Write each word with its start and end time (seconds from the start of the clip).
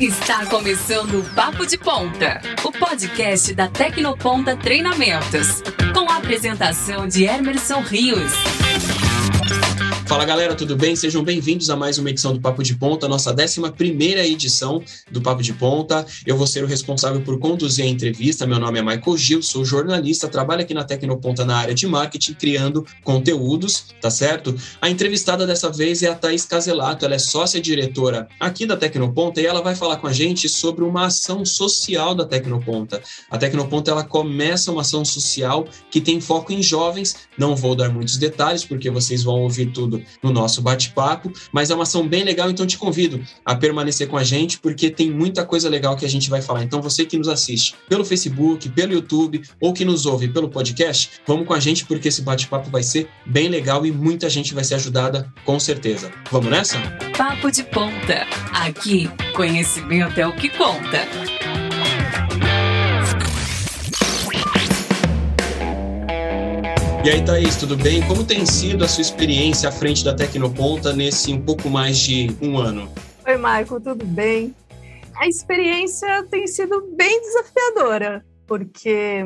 Está 0.00 0.46
começando 0.46 1.18
o 1.18 1.24
Papo 1.34 1.66
de 1.66 1.76
Ponta, 1.76 2.40
o 2.62 2.70
podcast 2.70 3.52
da 3.52 3.66
Tecnoponta 3.66 4.56
Treinamentos, 4.56 5.62
com 5.92 6.08
a 6.08 6.18
apresentação 6.18 7.08
de 7.08 7.24
Emerson 7.24 7.80
Rios. 7.80 8.53
Fala 10.06 10.26
galera, 10.26 10.54
tudo 10.54 10.76
bem? 10.76 10.94
Sejam 10.94 11.24
bem-vindos 11.24 11.70
a 11.70 11.76
mais 11.76 11.96
uma 11.96 12.10
edição 12.10 12.34
do 12.34 12.40
Papo 12.40 12.62
de 12.62 12.76
Ponta, 12.76 13.08
nossa 13.08 13.34
11 13.34 13.62
edição 14.30 14.82
do 15.10 15.22
Papo 15.22 15.42
de 15.42 15.54
Ponta. 15.54 16.06
Eu 16.26 16.36
vou 16.36 16.46
ser 16.46 16.62
o 16.62 16.66
responsável 16.66 17.22
por 17.22 17.38
conduzir 17.38 17.86
a 17.86 17.88
entrevista. 17.88 18.46
Meu 18.46 18.58
nome 18.58 18.78
é 18.78 18.82
Michael 18.82 19.16
Gil, 19.16 19.42
sou 19.42 19.64
jornalista, 19.64 20.28
trabalho 20.28 20.60
aqui 20.60 20.74
na 20.74 20.84
Tecnoponta 20.84 21.46
na 21.46 21.56
área 21.56 21.74
de 21.74 21.86
marketing, 21.86 22.34
criando 22.34 22.84
conteúdos, 23.02 23.86
tá 23.98 24.10
certo? 24.10 24.54
A 24.78 24.90
entrevistada 24.90 25.46
dessa 25.46 25.70
vez 25.70 26.02
é 26.02 26.08
a 26.08 26.14
Thaís 26.14 26.44
Caselato, 26.44 27.06
ela 27.06 27.14
é 27.14 27.18
sócia-diretora 27.18 28.28
aqui 28.38 28.66
da 28.66 28.76
Tecnoponta 28.76 29.40
e 29.40 29.46
ela 29.46 29.62
vai 29.62 29.74
falar 29.74 29.96
com 29.96 30.06
a 30.06 30.12
gente 30.12 30.50
sobre 30.50 30.84
uma 30.84 31.06
ação 31.06 31.46
social 31.46 32.14
da 32.14 32.26
Tecnoponta. 32.26 33.02
A 33.30 33.38
Tecnoponta 33.38 33.90
ela 33.90 34.04
começa 34.04 34.70
uma 34.70 34.82
ação 34.82 35.02
social 35.02 35.66
que 35.90 36.00
tem 36.00 36.20
foco 36.20 36.52
em 36.52 36.62
jovens. 36.62 37.16
Não 37.38 37.56
vou 37.56 37.74
dar 37.74 37.88
muitos 37.88 38.18
detalhes 38.18 38.66
porque 38.66 38.90
vocês 38.90 39.22
vão 39.22 39.40
ouvir 39.40 39.72
tudo 39.72 39.93
no 40.22 40.30
nosso 40.30 40.62
bate-papo, 40.62 41.32
mas 41.52 41.70
é 41.70 41.74
uma 41.74 41.84
ação 41.84 42.06
bem 42.06 42.24
legal, 42.24 42.50
então 42.50 42.66
te 42.66 42.78
convido 42.78 43.22
a 43.44 43.54
permanecer 43.54 44.08
com 44.08 44.16
a 44.16 44.24
gente, 44.24 44.58
porque 44.58 44.90
tem 44.90 45.10
muita 45.10 45.44
coisa 45.44 45.68
legal 45.68 45.96
que 45.96 46.04
a 46.04 46.08
gente 46.08 46.30
vai 46.30 46.40
falar. 46.42 46.62
Então, 46.62 46.80
você 46.80 47.04
que 47.04 47.18
nos 47.18 47.28
assiste 47.28 47.74
pelo 47.88 48.04
Facebook, 48.04 48.68
pelo 48.70 48.92
YouTube 48.92 49.42
ou 49.60 49.72
que 49.72 49.84
nos 49.84 50.06
ouve 50.06 50.28
pelo 50.28 50.48
podcast, 50.48 51.10
vamos 51.26 51.46
com 51.46 51.54
a 51.54 51.60
gente, 51.60 51.84
porque 51.84 52.08
esse 52.08 52.22
bate-papo 52.22 52.70
vai 52.70 52.82
ser 52.82 53.08
bem 53.26 53.48
legal 53.48 53.84
e 53.84 53.92
muita 53.92 54.28
gente 54.28 54.54
vai 54.54 54.64
ser 54.64 54.74
ajudada, 54.76 55.32
com 55.44 55.58
certeza. 55.58 56.10
Vamos 56.30 56.50
nessa? 56.50 56.78
Papo 57.16 57.50
de 57.50 57.62
ponta. 57.64 58.26
Aqui, 58.52 59.10
conhecimento 59.34 60.18
é 60.18 60.26
o 60.26 60.34
que 60.34 60.48
conta. 60.48 61.43
E 67.04 67.10
aí, 67.10 67.22
Thaís, 67.22 67.56
tudo 67.56 67.76
bem? 67.76 68.00
Como 68.08 68.26
tem 68.26 68.46
sido 68.46 68.82
a 68.82 68.88
sua 68.88 69.02
experiência 69.02 69.68
à 69.68 69.72
frente 69.72 70.02
da 70.02 70.16
Tecnoponta 70.16 70.90
nesse 70.90 71.34
um 71.34 71.44
pouco 71.44 71.68
mais 71.68 71.98
de 71.98 72.34
um 72.40 72.56
ano? 72.56 72.90
Oi, 73.26 73.36
Marco, 73.36 73.78
tudo 73.78 74.06
bem? 74.06 74.54
A 75.14 75.28
experiência 75.28 76.26
tem 76.30 76.46
sido 76.46 76.80
bem 76.96 77.20
desafiadora, 77.20 78.24
porque 78.46 79.22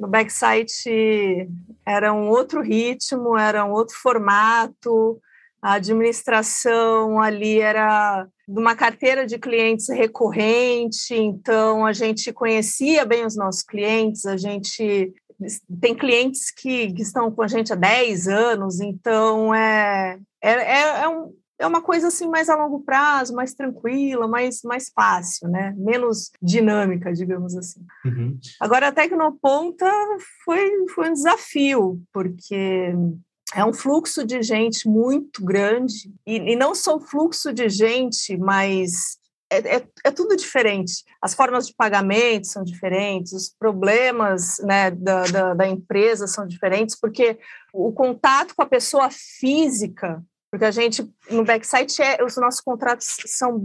no 0.00 0.08
backsite 0.08 1.46
era 1.84 2.10
um 2.10 2.30
outro 2.30 2.62
ritmo, 2.62 3.36
era 3.36 3.66
um 3.66 3.72
outro 3.72 3.94
formato, 3.98 5.20
a 5.60 5.74
administração 5.74 7.20
ali 7.20 7.60
era 7.60 8.26
de 8.48 8.58
uma 8.58 8.74
carteira 8.74 9.26
de 9.26 9.38
clientes 9.38 9.90
recorrente, 9.90 11.14
então 11.14 11.84
a 11.84 11.92
gente 11.92 12.32
conhecia 12.32 13.04
bem 13.04 13.26
os 13.26 13.36
nossos 13.36 13.62
clientes, 13.62 14.24
a 14.24 14.38
gente 14.38 15.12
tem 15.80 15.94
clientes 15.94 16.50
que, 16.50 16.92
que, 16.92 17.02
estão 17.02 17.30
com 17.30 17.42
a 17.42 17.48
gente 17.48 17.72
há 17.72 17.76
10 17.76 18.28
anos, 18.28 18.80
então 18.80 19.54
é, 19.54 20.18
é, 20.42 20.52
é, 20.52 21.02
é, 21.02 21.08
um, 21.08 21.34
é 21.58 21.66
uma 21.66 21.82
coisa 21.82 22.08
assim 22.08 22.28
mais 22.28 22.48
a 22.48 22.56
longo 22.56 22.80
prazo, 22.80 23.34
mais 23.34 23.54
tranquila, 23.54 24.28
mais, 24.28 24.62
mais 24.62 24.90
fácil, 24.94 25.48
né? 25.48 25.74
Menos 25.76 26.30
dinâmica, 26.42 27.12
digamos 27.12 27.56
assim. 27.56 27.80
Uhum. 28.04 28.38
Agora, 28.60 28.88
a 28.88 28.92
Tecnoponta 28.92 29.90
foi, 30.44 30.86
foi 30.94 31.10
um 31.10 31.14
desafio, 31.14 32.02
porque 32.12 32.94
é 33.54 33.64
um 33.64 33.72
fluxo 33.72 34.26
de 34.26 34.42
gente 34.42 34.88
muito 34.88 35.44
grande, 35.44 36.12
e, 36.26 36.52
e 36.52 36.56
não 36.56 36.74
só 36.74 36.96
o 36.96 37.00
fluxo 37.00 37.52
de 37.52 37.68
gente, 37.68 38.36
mas 38.36 39.18
é, 39.50 39.76
é, 39.76 39.88
é, 40.04 40.10
tudo 40.10 40.36
diferente. 40.36 41.04
As 41.20 41.34
formas 41.34 41.66
de 41.66 41.74
pagamento 41.74 42.46
são 42.46 42.64
diferentes, 42.64 43.32
os 43.32 43.48
problemas 43.48 44.58
né, 44.60 44.90
da, 44.90 45.24
da, 45.24 45.54
da, 45.54 45.68
empresa 45.68 46.26
são 46.26 46.46
diferentes, 46.46 46.98
porque 46.98 47.38
o 47.72 47.92
contato 47.92 48.54
com 48.54 48.62
a 48.62 48.66
pessoa 48.66 49.08
física, 49.10 50.22
porque 50.50 50.64
a 50.64 50.70
gente, 50.70 51.08
no 51.30 51.44
backsite, 51.44 52.00
é, 52.02 52.22
os 52.24 52.36
nossos 52.36 52.60
contratos 52.60 53.16
são 53.26 53.58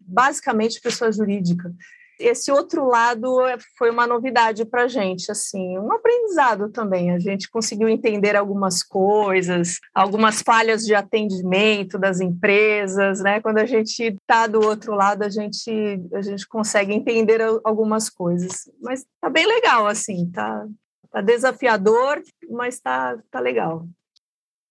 basicamente 0.00 0.80
pessoa 0.80 1.12
jurídica 1.12 1.72
esse 2.22 2.50
outro 2.50 2.86
lado 2.86 3.40
é, 3.42 3.56
foi 3.76 3.90
uma 3.90 4.06
novidade 4.06 4.64
para 4.64 4.84
a 4.84 4.88
gente, 4.88 5.30
assim, 5.30 5.78
um 5.78 5.92
aprendizado 5.92 6.70
também. 6.70 7.10
A 7.10 7.18
gente 7.18 7.50
conseguiu 7.50 7.88
entender 7.88 8.36
algumas 8.36 8.82
coisas, 8.82 9.78
algumas 9.94 10.42
falhas 10.42 10.84
de 10.84 10.94
atendimento 10.94 11.98
das 11.98 12.20
empresas, 12.20 13.20
né? 13.20 13.40
Quando 13.40 13.58
a 13.58 13.66
gente 13.66 14.02
está 14.02 14.46
do 14.46 14.60
outro 14.60 14.94
lado, 14.94 15.22
a 15.22 15.28
gente 15.28 15.70
a 16.12 16.22
gente 16.22 16.46
consegue 16.46 16.92
entender 16.92 17.40
algumas 17.64 18.08
coisas. 18.08 18.70
Mas 18.80 19.04
tá 19.20 19.28
bem 19.28 19.46
legal, 19.46 19.86
assim, 19.86 20.30
tá, 20.30 20.66
tá 21.10 21.20
desafiador, 21.20 22.22
mas 22.50 22.80
tá, 22.80 23.18
tá 23.30 23.40
legal. 23.40 23.86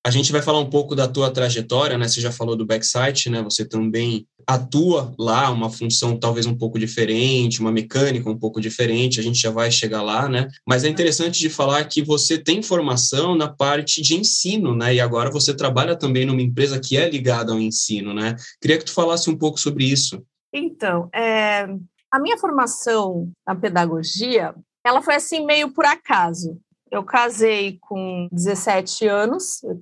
A 0.04 0.10
gente 0.10 0.32
vai 0.32 0.42
falar 0.42 0.60
um 0.60 0.70
pouco 0.70 0.96
da 0.96 1.08
tua 1.08 1.30
trajetória, 1.30 1.96
né? 1.96 2.08
Você 2.08 2.20
já 2.20 2.32
falou 2.32 2.56
do 2.56 2.66
backsite, 2.66 3.30
né? 3.30 3.44
Você 3.44 3.64
também 3.64 4.26
atua 4.48 5.14
lá, 5.18 5.52
uma 5.52 5.70
função 5.70 6.18
talvez 6.18 6.48
um 6.48 6.58
pouco 6.58 6.80
diferente, 6.80 7.60
uma 7.60 7.72
mecânica 7.72 8.28
um 8.28 8.38
pouco 8.38 8.60
diferente, 8.60 9.20
a 9.20 9.24
gente 9.24 9.40
já 9.40 9.52
vai 9.52 9.70
chegar 9.70 10.02
lá, 10.02 10.28
né? 10.28 10.48
Mas 10.68 10.84
é 10.84 10.90
interessante 10.90 11.40
de 11.40 11.50
falar 11.50 11.84
que 11.86 12.02
você 12.02 12.38
tem 12.38 12.64
formação 12.64 13.36
na 13.36 13.48
parte 13.48 14.02
de 14.02 14.16
ensino, 14.16 14.76
né? 14.76 14.96
E 14.96 15.00
agora 15.00 15.30
você 15.30 15.54
trabalha 15.54 15.96
também 15.96 16.26
numa 16.26 16.42
empresa 16.42 16.80
que 16.80 16.98
é 16.98 17.08
ligada 17.08 17.52
ao 17.52 17.60
ensino, 17.60 18.12
né? 18.12 18.36
Queria 18.60 18.80
que 18.80 18.86
tu 18.86 18.94
falasse 18.94 19.30
um 19.30 19.38
pouco 19.38 19.60
sobre 19.60 19.86
isso. 19.86 20.24
Então, 20.52 21.10
é, 21.14 21.68
a 22.12 22.20
minha 22.20 22.38
formação 22.38 23.32
na 23.48 23.56
pedagogia, 23.56 24.54
ela 24.84 25.02
foi 25.02 25.16
assim 25.16 25.46
meio 25.46 25.72
por 25.72 25.86
acaso. 25.86 26.60
Eu 26.92 27.04
casei 27.06 27.78
com 27.80 28.28
17 28.34 29.08
anos, 29.08 29.64
eu, 29.64 29.80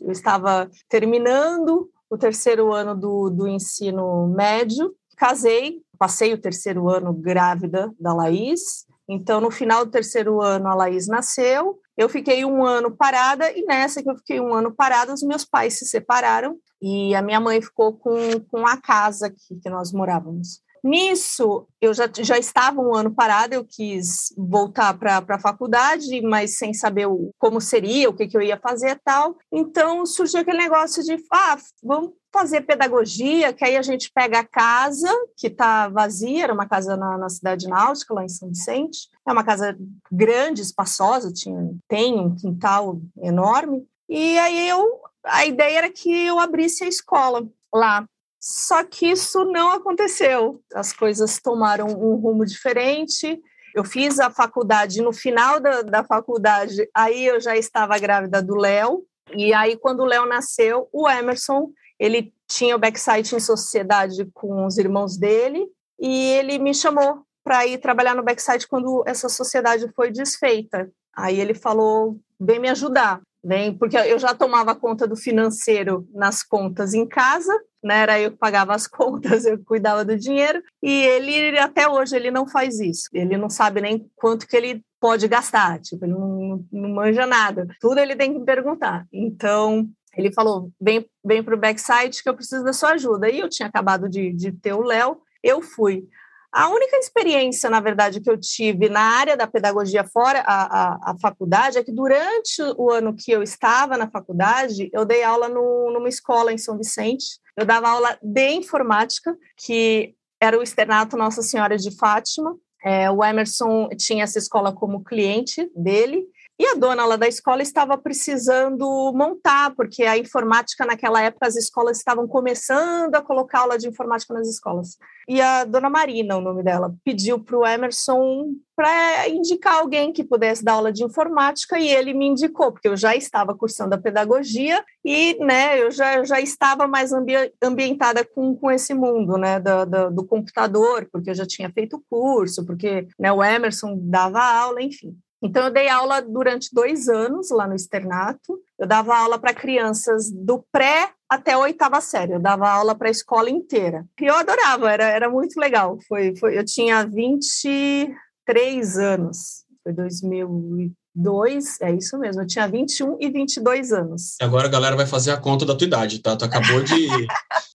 eu, 0.00 0.12
estava 0.12 0.70
terminando 0.88 1.90
o 2.08 2.16
terceiro 2.16 2.72
ano 2.72 2.94
do, 2.94 3.28
do 3.28 3.48
ensino 3.48 4.28
médio, 4.28 4.94
casei, 5.16 5.82
passei 5.98 6.32
o 6.32 6.40
terceiro 6.40 6.88
ano 6.88 7.12
grávida 7.12 7.92
da 7.98 8.14
Laís, 8.14 8.86
então 9.08 9.40
no 9.40 9.50
final 9.50 9.84
do 9.84 9.90
terceiro 9.90 10.40
ano 10.40 10.68
a 10.68 10.74
Laís 10.74 11.08
nasceu, 11.08 11.80
eu 11.96 12.08
fiquei 12.08 12.44
um 12.44 12.64
ano 12.64 12.96
parada 12.96 13.50
e 13.50 13.64
nessa 13.64 14.02
que 14.02 14.10
eu 14.10 14.16
fiquei 14.16 14.40
um 14.40 14.54
ano 14.54 14.72
parada, 14.72 15.12
os 15.12 15.22
meus 15.22 15.44
pais 15.44 15.78
se 15.78 15.86
separaram 15.86 16.56
e 16.80 17.14
a 17.14 17.22
minha 17.22 17.40
mãe 17.40 17.60
ficou 17.60 17.96
com, 17.96 18.16
com 18.48 18.66
a 18.66 18.76
casa 18.76 19.30
que 19.30 19.70
nós 19.70 19.92
morávamos. 19.92 20.60
Nisso, 20.84 21.66
eu 21.80 21.94
já, 21.94 22.06
já 22.14 22.36
estava 22.36 22.78
um 22.78 22.94
ano 22.94 23.10
parada, 23.10 23.54
eu 23.54 23.64
quis 23.64 24.34
voltar 24.36 24.92
para 24.92 25.24
a 25.26 25.38
faculdade, 25.38 26.20
mas 26.20 26.58
sem 26.58 26.74
saber 26.74 27.06
o, 27.06 27.30
como 27.38 27.58
seria, 27.58 28.10
o 28.10 28.12
que, 28.12 28.26
que 28.26 28.36
eu 28.36 28.42
ia 28.42 28.58
fazer 28.58 28.90
e 28.90 29.00
tal. 29.02 29.34
Então, 29.50 30.04
surgiu 30.04 30.40
aquele 30.40 30.58
negócio 30.58 31.02
de, 31.02 31.16
ah, 31.32 31.56
vamos 31.82 32.12
fazer 32.30 32.60
pedagogia, 32.60 33.50
que 33.54 33.64
aí 33.64 33.78
a 33.78 33.82
gente 33.82 34.10
pega 34.12 34.40
a 34.40 34.46
casa, 34.46 35.08
que 35.38 35.46
está 35.46 35.88
vazia, 35.88 36.44
era 36.44 36.52
uma 36.52 36.68
casa 36.68 36.98
na, 36.98 37.16
na, 37.16 37.30
cidade 37.30 37.66
náutica, 37.66 38.12
lá 38.12 38.22
em 38.22 38.28
São 38.28 38.50
Vicente. 38.50 39.08
É 39.26 39.32
uma 39.32 39.42
casa 39.44 39.74
grande, 40.12 40.60
espaçosa, 40.60 41.32
tinha, 41.32 41.74
tem 41.88 42.20
um 42.20 42.34
quintal 42.34 43.00
enorme. 43.22 43.86
E 44.06 44.38
aí 44.38 44.68
eu, 44.68 45.00
a 45.24 45.46
ideia 45.46 45.78
era 45.78 45.90
que 45.90 46.26
eu 46.26 46.38
abrisse 46.38 46.84
a 46.84 46.88
escola 46.88 47.48
lá. 47.72 48.06
Só 48.46 48.84
que 48.84 49.06
isso 49.06 49.42
não 49.46 49.72
aconteceu. 49.72 50.60
As 50.74 50.92
coisas 50.92 51.40
tomaram 51.40 51.86
um 51.86 52.16
rumo 52.16 52.44
diferente. 52.44 53.40
Eu 53.74 53.84
fiz 53.84 54.20
a 54.20 54.30
faculdade, 54.30 55.00
no 55.00 55.14
final 55.14 55.58
da, 55.58 55.80
da 55.80 56.04
faculdade, 56.04 56.86
aí 56.94 57.24
eu 57.24 57.40
já 57.40 57.56
estava 57.56 57.98
grávida 57.98 58.42
do 58.42 58.54
Léo. 58.54 59.02
E 59.34 59.54
aí, 59.54 59.78
quando 59.78 60.00
o 60.00 60.04
Léo 60.04 60.26
nasceu, 60.26 60.86
o 60.92 61.08
Emerson, 61.08 61.70
ele 61.98 62.34
tinha 62.46 62.76
o 62.76 62.78
backsite 62.78 63.34
em 63.34 63.40
sociedade 63.40 64.28
com 64.34 64.66
os 64.66 64.76
irmãos 64.76 65.16
dele, 65.16 65.66
e 65.98 66.32
ele 66.32 66.58
me 66.58 66.74
chamou 66.74 67.24
para 67.42 67.66
ir 67.66 67.78
trabalhar 67.78 68.14
no 68.14 68.22
backsite 68.22 68.68
quando 68.68 69.02
essa 69.06 69.30
sociedade 69.30 69.90
foi 69.96 70.10
desfeita. 70.10 70.92
Aí 71.16 71.40
ele 71.40 71.54
falou: 71.54 72.20
vem 72.38 72.60
me 72.60 72.68
ajudar, 72.68 73.22
vem, 73.44 73.76
porque 73.76 73.96
eu 73.96 74.18
já 74.18 74.34
tomava 74.34 74.74
conta 74.74 75.06
do 75.06 75.14
financeiro 75.14 76.08
nas 76.14 76.42
contas 76.42 76.94
em 76.94 77.06
casa, 77.06 77.52
né? 77.82 77.98
Era 77.98 78.20
eu 78.20 78.30
que 78.32 78.38
pagava 78.38 78.74
as 78.74 78.86
contas, 78.88 79.44
eu 79.44 79.62
cuidava 79.64 80.04
do 80.04 80.16
dinheiro, 80.16 80.62
e 80.82 80.90
ele 80.90 81.58
até 81.58 81.88
hoje 81.88 82.16
ele 82.16 82.30
não 82.30 82.48
faz 82.48 82.80
isso. 82.80 83.08
Ele 83.12 83.36
não 83.36 83.50
sabe 83.50 83.80
nem 83.80 84.10
quanto 84.16 84.46
que 84.46 84.56
ele 84.56 84.82
pode 84.98 85.28
gastar, 85.28 85.78
tipo, 85.80 86.04
ele 86.06 86.14
não, 86.14 86.64
não 86.72 86.88
manja 86.88 87.26
nada. 87.26 87.68
Tudo 87.78 87.98
ele 87.98 88.16
tem 88.16 88.32
que 88.32 88.44
perguntar. 88.44 89.06
Então, 89.12 89.86
ele 90.16 90.32
falou: 90.32 90.70
vem, 90.80 91.06
vem 91.24 91.42
para 91.42 91.54
o 91.54 91.58
backside 91.58 92.22
que 92.22 92.28
eu 92.28 92.34
preciso 92.34 92.64
da 92.64 92.72
sua 92.72 92.92
ajuda. 92.92 93.28
E 93.28 93.40
eu 93.40 93.48
tinha 93.48 93.68
acabado 93.68 94.08
de, 94.08 94.32
de 94.32 94.52
ter 94.52 94.72
o 94.72 94.82
Léo, 94.82 95.18
eu 95.42 95.60
fui. 95.60 96.08
A 96.54 96.68
única 96.68 96.96
experiência, 96.98 97.68
na 97.68 97.80
verdade, 97.80 98.20
que 98.20 98.30
eu 98.30 98.38
tive 98.38 98.88
na 98.88 99.00
área 99.00 99.36
da 99.36 99.44
pedagogia 99.44 100.04
fora 100.04 100.38
a, 100.46 100.62
a, 100.62 101.10
a, 101.10 101.18
faculdade 101.20 101.78
é 101.78 101.82
que 101.82 101.90
durante 101.90 102.62
o 102.78 102.92
ano 102.92 103.12
que 103.12 103.32
eu 103.32 103.42
estava 103.42 103.98
na 103.98 104.08
faculdade, 104.08 104.88
eu 104.92 105.04
dei 105.04 105.24
aula 105.24 105.48
no, 105.48 105.90
numa 105.90 106.08
escola 106.08 106.52
em 106.52 106.58
São 106.58 106.78
Vicente. 106.78 107.40
Eu 107.56 107.66
dava 107.66 107.88
aula 107.88 108.16
de 108.22 108.50
informática, 108.50 109.36
que 109.56 110.14
era 110.40 110.56
o 110.56 110.62
externato 110.62 111.16
Nossa 111.16 111.42
Senhora 111.42 111.76
de 111.76 111.90
Fátima. 111.96 112.56
É, 112.84 113.10
o 113.10 113.24
Emerson 113.24 113.88
tinha 113.98 114.22
essa 114.22 114.38
escola 114.38 114.72
como 114.72 115.02
cliente 115.02 115.68
dele, 115.74 116.24
e 116.58 116.66
a 116.66 116.74
dona 116.74 117.04
lá 117.04 117.16
da 117.16 117.26
escola 117.26 117.62
estava 117.62 117.98
precisando 117.98 119.12
montar, 119.12 119.74
porque 119.74 120.04
a 120.04 120.16
informática 120.16 120.86
naquela 120.86 121.20
época 121.20 121.48
as 121.48 121.56
escolas 121.56 121.98
estavam 121.98 122.28
começando 122.28 123.14
a 123.16 123.22
colocar 123.22 123.60
aula 123.60 123.76
de 123.76 123.88
informática 123.88 124.32
nas 124.32 124.48
escolas. 124.48 124.96
E 125.28 125.40
a 125.40 125.64
dona 125.64 125.90
Marina, 125.90 126.36
o 126.36 126.40
nome 126.40 126.62
dela, 126.62 126.94
pediu 127.04 127.42
para 127.42 127.58
o 127.58 127.66
Emerson 127.66 128.52
para 128.76 129.28
indicar 129.28 129.76
alguém 129.76 130.12
que 130.12 130.22
pudesse 130.22 130.64
dar 130.64 130.74
aula 130.74 130.92
de 130.92 131.02
informática 131.02 131.78
e 131.78 131.88
ele 131.88 132.12
me 132.12 132.26
indicou, 132.26 132.70
porque 132.70 132.88
eu 132.88 132.96
já 132.96 133.16
estava 133.16 133.54
cursando 133.54 133.94
a 133.94 134.00
pedagogia 134.00 134.84
e 135.04 135.36
né, 135.44 135.80
eu 135.80 135.90
já, 135.90 136.22
já 136.24 136.40
estava 136.40 136.86
mais 136.86 137.12
ambi 137.12 137.34
ambientada 137.62 138.24
com, 138.24 138.54
com 138.54 138.70
esse 138.70 138.94
mundo 138.94 139.36
né, 139.36 139.58
do, 139.58 139.86
do, 139.86 140.10
do 140.10 140.26
computador, 140.26 141.08
porque 141.10 141.30
eu 141.30 141.34
já 141.34 141.46
tinha 141.46 141.70
feito 141.72 142.02
curso, 142.08 142.64
porque 142.64 143.08
né, 143.18 143.32
o 143.32 143.42
Emerson 143.42 143.98
dava 144.00 144.40
aula, 144.40 144.82
enfim. 144.82 145.16
Então, 145.44 145.64
eu 145.66 145.70
dei 145.70 145.88
aula 145.90 146.22
durante 146.22 146.70
dois 146.72 147.06
anos 147.06 147.50
lá 147.50 147.68
no 147.68 147.74
externato. 147.74 148.58
Eu 148.78 148.86
dava 148.86 149.14
aula 149.14 149.38
para 149.38 149.52
crianças 149.52 150.30
do 150.32 150.64
pré 150.72 151.10
até 151.28 151.52
a 151.52 151.58
oitava 151.58 152.00
série. 152.00 152.32
Eu 152.32 152.40
dava 152.40 152.66
aula 152.66 152.94
para 152.94 153.08
a 153.08 153.10
escola 153.10 153.50
inteira. 153.50 154.06
E 154.18 154.24
eu 154.24 154.34
adorava, 154.34 154.90
era, 154.90 155.04
era 155.04 155.28
muito 155.28 155.60
legal. 155.60 155.98
Foi, 156.08 156.34
foi, 156.36 156.56
eu 156.58 156.64
tinha 156.64 157.04
23 157.04 158.98
anos. 158.98 159.64
Foi 159.82 159.92
2002, 159.92 161.78
é 161.82 161.92
isso 161.92 162.18
mesmo. 162.18 162.40
Eu 162.40 162.46
tinha 162.46 162.66
21 162.66 163.18
e 163.20 163.28
22 163.28 163.92
anos. 163.92 164.36
Agora 164.40 164.66
a 164.66 164.70
galera 164.70 164.96
vai 164.96 165.06
fazer 165.06 165.32
a 165.32 165.36
conta 165.36 165.66
da 165.66 165.76
tua 165.76 165.86
idade, 165.86 166.20
tá? 166.20 166.34
Tu 166.34 166.46
acabou 166.46 166.82
de... 166.82 167.06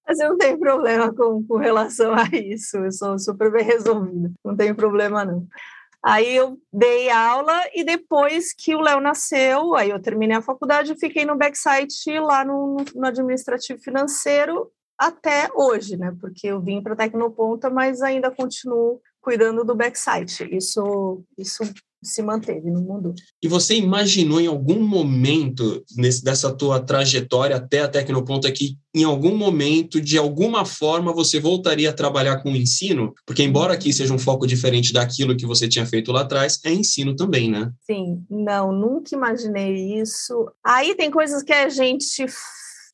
Mas 0.08 0.20
eu 0.20 0.30
não 0.30 0.38
tenho 0.40 0.58
problema 0.58 1.14
com, 1.14 1.46
com 1.48 1.58
relação 1.58 2.16
a 2.16 2.24
isso. 2.36 2.78
Eu 2.78 2.92
sou 2.92 3.20
super 3.20 3.52
bem 3.52 3.64
resolvida. 3.64 4.32
Não 4.44 4.56
tem 4.56 4.74
problema, 4.74 5.24
não. 5.24 5.46
Aí 6.02 6.36
eu 6.36 6.58
dei 6.72 7.10
aula 7.10 7.62
e 7.74 7.84
depois 7.84 8.54
que 8.54 8.74
o 8.74 8.80
Léo 8.80 9.02
nasceu, 9.02 9.76
aí 9.76 9.90
eu 9.90 10.02
terminei 10.02 10.38
a 10.38 10.42
faculdade 10.42 10.94
e 10.94 11.00
fiquei 11.00 11.26
no 11.26 11.38
backsite 11.38 12.18
lá 12.20 12.46
no, 12.46 12.78
no 12.96 13.06
administrativo 13.06 13.82
financeiro 13.82 14.72
até 14.98 15.50
hoje, 15.54 15.98
né? 15.98 16.16
Porque 16.20 16.48
eu 16.48 16.62
vim 16.62 16.82
para 16.82 16.96
Tecnoponta, 16.96 17.70
mas 17.70 18.02
ainda 18.02 18.32
continuo 18.32 19.02
cuidando 19.22 19.64
do 19.64 19.76
backsite. 19.76 20.48
Isso, 20.56 21.24
isso 21.38 21.64
se 22.02 22.22
manteve, 22.22 22.72
no 22.72 22.82
mundo. 22.82 23.14
E 23.42 23.48
você 23.48 23.76
imaginou 23.76 24.40
em 24.40 24.48
algum 24.48 24.82
momento 24.82 25.84
nesse, 25.96 26.24
dessa 26.24 26.54
tua 26.54 26.80
trajetória 26.80 27.58
até 27.58 27.82
a 27.82 27.88
Tecnoponta 27.88 28.52
que 28.52 28.78
em 28.94 29.04
algum 29.04 29.36
momento, 29.36 30.02
de 30.02 30.18
alguma 30.18 30.66
forma, 30.66 31.14
você 31.14 31.40
voltaria 31.40 31.90
a 31.90 31.94
trabalhar 31.94 32.42
com 32.42 32.52
o 32.52 32.56
ensino? 32.56 33.14
Porque 33.26 33.44
embora 33.44 33.74
aqui 33.74 33.94
seja 33.94 34.14
um 34.14 34.20
foco 34.20 34.48
diferente 34.48 34.92
daquilo 34.92 35.38
que 35.38 35.46
você 35.46 35.68
tinha 35.68 35.86
feito 35.86 36.12
lá 36.12 36.22
atrás, 36.22 36.60
é 36.66 36.72
ensino 36.72 37.16
também, 37.16 37.52
né? 37.52 37.72
Sim, 37.82 38.24
não, 38.30 38.72
nunca 38.72 39.16
imaginei 39.16 40.00
isso. 40.00 40.52
Aí 40.64 40.96
tem 40.96 41.12
coisas 41.12 41.44
que 41.44 41.54
a 41.54 41.70
gente 41.70 42.26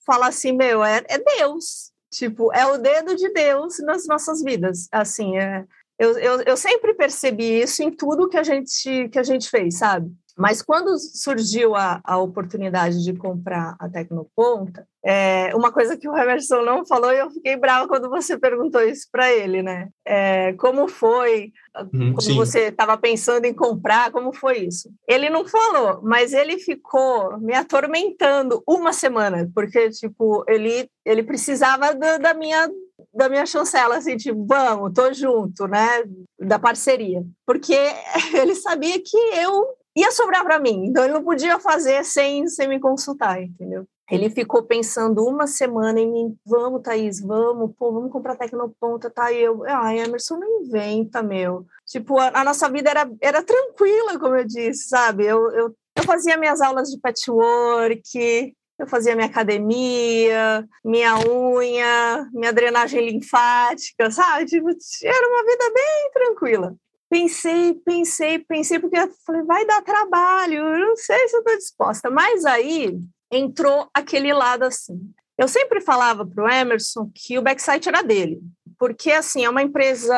fala 0.06 0.28
assim, 0.28 0.52
meu, 0.52 0.84
é, 0.84 1.04
é 1.08 1.18
Deus. 1.18 1.92
Tipo, 2.12 2.54
é 2.54 2.66
o 2.66 2.78
dedo 2.78 3.16
de 3.16 3.30
Deus 3.34 3.76
nas 3.80 4.08
nossas 4.08 4.42
vidas. 4.42 4.88
Assim, 4.92 5.38
é, 5.38 5.66
eu, 5.98 6.18
eu, 6.18 6.42
eu 6.42 6.58
sempre 6.58 6.94
percebi 6.94 7.62
isso 7.62 7.82
em 7.82 7.92
tudo 7.92 8.30
que 8.30 8.38
a 8.38 8.44
gente, 8.44 9.10
que 9.10 9.20
a 9.20 9.24
gente 9.24 9.50
fez, 9.50 9.78
sabe? 9.78 10.12
Mas 10.38 10.62
quando 10.62 10.98
surgiu 11.00 11.76
a, 11.76 12.02
a 12.04 12.18
oportunidade 12.18 13.02
de 13.02 13.14
comprar 13.14 13.74
a 13.80 13.88
Tecnoponta, 13.88 14.86
é, 15.04 15.56
uma 15.56 15.72
coisa 15.72 15.96
que 15.96 16.10
o 16.10 16.18
Emerson 16.18 16.62
não 16.62 16.86
falou 16.86 17.14
e 17.14 17.20
eu 17.20 17.30
fiquei 17.30 17.56
brava 17.56 17.88
quando 17.88 18.10
você 18.10 18.38
perguntou 18.38 18.82
isso 18.82 19.08
para 19.10 19.32
ele, 19.32 19.64
né? 19.64 19.88
É, 20.06 20.52
como 20.54 20.90
foi? 20.90 21.54
Hum, 21.94 22.12
quando 22.12 22.22
sim. 22.22 22.36
você 22.36 22.68
estava 22.68 22.98
pensando 22.98 23.46
em 23.46 23.54
comprar, 23.54 24.12
como 24.12 24.34
foi 24.34 24.60
isso? 24.60 24.90
Ele 25.08 25.30
não 25.30 25.48
falou, 25.48 26.02
mas 26.04 26.34
ele 26.34 26.60
ficou 26.60 27.40
me 27.40 27.54
atormentando 27.54 28.62
uma 28.68 28.92
semana, 28.92 29.50
porque, 29.56 29.90
tipo, 29.92 30.44
ele, 30.50 30.90
ele 31.06 31.24
precisava 31.24 31.94
do, 31.94 32.20
da 32.20 32.34
minha 32.34 32.70
da 33.14 33.30
minha 33.30 33.46
chancela, 33.46 33.98
assim, 33.98 34.18
tipo, 34.18 34.46
vamos, 34.46 34.94
tô 34.94 35.12
junto, 35.14 35.68
né, 35.68 36.04
da 36.40 36.60
parceria. 36.60 37.24
Porque 37.46 37.74
ele 38.34 38.56
sabia 38.56 39.02
que 39.02 39.18
eu 39.38 39.76
ia 39.96 40.12
sobrar 40.12 40.44
para 40.44 40.60
mim, 40.60 40.88
então 40.88 41.04
ele 41.04 41.14
não 41.14 41.24
podia 41.24 41.60
fazer 41.60 42.04
sem, 42.04 42.48
sem 42.48 42.68
me 42.68 42.80
consultar, 42.80 43.42
entendeu? 43.42 43.86
Ele 44.12 44.30
ficou 44.30 44.62
pensando 44.62 45.26
uma 45.26 45.48
semana 45.48 46.00
em 46.00 46.12
mim, 46.12 46.38
vamos, 46.46 46.84
Thaís, 46.84 47.20
vamos, 47.20 47.72
pô, 47.76 47.92
vamos 47.92 48.12
comprar 48.12 48.36
Tecnoponta, 48.36 49.10
tá? 49.10 49.32
E 49.32 49.42
eu, 49.42 49.64
ah, 49.66 49.96
Emerson, 49.96 50.38
não 50.38 50.62
inventa, 50.62 51.24
meu. 51.24 51.66
Tipo, 51.88 52.20
a, 52.20 52.28
a, 52.42 52.44
nossa 52.44 52.70
vida 52.70 52.92
era, 52.92 53.10
era 53.20 53.42
tranquila, 53.42 54.20
como 54.20 54.36
eu 54.36 54.46
disse, 54.46 54.90
sabe? 54.90 55.26
Eu, 55.26 55.50
eu, 55.52 55.76
eu 55.96 56.04
fazia 56.04 56.38
minhas 56.38 56.62
aulas 56.62 56.90
de 56.90 57.00
patchwork, 57.00 58.56
eu 58.78 58.88
fazia 58.88 59.16
minha 59.16 59.28
academia, 59.28 60.68
minha 60.84 61.16
unha, 61.28 62.30
minha 62.34 62.52
drenagem 62.52 63.10
linfática, 63.10 64.12
sabe? 64.12 64.46
Tipo, 64.46 64.70
era 65.04 65.28
uma 65.30 65.44
vida 65.46 65.74
bem 65.74 66.12
tranquila. 66.14 66.76
Pensei, 67.10 67.74
pensei, 67.86 68.40
pensei, 68.40 68.80
porque 68.80 68.98
eu 68.98 69.10
falei, 69.26 69.44
vai 69.44 69.66
dar 69.66 69.82
trabalho, 69.82 70.56
eu 70.56 70.80
não 70.80 70.96
sei 70.96 71.28
se 71.28 71.36
eu 71.36 71.40
estou 71.40 71.58
disposta. 71.58 72.10
Mas 72.10 72.46
aí 72.46 73.00
entrou 73.32 73.90
aquele 73.94 74.34
lado 74.34 74.64
assim. 74.64 75.00
Eu 75.38 75.48
sempre 75.48 75.82
falava 75.82 76.26
para 76.26 76.44
o 76.44 76.50
Emerson 76.50 77.10
que 77.14 77.38
o 77.38 77.42
backsite 77.42 77.90
era 77.90 78.02
dele, 78.02 78.42
porque 78.78 79.12
assim, 79.12 79.46
é 79.46 79.50
uma 79.50 79.62
empresa 79.62 80.16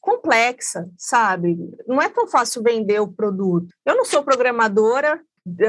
complexa, 0.00 0.88
sabe? 0.96 1.56
Não 1.86 2.00
é 2.00 2.08
tão 2.08 2.26
fácil 2.26 2.62
vender 2.62 3.00
o 3.00 3.12
produto. 3.12 3.68
Eu 3.84 3.96
não 3.96 4.04
sou 4.04 4.22
programadora, 4.22 5.20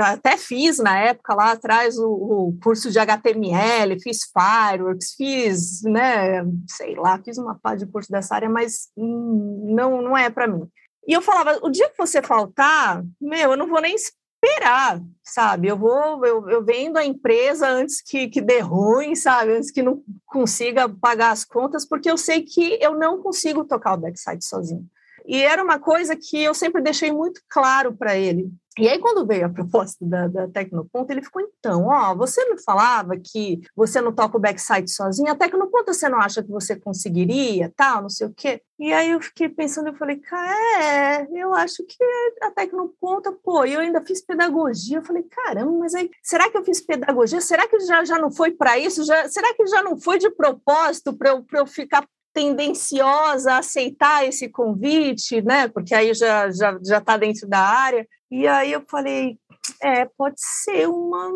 até 0.01 0.37
fiz 0.37 0.77
na 0.77 0.97
época 0.97 1.33
lá 1.33 1.51
atrás 1.51 1.97
o, 1.97 2.07
o, 2.07 2.57
curso 2.63 2.91
de 2.91 2.99
HTML, 2.99 3.99
fiz 3.99 4.19
Fireworks, 4.31 5.13
fiz, 5.15 5.81
né, 5.83 6.43
sei 6.67 6.95
lá, 6.95 7.19
fiz 7.23 7.37
uma 7.37 7.57
parte 7.59 7.85
de 7.85 7.91
curso 7.91 8.11
dessa 8.11 8.35
área, 8.35 8.49
mas 8.49 8.89
não, 8.95 10.01
não 10.01 10.17
é 10.17 10.29
para 10.29 10.47
mim. 10.47 10.67
E 11.07 11.13
eu 11.13 11.21
falava, 11.21 11.59
o 11.63 11.69
dia 11.69 11.89
que 11.89 11.97
você 11.97 12.21
faltar, 12.21 13.03
meu, 13.19 13.51
eu 13.51 13.57
não 13.57 13.67
vou 13.67 13.81
nem 13.81 13.95
esperar, 13.95 15.01
sabe? 15.23 15.67
Eu 15.67 15.77
vou, 15.77 16.25
eu, 16.25 16.49
eu 16.49 16.63
vendo 16.63 16.97
a 16.97 17.05
empresa 17.05 17.67
antes 17.67 18.01
que, 18.01 18.27
que 18.27 18.41
dê 18.41 18.59
ruim, 18.59 19.15
sabe? 19.15 19.53
Antes 19.53 19.71
que 19.71 19.81
não 19.81 20.03
consiga 20.25 20.87
pagar 20.87 21.31
as 21.31 21.43
contas, 21.43 21.87
porque 21.87 22.09
eu 22.09 22.17
sei 22.17 22.41
que 22.41 22.77
eu 22.81 22.95
não 22.97 23.21
consigo 23.21 23.63
tocar 23.63 23.93
o 23.93 23.97
backside 23.97 24.45
sozinho. 24.45 24.87
E 25.25 25.41
era 25.41 25.63
uma 25.63 25.79
coisa 25.79 26.15
que 26.15 26.41
eu 26.41 26.53
sempre 26.53 26.81
deixei 26.81 27.11
muito 27.11 27.41
claro 27.47 27.95
para 27.95 28.15
ele. 28.17 28.51
E 28.79 28.87
aí, 28.87 28.99
quando 28.99 29.27
veio 29.27 29.45
a 29.45 29.49
proposta 29.49 30.05
da, 30.05 30.29
da 30.29 30.47
Tecnoponta, 30.47 31.11
ele 31.11 31.21
ficou, 31.21 31.41
então, 31.41 31.87
ó, 31.87 32.15
você 32.15 32.45
me 32.49 32.57
falava 32.63 33.17
que 33.17 33.59
você 33.75 33.99
não 33.99 34.13
toca 34.13 34.37
o 34.37 34.39
backside 34.39 34.89
sozinho, 34.89 35.29
a 35.29 35.35
Tecnoponta 35.35 35.93
você 35.93 36.07
não 36.07 36.17
acha 36.17 36.41
que 36.41 36.49
você 36.49 36.77
conseguiria, 36.77 37.71
tal, 37.75 38.03
não 38.03 38.09
sei 38.09 38.27
o 38.27 38.33
quê? 38.33 38.61
E 38.79 38.93
aí 38.93 39.11
eu 39.11 39.21
fiquei 39.21 39.49
pensando, 39.49 39.89
eu 39.89 39.93
falei, 39.95 40.15
cara, 40.17 40.55
é, 40.81 41.27
eu 41.33 41.53
acho 41.53 41.83
que 41.83 42.01
a 42.41 42.49
Tecnoponta, 42.51 43.33
pô, 43.43 43.65
eu 43.65 43.81
ainda 43.81 43.99
fiz 44.05 44.21
pedagogia, 44.21 44.99
eu 44.99 45.03
falei, 45.03 45.23
caramba, 45.23 45.71
mas 45.73 45.93
aí, 45.93 46.09
será 46.23 46.49
que 46.49 46.57
eu 46.57 46.63
fiz 46.63 46.79
pedagogia? 46.79 47.41
Será 47.41 47.67
que 47.67 47.77
já, 47.81 48.05
já 48.05 48.17
não 48.17 48.31
foi 48.31 48.51
para 48.51 48.79
isso? 48.79 49.03
Já, 49.03 49.27
será 49.27 49.53
que 49.53 49.67
já 49.67 49.83
não 49.83 49.99
foi 49.99 50.17
de 50.17 50.29
propósito 50.29 51.13
para 51.13 51.31
eu, 51.31 51.45
eu 51.53 51.67
ficar 51.67 52.07
tendenciosa 52.33 53.53
a 53.53 53.57
aceitar 53.59 54.25
esse 54.25 54.49
convite, 54.49 55.41
né? 55.41 55.67
Porque 55.67 55.93
aí 55.93 56.13
já 56.13 56.49
já 56.51 56.77
já 56.83 56.97
está 56.97 57.17
dentro 57.17 57.47
da 57.47 57.59
área. 57.59 58.07
E 58.29 58.47
aí 58.47 58.71
eu 58.71 58.83
falei, 58.89 59.37
é, 59.81 60.05
pode 60.05 60.35
ser 60.37 60.87
uma 60.87 61.31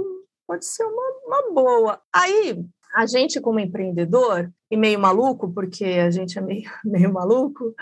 pode 0.48 0.66
ser 0.66 0.84
uma, 0.84 1.04
uma 1.26 1.54
boa. 1.54 2.02
Aí 2.14 2.64
a 2.94 3.06
gente 3.06 3.42
como 3.42 3.60
empreendedor 3.60 4.52
e 4.72 4.78
meio 4.78 5.00
maluco, 5.00 5.52
porque 5.52 5.84
a 5.84 6.10
gente 6.10 6.38
é 6.38 6.42
meio, 6.42 6.70
meio 6.86 7.12
maluco, 7.12 7.74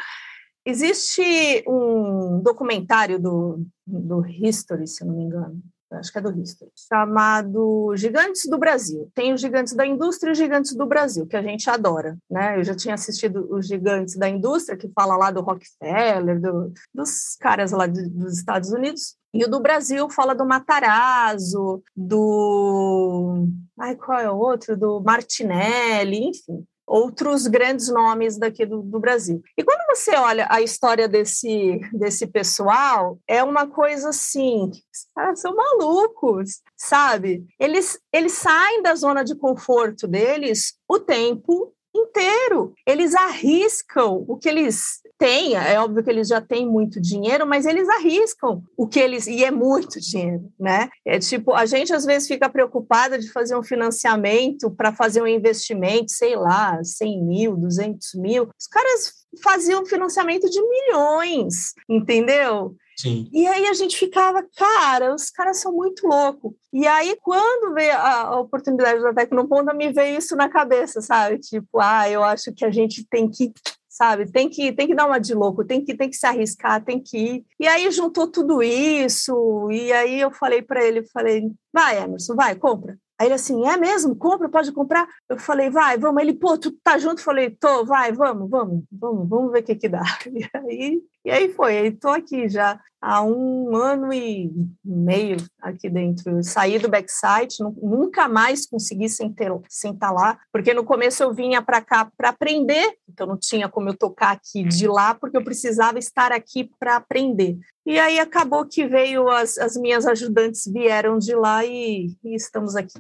existe 0.66 1.64
um 1.68 2.42
documentário 2.42 3.20
do, 3.20 3.66
do 3.86 4.26
History, 4.26 4.88
se 4.88 5.06
não 5.06 5.16
me 5.16 5.24
engano, 5.24 5.62
acho 5.98 6.12
que 6.12 6.18
é 6.18 6.22
do 6.22 6.42
History, 6.42 6.72
chamado 6.76 7.94
Gigantes 7.96 8.50
do 8.50 8.58
Brasil. 8.58 9.10
Tem 9.14 9.34
os 9.34 9.42
Gigantes 9.42 9.74
da 9.74 9.86
Indústria 9.86 10.30
e 10.30 10.34
os 10.34 10.38
Gigantes 10.38 10.76
do 10.76 10.86
Brasil, 10.86 11.26
que 11.26 11.36
a 11.36 11.42
gente 11.42 11.70
adora, 11.70 12.18
né? 12.30 12.60
Eu 12.60 12.64
já 12.64 12.76
tinha 12.76 12.94
assistido 12.94 13.48
os 13.52 13.68
Gigantes 13.68 14.16
da 14.18 14.30
Indústria, 14.30 14.78
que 14.78 14.90
fala 14.90 15.16
lá 15.16 15.32
do 15.32 15.42
Rockefeller, 15.42 16.40
do, 16.40 16.74
dos 16.94 17.36
caras 17.40 17.72
lá 17.72 17.88
de, 17.88 18.10
dos 18.10 18.38
Estados 18.38 18.72
Unidos, 18.72 19.16
e 19.34 19.44
o 19.44 19.50
do 19.50 19.60
Brasil 19.60 20.08
fala 20.10 20.36
do 20.36 20.46
Matarazzo, 20.46 21.82
do. 21.96 23.48
Ai, 23.80 23.96
qual 23.96 24.20
é 24.20 24.30
o 24.30 24.38
outro? 24.38 24.78
Do 24.78 25.02
Martinelli, 25.02 26.30
enfim. 26.30 26.64
Outros 26.88 27.48
grandes 27.48 27.90
nomes 27.90 28.38
daqui 28.38 28.66
do, 28.66 28.82
do, 28.82 29.00
Brasil. 29.00 29.42
E 29.58 29.64
quando 29.64 29.86
você 29.96 30.16
olha 30.16 30.48
a 30.50 30.62
história 30.62 31.08
desse, 31.08 31.80
desse 31.94 32.28
pessoal, 32.28 33.20
é 33.28 33.44
uma 33.44 33.68
coisa 33.68 34.10
assim, 34.10 34.72
caras 35.16 35.40
são 35.42 35.56
malucos, 35.56 36.62
sabe? 36.78 37.46
Eles, 37.60 38.00
eles 38.12 38.34
saem 38.34 38.82
da 38.82 38.96
zona 38.96 39.24
de 39.24 39.36
conforto 39.36 40.08
deles 40.08 40.76
o 40.88 41.00
tempo 41.00 41.74
inteiro. 41.96 42.74
Eles 42.88 43.14
arriscam 43.14 44.26
o 44.28 44.38
que 44.38 44.50
eles 44.50 45.03
têm, 45.18 45.56
é 45.56 45.80
óbvio 45.80 46.04
que 46.04 46.10
eles 46.10 46.28
já 46.28 46.42
têm 46.42 46.68
muito 46.68 47.00
dinheiro, 47.00 47.46
mas 47.46 47.66
eles 47.66 47.88
arriscam 47.90 48.62
o 48.78 48.88
que 48.88 49.00
eles. 49.00 49.28
E 49.28 49.44
é 49.44 49.52
muito 49.52 50.00
dinheiro, 50.00 50.52
né? 50.60 50.90
É 51.06 51.20
tipo, 51.20 51.54
a 51.54 51.66
gente 51.66 51.94
às 51.94 52.06
vezes 52.06 52.28
fica 52.28 52.50
preocupada 52.50 53.18
de 53.18 53.32
fazer 53.32 53.56
um 53.56 53.64
financiamento 53.64 54.70
para 54.72 54.94
fazer 54.94 55.22
um 55.22 55.28
investimento, 55.28 56.12
sei 56.12 56.36
lá, 56.36 56.84
100 56.84 57.24
mil, 57.24 57.56
200 57.56 58.14
mil. 58.16 58.50
Os 58.60 58.68
caras 58.68 59.14
faziam 59.42 59.86
financiamento 59.86 60.50
de 60.50 60.62
milhões, 60.62 61.74
entendeu? 61.90 62.76
Sim. 62.96 63.28
E 63.34 63.48
aí 63.48 63.68
a 63.68 63.74
gente 63.74 63.98
ficava, 63.98 64.46
cara, 64.56 65.14
os 65.14 65.30
caras 65.30 65.60
são 65.60 65.74
muito 65.74 66.08
loucos. 66.08 66.54
E 66.72 66.86
aí, 66.86 67.18
quando 67.22 67.74
veio 67.74 67.94
a, 67.98 68.40
oportunidade 68.40 69.02
da 69.02 69.14
Tecnoponta, 69.14 69.74
me 69.74 69.92
veio 69.92 70.18
isso 70.18 70.36
na 70.36 70.48
cabeça, 70.48 71.02
sabe? 71.02 71.40
Tipo, 71.40 71.80
ah, 71.80 72.10
eu 72.10 72.24
acho 72.24 72.54
que 72.54 72.64
a 72.64 72.72
gente 72.72 73.06
tem 73.10 73.30
que 73.30 73.52
sabe? 73.94 74.26
Tem 74.32 74.50
que, 74.50 74.72
tem 74.74 74.88
que 74.88 74.96
dar 74.96 75.06
uma 75.06 75.20
de 75.20 75.36
louco, 75.36 75.64
tem 75.64 75.86
que, 75.86 75.96
tem 75.96 76.10
que 76.10 76.16
se 76.16 76.26
arriscar, 76.26 76.84
tem 76.84 77.00
que 77.00 77.18
ir. 77.18 77.46
E 77.60 77.68
aí 77.68 77.90
juntou 77.92 78.28
tudo 78.28 78.64
isso, 78.64 79.70
e 79.72 79.94
aí 79.94 80.20
eu 80.20 80.32
falei 80.32 80.64
para 80.64 80.84
ele, 80.84 81.04
falei, 81.04 81.52
vai, 81.72 82.02
Emerson, 82.02 82.34
vai, 82.36 82.56
compra. 82.56 82.98
Aí 83.20 83.28
ele 83.28 83.36
assim, 83.36 83.68
é 83.68 83.78
mesmo? 83.78 84.16
Compra, 84.16 84.50
pode 84.50 84.72
comprar? 84.72 85.08
Eu 85.30 85.38
falei, 85.38 85.70
vai, 85.70 85.96
vamos. 85.98 86.20
Ele, 86.22 86.34
pô, 86.34 86.58
tu 86.58 86.72
tá 86.84 86.98
junto? 86.98 87.20
Eu 87.20 87.24
falei, 87.24 87.52
tô, 87.52 87.86
vai, 87.86 88.12
vamos, 88.12 88.50
vamos, 88.50 88.84
vamos, 88.92 89.30
vamos 89.30 89.52
ver 89.52 89.60
o 89.60 89.64
que 89.64 89.76
que 89.76 89.88
dá. 89.88 90.02
E 90.26 90.50
aí, 90.58 91.02
e 91.26 91.32
aí 91.32 91.54
foi, 91.54 91.92
tô 91.92 92.10
aqui 92.10 92.48
já 92.50 92.80
há 93.04 93.22
um 93.22 93.76
ano 93.76 94.14
e 94.14 94.50
meio 94.84 95.36
aqui 95.62 95.90
dentro. 95.90 96.42
Saí 96.42 96.80
do 96.80 96.88
backside, 96.88 97.58
nunca 97.82 98.30
mais 98.30 98.66
consegui 98.66 99.10
sentar, 99.10 99.52
sentar 99.68 100.14
lá, 100.14 100.40
porque 100.54 100.74
no 100.74 100.86
começo 100.86 101.22
eu 101.22 101.34
vinha 101.34 101.62
para 101.62 101.82
cá 101.82 102.10
para 102.18 102.30
aprender, 102.30 102.94
então 103.10 103.28
não 103.28 103.38
tinha 103.38 103.68
como 103.68 103.90
eu 103.90 103.98
tocar 103.98 104.32
aqui 104.32 104.64
de 104.64 104.88
lá, 104.88 105.14
porque 105.14 105.36
eu 105.36 105.44
precisava 105.44 106.00
estar 106.00 106.32
aqui 106.32 106.70
para 106.80 106.96
aprender. 106.96 107.58
E 107.86 108.00
aí 108.00 108.18
acabou 108.18 108.66
que 108.66 108.88
veio, 108.88 109.28
as, 109.28 109.58
as 109.58 109.76
minhas 109.76 110.06
ajudantes 110.06 110.64
vieram 110.72 111.18
de 111.20 111.36
lá 111.36 111.66
e, 111.66 112.16
e, 112.24 112.34
estamos 112.34 112.78
aqui. 112.78 112.94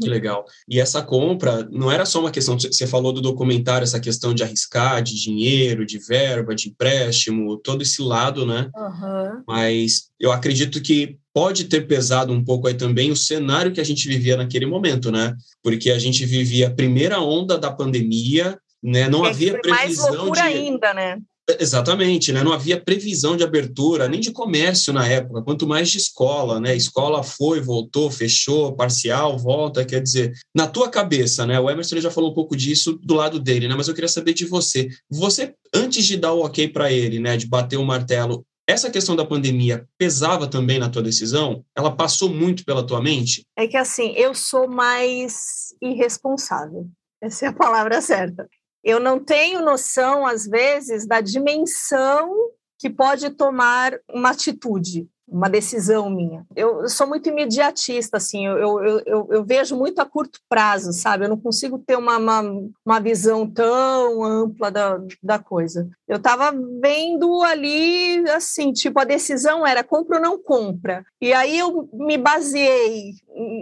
Que 0.00 0.08
legal. 0.08 0.44
E 0.68 0.78
essa 0.78 1.02
compra 1.02 1.68
não 1.72 1.90
era 1.90 2.06
só 2.06 2.20
uma 2.20 2.30
questão, 2.30 2.56
você 2.56 2.86
falou 2.86 3.12
do 3.12 3.20
documentário, 3.20 3.82
essa 3.82 3.98
questão 3.98 4.32
de 4.32 4.44
arriscar, 4.44 5.02
de 5.02 5.20
dinheiro, 5.20 5.84
de 5.84 5.98
verba, 5.98 6.54
de 6.54 6.68
empréstimo, 6.68 7.60
todo 7.68 7.82
esse 7.82 8.00
lado, 8.00 8.46
né? 8.46 8.70
Uhum. 8.74 9.42
Mas 9.46 10.08
eu 10.18 10.32
acredito 10.32 10.80
que 10.80 11.18
pode 11.34 11.64
ter 11.64 11.86
pesado 11.86 12.32
um 12.32 12.42
pouco 12.42 12.66
aí 12.66 12.72
também 12.72 13.10
o 13.10 13.16
cenário 13.16 13.72
que 13.72 13.80
a 13.80 13.84
gente 13.84 14.08
vivia 14.08 14.38
naquele 14.38 14.64
momento, 14.64 15.12
né? 15.12 15.36
Porque 15.62 15.90
a 15.90 15.98
gente 15.98 16.24
vivia 16.24 16.68
a 16.68 16.70
primeira 16.70 17.20
onda 17.20 17.58
da 17.58 17.70
pandemia, 17.70 18.58
né? 18.82 19.06
Não 19.06 19.22
havia 19.22 19.60
previsão 19.60 20.06
mais 20.06 20.16
loucura 20.16 20.40
de 20.40 20.46
ainda, 20.46 20.94
né? 20.94 21.18
Exatamente, 21.58 22.30
né? 22.30 22.44
Não 22.44 22.52
havia 22.52 22.78
previsão 22.78 23.34
de 23.34 23.42
abertura 23.42 24.06
nem 24.06 24.20
de 24.20 24.30
comércio 24.30 24.92
na 24.92 25.06
época, 25.08 25.42
quanto 25.42 25.66
mais 25.66 25.88
de 25.88 25.96
escola, 25.96 26.60
né? 26.60 26.76
Escola 26.76 27.22
foi, 27.22 27.58
voltou, 27.60 28.10
fechou, 28.10 28.74
parcial, 28.74 29.38
volta, 29.38 29.84
quer 29.84 30.02
dizer, 30.02 30.34
na 30.54 30.66
tua 30.66 30.90
cabeça, 30.90 31.46
né? 31.46 31.58
O 31.58 31.70
Emerson 31.70 32.00
já 32.00 32.10
falou 32.10 32.32
um 32.32 32.34
pouco 32.34 32.54
disso 32.54 32.98
do 33.02 33.14
lado 33.14 33.40
dele, 33.40 33.66
né? 33.66 33.74
Mas 33.74 33.88
eu 33.88 33.94
queria 33.94 34.08
saber 34.08 34.34
de 34.34 34.44
você. 34.44 34.88
Você 35.10 35.54
antes 35.74 36.04
de 36.04 36.18
dar 36.18 36.34
o 36.34 36.44
OK 36.44 36.68
para 36.68 36.92
ele, 36.92 37.18
né, 37.18 37.36
de 37.36 37.46
bater 37.46 37.76
o 37.76 37.84
martelo, 37.84 38.44
essa 38.66 38.90
questão 38.90 39.16
da 39.16 39.24
pandemia 39.24 39.86
pesava 39.96 40.46
também 40.46 40.78
na 40.78 40.90
tua 40.90 41.02
decisão? 41.02 41.64
Ela 41.74 41.90
passou 41.90 42.28
muito 42.28 42.62
pela 42.64 42.86
tua 42.86 43.00
mente? 43.00 43.46
É 43.56 43.66
que 43.66 43.76
assim, 43.78 44.12
eu 44.12 44.34
sou 44.34 44.68
mais 44.68 45.74
irresponsável. 45.80 46.86
Essa 47.22 47.46
é 47.46 47.48
a 47.48 47.52
palavra 47.54 48.02
certa 48.02 48.46
eu 48.82 49.00
não 49.00 49.18
tenho 49.18 49.64
noção, 49.64 50.26
às 50.26 50.46
vezes, 50.46 51.06
da 51.06 51.20
dimensão 51.20 52.32
que 52.78 52.88
pode 52.88 53.30
tomar 53.30 53.98
uma 54.08 54.30
atitude 54.30 55.08
uma 55.30 55.48
decisão 55.48 56.08
minha. 56.08 56.46
Eu, 56.56 56.88
sou 56.88 57.06
muito 57.06 57.28
imediatista, 57.28 58.16
assim, 58.16 58.46
eu, 58.46 58.56
eu, 58.56 59.02
eu, 59.06 59.28
eu, 59.30 59.44
vejo 59.44 59.76
muito 59.76 60.00
a 60.00 60.06
curto 60.06 60.40
prazo, 60.48 60.92
sabe? 60.92 61.24
Eu 61.24 61.28
não 61.28 61.38
consigo 61.38 61.78
ter 61.78 61.96
uma, 61.96 62.16
uma, 62.16 62.42
uma 62.84 63.00
visão 63.00 63.48
tão 63.48 64.24
ampla 64.24 64.70
da, 64.70 64.98
da 65.22 65.38
coisa. 65.38 65.88
Eu 66.08 66.16
estava 66.16 66.52
vendo 66.80 67.42
ali, 67.42 68.28
assim, 68.30 68.72
tipo, 68.72 68.98
a 68.98 69.04
decisão 69.04 69.66
era 69.66 69.84
compra 69.84 70.16
ou 70.16 70.22
não 70.22 70.38
compra. 70.38 71.04
E 71.20 71.32
aí 71.32 71.58
eu 71.58 71.88
me 71.92 72.16
baseei 72.16 73.12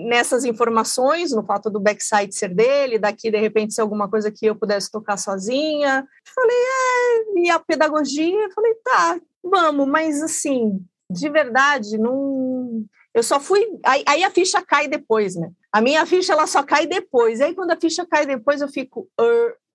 nessas 0.06 0.44
informações, 0.44 1.32
no 1.32 1.44
fato 1.44 1.68
do 1.68 1.80
backside 1.80 2.34
ser 2.34 2.54
dele, 2.54 2.98
daqui, 2.98 3.30
de 3.30 3.38
repente, 3.38 3.74
ser 3.74 3.80
alguma 3.80 4.08
coisa 4.08 4.30
que 4.30 4.46
eu 4.46 4.54
pudesse 4.54 4.90
tocar 4.90 5.16
sozinha. 5.16 6.06
Falei, 6.34 6.56
é, 6.56 7.40
e 7.40 7.50
a 7.50 7.58
pedagogia? 7.58 8.48
Falei, 8.54 8.74
tá, 8.84 9.20
vamos, 9.42 9.88
mas 9.88 10.22
assim, 10.22 10.80
de 11.10 11.28
verdade, 11.28 11.98
não. 11.98 12.84
Eu 13.14 13.22
só 13.22 13.40
fui. 13.40 13.66
Aí, 13.84 14.02
aí, 14.06 14.24
a 14.24 14.30
ficha 14.30 14.60
cai 14.62 14.88
depois, 14.88 15.34
né? 15.36 15.50
A 15.72 15.80
minha 15.80 16.04
ficha 16.04 16.32
ela 16.32 16.46
só 16.46 16.62
cai 16.62 16.86
depois. 16.86 17.40
Aí 17.40 17.54
quando 17.54 17.70
a 17.70 17.80
ficha 17.80 18.06
cai 18.06 18.26
depois, 18.26 18.60
eu 18.60 18.68
fico. 18.68 19.08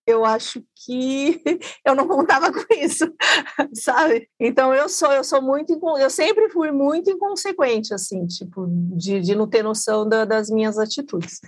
eu 0.05 0.25
acho 0.25 0.63
que 0.85 1.41
eu 1.85 1.95
não 1.95 2.07
contava 2.07 2.51
com 2.51 2.73
isso, 2.73 3.05
sabe? 3.73 4.29
Então 4.39 4.73
eu 4.73 4.89
sou, 4.89 5.11
eu 5.11 5.23
sou 5.23 5.41
muito, 5.41 5.79
eu 5.99 6.09
sempre 6.09 6.49
fui 6.49 6.71
muito 6.71 7.09
inconsequente, 7.09 7.93
assim, 7.93 8.25
tipo, 8.25 8.67
de, 8.69 9.21
de 9.21 9.35
não 9.35 9.47
ter 9.47 9.63
noção 9.63 10.07
da, 10.07 10.25
das 10.25 10.49
minhas 10.49 10.77
atitudes. 10.77 11.39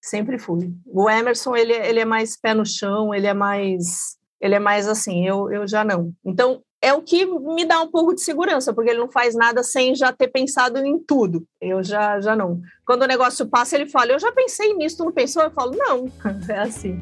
Sempre 0.00 0.38
fui. 0.38 0.72
O 0.86 1.08
Emerson, 1.08 1.54
ele, 1.54 1.72
ele 1.72 2.00
é 2.00 2.04
mais 2.04 2.36
pé 2.36 2.54
no 2.54 2.66
chão, 2.66 3.14
ele 3.14 3.26
é 3.26 3.34
mais, 3.34 4.16
ele 4.40 4.54
é 4.54 4.58
mais 4.58 4.88
assim, 4.88 5.26
eu, 5.26 5.50
eu 5.52 5.66
já 5.66 5.84
não. 5.84 6.12
Então, 6.24 6.62
é 6.82 6.92
o 6.92 7.00
que 7.00 7.24
me 7.24 7.64
dá 7.64 7.80
um 7.80 7.88
pouco 7.88 8.12
de 8.12 8.20
segurança, 8.20 8.74
porque 8.74 8.90
ele 8.90 8.98
não 8.98 9.08
faz 9.08 9.36
nada 9.36 9.62
sem 9.62 9.94
já 9.94 10.12
ter 10.12 10.26
pensado 10.28 10.78
em 10.78 10.98
tudo. 10.98 11.46
Eu 11.60 11.82
já, 11.82 12.20
já 12.20 12.34
não. 12.34 12.60
Quando 12.84 13.02
o 13.02 13.06
negócio 13.06 13.46
passa, 13.46 13.76
ele 13.76 13.86
fala: 13.86 14.12
Eu 14.12 14.18
já 14.18 14.32
pensei 14.32 14.74
nisso, 14.74 14.96
tu 14.96 15.04
não 15.04 15.12
pensou? 15.12 15.44
Eu 15.44 15.52
falo: 15.52 15.72
Não, 15.76 16.10
é 16.52 16.58
assim. 16.58 17.00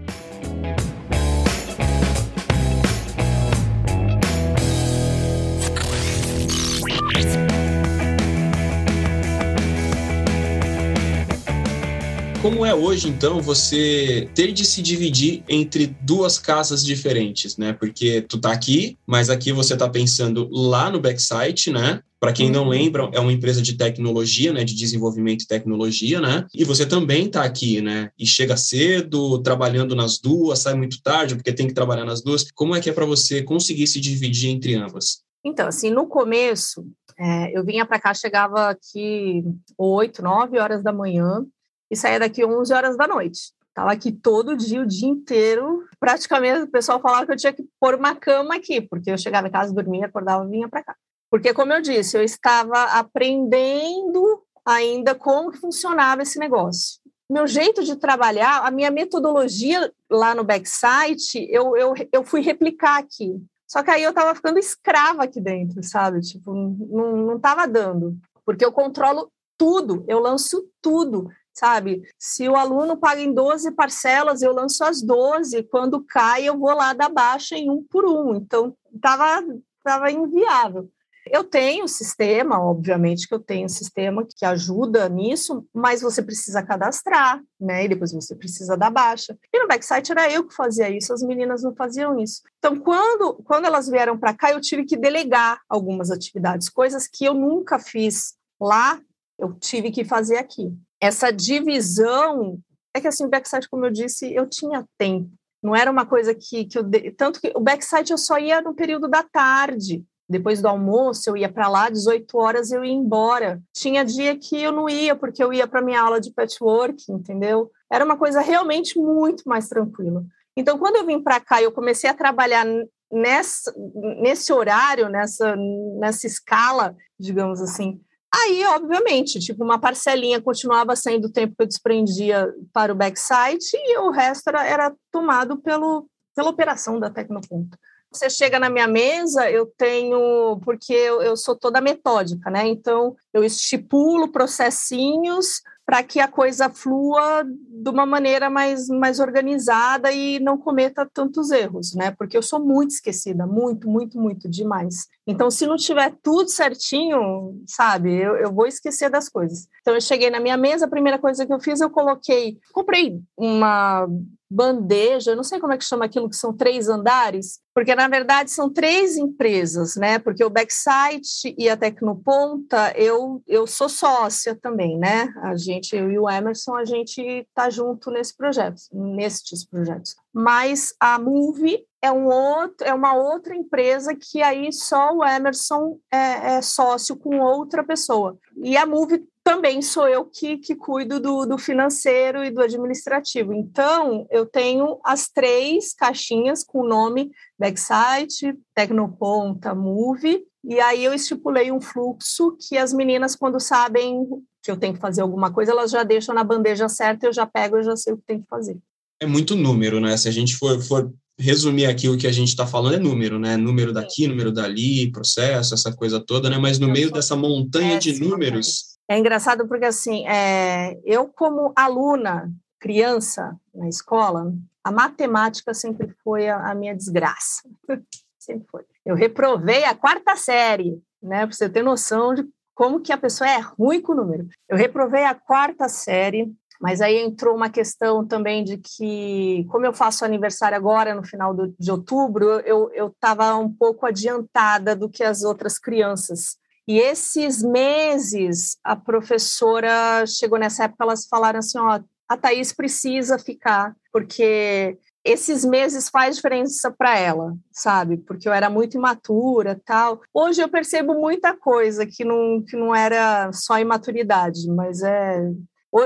Como 12.42 12.64
é 12.64 12.75
hoje, 12.75 13.06
então, 13.06 13.38
você 13.42 14.26
ter 14.35 14.50
de 14.52 14.64
se 14.64 14.80
dividir 14.80 15.44
entre 15.47 15.94
duas 16.00 16.38
casas 16.38 16.82
diferentes, 16.82 17.59
né? 17.59 17.75
Porque 17.75 18.23
tu 18.23 18.40
tá 18.40 18.50
aqui, 18.50 18.97
mas 19.06 19.28
aqui 19.28 19.52
você 19.52 19.76
tá 19.76 19.87
pensando 19.87 20.49
lá 20.50 20.90
no 20.90 20.99
backsite, 20.99 21.70
né? 21.70 22.00
Para 22.18 22.32
quem 22.32 22.50
não 22.50 22.62
uhum. 22.62 22.70
lembra, 22.70 23.11
é 23.12 23.20
uma 23.20 23.32
empresa 23.32 23.61
de 23.61 23.75
tecnologia, 23.75 24.54
né, 24.54 24.64
de 24.64 24.75
desenvolvimento 24.75 25.42
e 25.42 25.47
tecnologia, 25.47 26.18
né? 26.18 26.47
E 26.54 26.64
você 26.64 26.87
também 26.87 27.26
está 27.26 27.44
aqui, 27.44 27.82
né? 27.82 28.11
E 28.18 28.26
chega 28.26 28.56
cedo, 28.56 29.42
trabalhando 29.42 29.94
nas 29.94 30.18
duas, 30.18 30.61
sai 30.61 30.73
muito 30.73 31.02
tarde 31.02 31.35
porque 31.35 31.52
tem 31.52 31.66
que 31.66 31.75
trabalhar 31.75 32.06
nas 32.06 32.23
duas. 32.23 32.50
Como 32.52 32.75
é 32.75 32.80
que 32.80 32.88
é 32.88 32.92
para 32.92 33.04
você 33.04 33.42
conseguir 33.42 33.87
se 33.87 34.00
dividir 34.00 34.49
entre 34.49 34.75
ambas? 34.75 35.20
Então, 35.44 35.68
assim, 35.68 35.90
no 35.90 36.06
começo, 36.06 36.87
é, 37.18 37.56
eu 37.56 37.62
vinha 37.62 37.85
para 37.85 38.00
cá, 38.00 38.14
chegava 38.14 38.70
aqui 38.70 39.44
8, 39.76 40.23
9 40.23 40.59
horas 40.59 40.82
da 40.82 40.92
manhã, 40.92 41.44
e 41.90 41.97
saía 41.97 42.18
daqui 42.18 42.44
11 42.44 42.73
horas 42.73 42.97
da 42.97 43.06
noite. 43.06 43.52
Estava 43.68 43.92
aqui 43.92 44.12
todo 44.12 44.56
dia, 44.56 44.82
o 44.82 44.87
dia 44.87 45.09
inteiro. 45.09 45.85
Praticamente 45.99 46.62
o 46.62 46.70
pessoal 46.70 47.00
falava 47.00 47.26
que 47.26 47.32
eu 47.32 47.37
tinha 47.37 47.52
que 47.52 47.64
pôr 47.80 47.94
uma 47.94 48.14
cama 48.14 48.56
aqui, 48.56 48.80
porque 48.80 49.11
eu 49.11 49.18
chegava 49.18 49.49
em 49.49 49.50
casa, 49.50 49.73
dormia, 49.73 50.06
acordava 50.06 50.47
vinha 50.47 50.68
para 50.68 50.82
cá. 50.82 50.97
Porque, 51.30 51.54
como 51.54 51.73
eu 51.73 51.80
disse, 51.80 52.16
eu 52.16 52.23
estava 52.23 52.82
aprendendo 52.85 54.42
ainda 54.66 55.14
como 55.14 55.52
funcionava 55.52 56.23
esse 56.23 56.38
negócio. 56.38 57.00
Meu 57.30 57.47
jeito 57.47 57.85
de 57.85 57.94
trabalhar, 57.94 58.66
a 58.66 58.70
minha 58.73 58.90
metodologia 58.90 59.92
lá 60.11 60.35
no 60.35 60.42
backsite, 60.42 61.47
eu, 61.49 61.76
eu, 61.76 61.94
eu 62.12 62.25
fui 62.25 62.40
replicar 62.40 62.99
aqui. 62.99 63.40
Só 63.68 63.85
que 63.85 63.90
aí 63.90 64.02
eu 64.02 64.11
estava 64.11 64.35
ficando 64.35 64.59
escrava 64.59 65.23
aqui 65.23 65.40
dentro, 65.40 65.80
sabe? 65.85 66.20
Tipo, 66.20 66.52
não 66.52 67.37
estava 67.37 67.68
dando. 67.68 68.18
Porque 68.44 68.64
eu 68.64 68.73
controlo 68.73 69.30
tudo, 69.56 70.04
eu 70.09 70.18
lanço 70.18 70.68
tudo 70.82 71.30
sabe? 71.61 72.02
Se 72.19 72.49
o 72.49 72.57
aluno 72.57 72.97
paga 72.97 73.21
em 73.21 73.33
12 73.33 73.73
parcelas, 73.73 74.40
eu 74.40 74.52
lanço 74.52 74.83
as 74.83 75.02
12, 75.02 75.62
quando 75.64 76.02
cai, 76.02 76.45
eu 76.45 76.59
vou 76.59 76.75
lá 76.75 76.95
dar 76.95 77.11
baixa 77.11 77.55
em 77.55 77.71
um 77.71 77.85
por 77.85 78.07
um. 78.07 78.35
Então, 78.35 78.75
estava 78.95 79.45
tava 79.85 80.11
inviável. 80.11 80.90
Eu 81.31 81.45
tenho 81.45 81.87
sistema, 81.87 82.59
obviamente 82.59 83.29
que 83.29 83.35
eu 83.35 83.38
tenho 83.38 83.69
sistema 83.69 84.26
que 84.26 84.45
ajuda 84.45 85.07
nisso, 85.09 85.67
mas 85.73 86.00
você 86.00 86.23
precisa 86.23 86.62
cadastrar, 86.62 87.43
né? 87.61 87.85
E 87.85 87.88
depois 87.88 88.11
você 88.11 88.35
precisa 88.35 88.76
dar 88.76 88.90
baixa. 88.90 89.38
E 89.52 89.61
no 89.61 89.69
backsite 89.69 90.12
era 90.12 90.33
eu 90.33 90.49
que 90.49 90.55
fazia 90.55 90.88
isso, 90.88 91.12
as 91.12 91.23
meninas 91.23 91.62
não 91.62 91.75
faziam 91.75 92.19
isso. 92.19 92.43
Então, 92.59 92.76
quando, 92.81 93.35
quando 93.45 93.67
elas 93.67 93.87
vieram 93.87 94.19
para 94.19 94.35
cá, 94.35 94.50
eu 94.50 94.61
tive 94.61 94.85
que 94.85 94.97
delegar 94.97 95.61
algumas 95.69 96.11
atividades, 96.11 96.71
coisas 96.71 97.07
que 97.07 97.26
eu 97.26 97.35
nunca 97.35 97.79
fiz 97.79 98.35
lá, 98.59 98.99
eu 99.38 99.52
tive 99.52 99.90
que 99.90 100.05
fazer 100.05 100.38
aqui. 100.38 100.73
Essa 101.00 101.30
divisão 101.30 102.59
é 102.95 103.00
que 103.00 103.09
assim, 103.09 103.25
o 103.25 103.28
backsite, 103.28 103.69
como 103.69 103.87
eu 103.87 103.90
disse, 103.90 104.33
eu 104.35 104.49
tinha 104.49 104.85
tempo. 104.99 105.30
Não 105.62 105.76
era 105.76 105.90
uma 105.90 106.07
coisa 106.07 106.35
que, 106.35 106.64
que 106.64 106.78
eu. 106.78 106.85
Tanto 107.16 107.40
que 107.40 107.52
o 107.54 107.61
backsite 107.61 108.12
eu 108.12 108.19
só 108.19 108.38
ia 108.38 108.61
no 108.61 108.75
período 108.75 109.09
da 109.09 109.23
tarde. 109.23 110.04
Depois 110.28 110.62
do 110.62 110.69
almoço, 110.69 111.28
eu 111.28 111.37
ia 111.37 111.49
para 111.49 111.69
lá, 111.69 111.90
18 111.90 112.38
horas 112.38 112.71
eu 112.71 112.85
ia 112.85 112.92
embora. 112.92 113.61
Tinha 113.75 114.04
dia 114.04 114.38
que 114.38 114.62
eu 114.62 114.71
não 114.71 114.88
ia, 114.88 115.16
porque 115.16 115.42
eu 115.42 115.52
ia 115.52 115.66
para 115.66 115.83
minha 115.83 116.00
aula 116.00 116.21
de 116.21 116.33
patchwork, 116.33 117.11
entendeu? 117.11 117.71
Era 117.90 118.04
uma 118.04 118.16
coisa 118.16 118.40
realmente 118.40 118.97
muito 118.97 119.42
mais 119.45 119.69
tranquila. 119.69 120.25
Então, 120.57 120.78
quando 120.78 120.97
eu 120.97 121.07
vim 121.07 121.21
para 121.21 121.40
cá 121.40 121.61
eu 121.61 121.73
comecei 121.73 122.09
a 122.09 122.14
trabalhar 122.14 122.64
nessa, 123.11 123.75
nesse 124.21 124.52
horário, 124.52 125.09
nessa, 125.09 125.57
nessa 125.99 126.26
escala, 126.26 126.97
digamos 127.19 127.61
assim, 127.61 128.00
Aí, 128.32 128.64
obviamente, 128.66 129.40
tipo, 129.40 129.64
uma 129.64 129.78
parcelinha 129.78 130.40
continuava 130.40 130.94
sendo 130.94 131.26
o 131.26 131.32
tempo 131.32 131.54
que 131.56 131.62
eu 131.62 131.66
desprendia 131.66 132.49
para 132.72 132.92
o 132.92 132.96
backsite 132.96 133.76
e 133.76 133.99
o 133.99 134.10
resto 134.10 134.49
era, 134.49 134.64
era 134.64 134.94
tomado 135.10 135.58
pelo, 135.58 136.06
pela 136.34 136.50
operação 136.50 137.00
da 137.00 137.10
Tecnoponto. 137.10 137.76
Você 138.12 138.28
chega 138.28 138.58
na 138.58 138.68
minha 138.68 138.88
mesa, 138.88 139.49
eu 139.50 139.66
tenho, 139.76 140.60
porque 140.64 140.92
eu, 140.92 141.22
eu 141.22 141.37
sou 141.37 141.56
toda 141.56 141.80
metódica, 141.80 142.50
né? 142.50 142.66
Então, 142.66 143.16
eu 143.32 143.44
estipulo 143.44 144.32
processinhos 144.32 145.62
para 145.90 146.04
que 146.04 146.20
a 146.20 146.28
coisa 146.28 146.70
flua 146.70 147.42
de 147.44 147.90
uma 147.90 148.06
maneira 148.06 148.49
mais, 148.49 148.87
mais 148.87 149.18
organizada 149.18 150.12
e 150.12 150.38
não 150.38 150.56
cometa 150.56 151.04
tantos 151.12 151.50
erros, 151.50 151.97
né? 151.97 152.12
Porque 152.12 152.37
eu 152.37 152.42
sou 152.42 152.64
muito 152.64 152.92
esquecida, 152.92 153.44
muito, 153.44 153.90
muito, 153.90 154.16
muito 154.16 154.49
demais. 154.49 155.09
Então, 155.26 155.50
se 155.50 155.66
não 155.66 155.75
tiver 155.75 156.14
tudo 156.23 156.49
certinho, 156.49 157.61
sabe, 157.66 158.14
eu, 158.14 158.37
eu 158.37 158.52
vou 158.52 158.68
esquecer 158.68 159.11
das 159.11 159.28
coisas. 159.28 159.66
Então, 159.80 159.92
eu 159.92 160.00
cheguei 160.00 160.30
na 160.30 160.38
minha 160.38 160.56
mesa, 160.56 160.87
a 160.87 160.88
primeira 160.88 161.18
coisa 161.18 161.44
que 161.44 161.52
eu 161.52 161.59
fiz, 161.59 161.80
eu 161.80 161.90
coloquei, 161.90 162.56
comprei 162.73 163.20
uma 163.37 164.06
bandeja, 164.50 165.30
eu 165.30 165.37
não 165.37 165.45
sei 165.45 165.61
como 165.61 165.73
é 165.73 165.78
que 165.78 165.85
chama 165.85 166.04
aquilo 166.04 166.28
que 166.28 166.37
são 166.37 166.52
três 166.52 166.88
andares, 166.88 167.61
porque 167.73 167.95
na 167.95 168.09
verdade 168.09 168.50
são 168.50 168.69
três 168.69 169.16
empresas, 169.16 169.95
né? 169.95 170.19
Porque 170.19 170.45
o 170.45 170.50
Backsite 170.50 171.54
e 171.57 171.69
a 171.69 171.76
Tecnoponta, 171.76 172.92
eu, 172.97 173.42
eu 173.47 173.66
sou 173.66 173.88
sócia 173.88 174.59
também, 174.61 174.99
né? 174.99 175.33
A 175.42 175.57
gente, 175.57 175.95
eu 175.95 176.11
e 176.11 176.19
o 176.19 176.28
Emerson, 176.28 176.75
a 176.75 176.85
gente 176.85 177.47
tá 177.54 177.71
junto 177.71 178.11
nesse 178.11 178.37
projeto, 178.37 178.83
nestes 178.92 179.64
projetos. 179.64 180.16
Mas 180.33 180.92
a 180.99 181.19
Move 181.19 181.87
é, 182.02 182.11
um 182.11 182.26
outro, 182.26 182.87
é 182.87 182.95
uma 182.95 183.14
outra 183.14 183.54
empresa 183.54 184.16
que 184.16 184.42
aí 184.42 184.73
só 184.73 185.14
o 185.14 185.25
Emerson 185.25 185.99
é, 186.11 186.57
é 186.57 186.62
sócio 186.62 187.16
com 187.16 187.38
outra 187.38 187.85
pessoa. 187.85 188.38
E 188.57 188.76
a 188.76 188.87
Move 188.87 189.25
também 189.42 189.80
sou 189.82 190.09
eu 190.09 190.25
que, 190.25 190.59
que 190.59 190.75
cuido 190.75 191.18
do, 191.18 191.47
do 191.47 191.59
financeiro 191.59 192.44
e 192.44 192.50
do 192.50 192.61
administrativo. 192.61 193.52
Então, 193.52 194.26
eu 194.30 194.47
tenho 194.47 194.99
as 195.04 195.28
três 195.28 195.94
caixinhas 195.94 196.62
com 196.62 196.80
o 196.80 196.88
nome 196.88 197.30
Backsite, 197.59 198.54
Tecnoponta, 198.75 199.75
Move, 199.75 200.44
e 200.62 200.78
aí 200.78 201.04
eu 201.04 201.14
estipulei 201.14 201.73
um 201.73 201.80
fluxo 201.80 202.56
que 202.61 202.76
as 202.76 202.92
meninas, 202.92 203.35
quando 203.35 203.59
sabem 203.59 204.26
que 204.62 204.70
eu 204.70 204.76
tenho 204.76 204.94
que 204.94 205.00
fazer 205.00 205.23
alguma 205.23 205.50
coisa, 205.50 205.73
elas 205.73 205.90
já 205.90 206.02
deixam 206.02 206.35
na 206.35 206.44
bandeja 206.44 206.88
certa, 206.88 207.26
eu 207.26 207.32
já 207.32 207.47
pego, 207.47 207.78
eu 207.78 207.82
já 207.82 207.97
sei 207.97 208.12
o 208.12 208.18
que 208.18 208.25
tem 208.26 208.40
que 208.40 208.49
fazer. 208.49 208.78
É 209.18 209.26
muito 209.26 209.56
número, 209.56 210.00
né? 210.00 210.16
Se 210.16 210.28
a 210.28 210.32
gente 210.32 210.56
for, 210.56 210.80
for 210.82 211.12
resumir 211.38 211.87
aqui 211.87 212.09
o 212.09 212.16
que 212.16 212.26
a 212.26 212.32
gente 212.32 212.49
está 212.49 212.66
falando, 212.66 212.94
é 212.94 212.99
número, 212.99 213.38
né? 213.38 213.56
Número 213.56 213.92
daqui, 213.92 214.28
número 214.28 214.52
dali, 214.52 215.11
processo, 215.11 215.73
essa 215.73 215.92
coisa 215.92 216.20
toda, 216.20 216.50
né? 216.50 216.59
Mas 216.59 216.78
no 216.78 216.88
meio 216.88 217.11
dessa 217.11 217.35
montanha 217.35 217.99
de 217.99 218.20
números, 218.20 218.89
é 219.11 219.19
engraçado 219.19 219.67
porque, 219.67 219.87
assim, 219.87 220.25
é, 220.29 220.97
eu 221.05 221.26
como 221.26 221.73
aluna, 221.75 222.49
criança 222.79 223.59
na 223.75 223.88
escola, 223.88 224.55
a 224.85 224.93
matemática 224.93 225.75
sempre 225.75 226.14
foi 226.23 226.49
a, 226.49 226.71
a 226.71 226.75
minha 226.76 226.95
desgraça. 226.95 227.69
sempre 228.39 228.69
foi. 228.71 228.84
Eu 229.04 229.17
reprovei 229.17 229.82
a 229.82 229.97
quarta 229.97 230.37
série, 230.37 231.02
né? 231.21 231.45
Para 231.45 231.56
você 231.56 231.69
ter 231.69 231.82
noção 231.82 232.37
de 232.37 232.49
como 232.73 233.00
que 233.00 233.13
a 233.13 233.19
pessoa 233.19 233.50
é 233.50 233.58
ruim 233.58 234.00
com 234.00 234.13
o 234.13 234.15
número. 234.15 234.47
Eu 234.69 234.76
reprovei 234.76 235.25
a 235.25 235.34
quarta 235.34 235.89
série, 235.89 236.49
mas 236.80 237.00
aí 237.00 237.19
entrou 237.19 237.56
uma 237.56 237.69
questão 237.69 238.25
também 238.25 238.63
de 238.63 238.78
que, 238.78 239.67
como 239.73 239.84
eu 239.84 239.93
faço 239.93 240.25
aniversário 240.25 240.76
agora, 240.76 241.17
no 241.17 241.25
final 241.25 241.52
do, 241.52 241.75
de 241.76 241.91
outubro, 241.91 242.45
eu 242.61 243.08
estava 243.08 243.56
um 243.56 243.75
pouco 243.75 244.06
adiantada 244.06 244.95
do 244.95 245.11
que 245.11 245.25
as 245.25 245.43
outras 245.43 245.80
crianças. 245.80 246.59
E 246.91 246.99
esses 246.99 247.63
meses, 247.63 248.76
a 248.83 248.97
professora 248.97 250.26
chegou 250.26 250.59
nessa 250.59 250.87
época, 250.87 251.05
elas 251.05 251.25
falaram 251.25 251.61
assim: 251.61 251.79
ó, 251.79 252.00
a 252.29 252.37
Thaís 252.37 252.73
precisa 252.73 253.39
ficar, 253.39 253.95
porque 254.13 254.99
esses 255.25 255.65
meses 255.65 256.09
faz 256.09 256.35
diferença 256.35 256.91
para 256.91 257.17
ela, 257.17 257.55
sabe? 257.71 258.17
Porque 258.17 258.49
eu 258.49 258.53
era 258.53 258.69
muito 258.69 258.97
imatura, 258.97 259.81
tal. 259.85 260.21
Hoje 260.35 260.63
eu 260.63 260.69
percebo 260.69 261.15
muita 261.15 261.57
coisa 261.57 262.05
que 262.05 262.25
não 262.25 262.61
que 262.61 262.76
não 262.76 262.93
era 262.93 263.53
só 263.53 263.79
imaturidade, 263.79 264.67
mas 264.67 265.00
é 265.00 265.49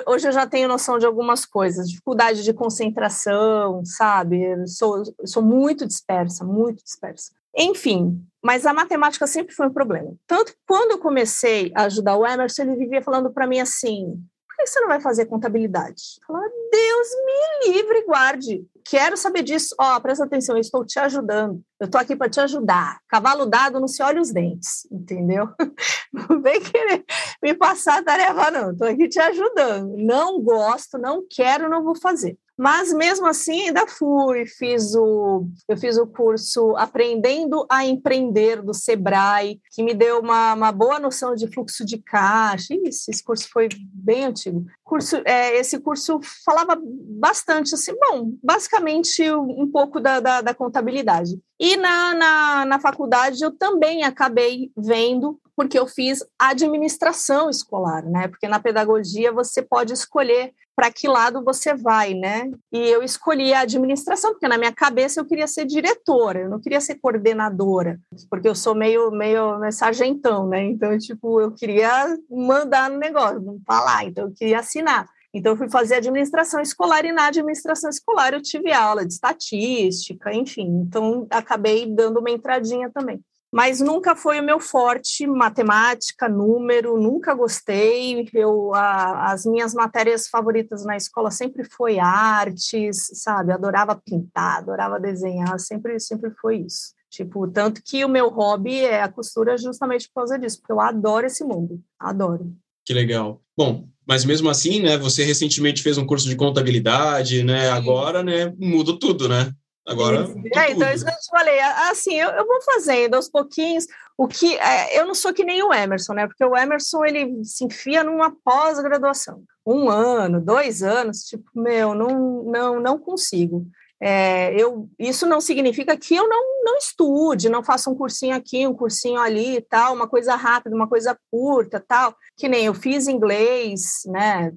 Hoje 0.07 0.29
eu 0.29 0.33
já 0.33 0.47
tenho 0.47 0.69
noção 0.69 0.99
de 0.99 1.07
algumas 1.07 1.47
coisas, 1.47 1.89
dificuldade 1.89 2.43
de 2.43 2.53
concentração, 2.53 3.83
sabe? 3.87 4.43
Eu 4.43 4.67
sou, 4.67 5.03
eu 5.19 5.27
sou 5.27 5.43
muito 5.43 5.87
dispersa, 5.87 6.45
muito 6.45 6.83
dispersa. 6.85 7.33
Enfim, 7.57 8.25
mas 8.43 8.67
a 8.67 8.75
matemática 8.75 9.27
sempre 9.27 9.55
foi 9.55 9.67
um 9.67 9.73
problema. 9.73 10.15
Tanto 10.27 10.55
quando 10.67 10.93
eu 10.93 10.99
comecei 10.99 11.73
a 11.75 11.85
ajudar 11.85 12.17
o 12.17 12.27
Emerson, 12.27 12.63
ele 12.63 12.77
vivia 12.77 13.03
falando 13.03 13.33
para 13.33 13.47
mim 13.47 13.61
assim: 13.61 14.23
por 14.55 14.57
que 14.57 14.67
você 14.67 14.81
não 14.81 14.89
vai 14.89 15.01
fazer 15.01 15.27
contabilidade? 15.27 16.03
Eu 16.21 16.27
falava, 16.27 16.53
Deus 16.71 17.09
me 17.25 17.73
livre 17.73 18.05
guarde. 18.05 18.65
Quero 18.85 19.17
saber 19.17 19.43
disso. 19.43 19.75
Ó, 19.81 19.97
oh, 19.97 20.01
presta 20.01 20.25
atenção, 20.25 20.57
eu 20.57 20.61
estou 20.61 20.85
te 20.85 20.99
ajudando. 20.99 21.61
Eu 21.81 21.87
estou 21.87 22.01
aqui 22.01 22.15
para 22.15 22.31
te 22.31 22.39
ajudar. 22.41 23.01
Cavalo 23.09 23.47
dado 23.47 23.81
não 23.81 23.89
se 23.89 24.03
olha 24.03 24.21
os 24.21 24.31
dentes, 24.31 24.87
entendeu? 24.93 25.49
Não 26.13 26.41
vem 26.41 26.61
querer 26.61 27.05
me 27.43 27.55
passar 27.55 27.99
a 27.99 28.03
tarefa, 28.05 28.51
não. 28.53 28.71
Estou 28.71 28.87
aqui 28.87 29.09
te 29.09 29.19
ajudando. 29.19 29.97
Não 29.97 30.41
gosto, 30.41 30.97
não 30.97 31.27
quero, 31.29 31.69
não 31.69 31.83
vou 31.83 31.97
fazer. 31.97 32.39
Mas 32.57 32.93
mesmo 32.93 33.27
assim 33.27 33.69
ainda 33.69 33.87
fui, 33.87 34.47
fiz 34.47 34.95
o 34.95 35.47
eu 35.69 35.77
fiz 35.77 35.99
o 35.99 36.07
curso 36.07 36.77
Aprendendo 36.77 37.67
a 37.69 37.85
Empreender 37.85 38.63
do 38.63 38.73
Sebrae, 38.73 39.61
que 39.73 39.83
me 39.83 39.93
deu 39.93 40.21
uma, 40.21 40.55
uma 40.55 40.73
boa 40.73 41.01
noção 41.01 41.35
de 41.35 41.49
fluxo 41.49 41.85
de 41.85 41.99
caixa. 41.99 42.75
Isso, 42.85 43.11
esse 43.11 43.25
curso 43.25 43.49
foi 43.51 43.69
bem 43.93 44.27
antigo. 44.27 44.65
Curso, 44.85 45.17
é, 45.25 45.57
esse 45.57 45.79
curso 45.81 46.21
falava 46.45 46.81
bastante 46.81 47.75
assim, 47.75 47.93
bom, 47.99 48.33
basicamente 48.43 49.29
um 49.33 49.69
pouco 49.71 49.99
da, 50.01 50.21
da, 50.21 50.41
da 50.41 50.55
contabilidade. 50.55 51.41
E 51.59 51.77
na, 51.77 52.15
na, 52.15 52.65
na 52.67 52.81
faculdade 52.81 53.43
eu 53.43 53.51
também 53.51 54.05
acabei 54.05 54.71
vendo 54.77 55.41
porque 55.57 55.79
eu 55.79 55.87
fiz 55.87 56.19
administração 56.39 57.49
escolar, 57.49 58.05
né? 58.05 58.29
Porque 58.29 58.49
na 58.49 58.59
pedagogia 58.59 59.33
você 59.33 59.63
pode 59.63 59.93
escolher 59.93 60.53
para 60.75 60.91
que 60.91 61.07
lado 61.07 61.43
você 61.45 61.75
vai, 61.75 62.15
né? 62.15 62.51
E 62.73 62.79
eu 62.79 63.03
escolhi 63.03 63.53
a 63.53 63.61
administração, 63.61 64.33
porque 64.33 64.49
na 64.49 64.59
minha 64.59 64.73
cabeça 64.73 65.21
eu 65.21 65.25
queria 65.25 65.47
ser 65.47 65.65
diretora, 65.65 66.41
eu 66.41 66.51
não 66.51 66.61
queria 66.61 66.81
ser 66.81 66.97
coordenadora, 66.97 68.01
porque 68.29 68.49
eu 68.49 68.55
sou 68.55 68.75
meio, 68.75 69.11
meio, 69.11 69.59
meio 69.59 69.73
sargentão, 69.73 70.49
né? 70.49 70.63
Então, 70.65 70.97
tipo, 70.99 71.41
eu 71.41 71.53
queria 71.53 72.17
mandar 72.29 72.91
no 72.91 72.99
negócio, 72.99 73.41
não 73.41 73.61
falar, 73.67 74.05
então 74.05 74.25
eu 74.27 74.35
queria 74.35 74.59
assinar. 74.59 75.09
Então, 75.33 75.53
eu 75.53 75.57
fui 75.57 75.69
fazer 75.69 75.97
administração 75.97 76.61
escolar 76.61 77.05
e 77.05 77.13
na 77.13 77.27
administração 77.27 77.91
escolar 77.91 78.35
eu 78.35 78.43
tive 78.43 78.73
aula 78.73 79.05
de 79.05 79.13
estatística, 79.13 80.33
enfim. 80.33 80.67
Então, 80.87 81.27
acabei 81.29 81.87
dando 81.87 82.21
uma 82.21 82.31
entradinha 82.31 82.89
também 82.91 83.21
mas 83.55 83.79
nunca 83.79 84.17
foi 84.17 84.41
o 84.41 84.45
meu 84.45 84.59
forte 84.59 85.29
matemática, 85.29 86.29
número, 86.29 87.01
nunca 87.01 87.33
gostei. 87.33 88.29
Eu, 88.35 88.75
a, 88.75 89.31
as 89.31 89.47
minhas 89.47 89.73
matérias 89.73 90.27
favoritas 90.27 90.85
na 90.85 90.97
escola 90.97 91.31
sempre 91.31 91.63
foi 91.63 92.01
artes, 92.01 93.11
sabe? 93.15 93.53
Adorava 93.53 93.95
pintar, 93.95 94.59
adorava 94.59 94.99
desenhar, 94.99 95.57
sempre, 95.61 96.01
sempre 96.01 96.33
foi 96.33 96.65
isso. 96.67 96.95
Tipo, 97.09 97.47
tanto 97.47 97.81
que 97.81 98.05
o 98.05 98.09
meu 98.09 98.29
hobby 98.29 98.81
é 98.81 99.03
a 99.03 99.09
costura 99.09 99.57
justamente 99.57 100.09
por 100.09 100.23
causa 100.23 100.37
disso, 100.37 100.59
porque 100.59 100.73
eu 100.73 100.81
adoro 100.81 101.25
esse 101.25 101.45
mundo, 101.45 101.81
adoro. 101.97 102.53
Que 102.85 102.93
legal. 102.93 103.41
Bom, 103.57 103.87
mas 104.05 104.25
mesmo 104.25 104.51
assim, 104.51 104.81
né, 104.81 104.99
você 104.99 105.23
recentemente 105.23 105.81
fez 105.81 105.97
um 105.97 106.05
curso 106.05 106.29
de 106.29 106.35
contabilidade, 106.35 107.45
né, 107.45 107.71
agora, 107.71 108.21
né, 108.21 108.53
muda 108.59 108.99
tudo, 108.99 109.29
né? 109.29 109.53
Agora. 109.87 110.27
É, 110.55 110.71
então, 110.71 110.91
isso 110.91 111.05
que 111.05 111.11
eu 111.11 111.19
te 111.19 111.31
falei. 111.31 111.61
Assim, 111.61 112.15
eu, 112.15 112.31
eu 112.31 112.47
vou 112.47 112.61
fazendo 112.63 113.15
aos 113.15 113.29
pouquinhos. 113.29 113.87
O 114.17 114.27
que 114.27 114.57
é, 114.57 114.99
eu 114.99 115.07
não 115.07 115.15
sou 115.15 115.35
que 115.35 115.45
nem 115.45 115.63
o 115.63 115.73
Emerson, 115.73 116.15
né? 116.15 116.27
Porque 116.27 116.45
o 116.45 116.57
Emerson 116.57 117.05
ele 117.05 117.45
se 117.45 117.65
enfia 117.65 118.05
numa 118.05 118.31
pós-graduação, 118.45 119.43
um 119.67 119.91
ano, 119.91 120.41
dois 120.41 120.83
anos, 120.83 121.25
tipo, 121.25 121.45
meu, 121.55 121.95
não, 121.95 122.45
não, 122.45 122.81
não 122.81 122.99
consigo. 122.99 123.67
É, 124.01 124.55
eu, 124.61 124.89
isso 124.99 125.27
não 125.27 125.41
significa 125.41 125.97
que 125.97 126.15
eu 126.15 126.29
não, 126.29 126.65
não 126.65 126.77
estude, 126.77 127.49
não 127.49 127.63
faça 127.63 127.89
um 127.89 127.95
cursinho 127.95 128.37
aqui, 128.37 128.67
um 128.67 128.75
cursinho 128.75 129.19
ali 129.19 129.57
e 129.57 129.61
tal, 129.61 129.95
uma 129.95 130.07
coisa 130.07 130.35
rápida, 130.35 130.77
uma 130.77 130.89
coisa 130.89 131.19
curta 131.31 131.81
tal, 131.81 132.15
que 132.37 132.49
nem 132.49 132.67
eu 132.67 132.75
fiz 132.75 133.09
inglês, 133.09 134.03
né? 134.07 134.53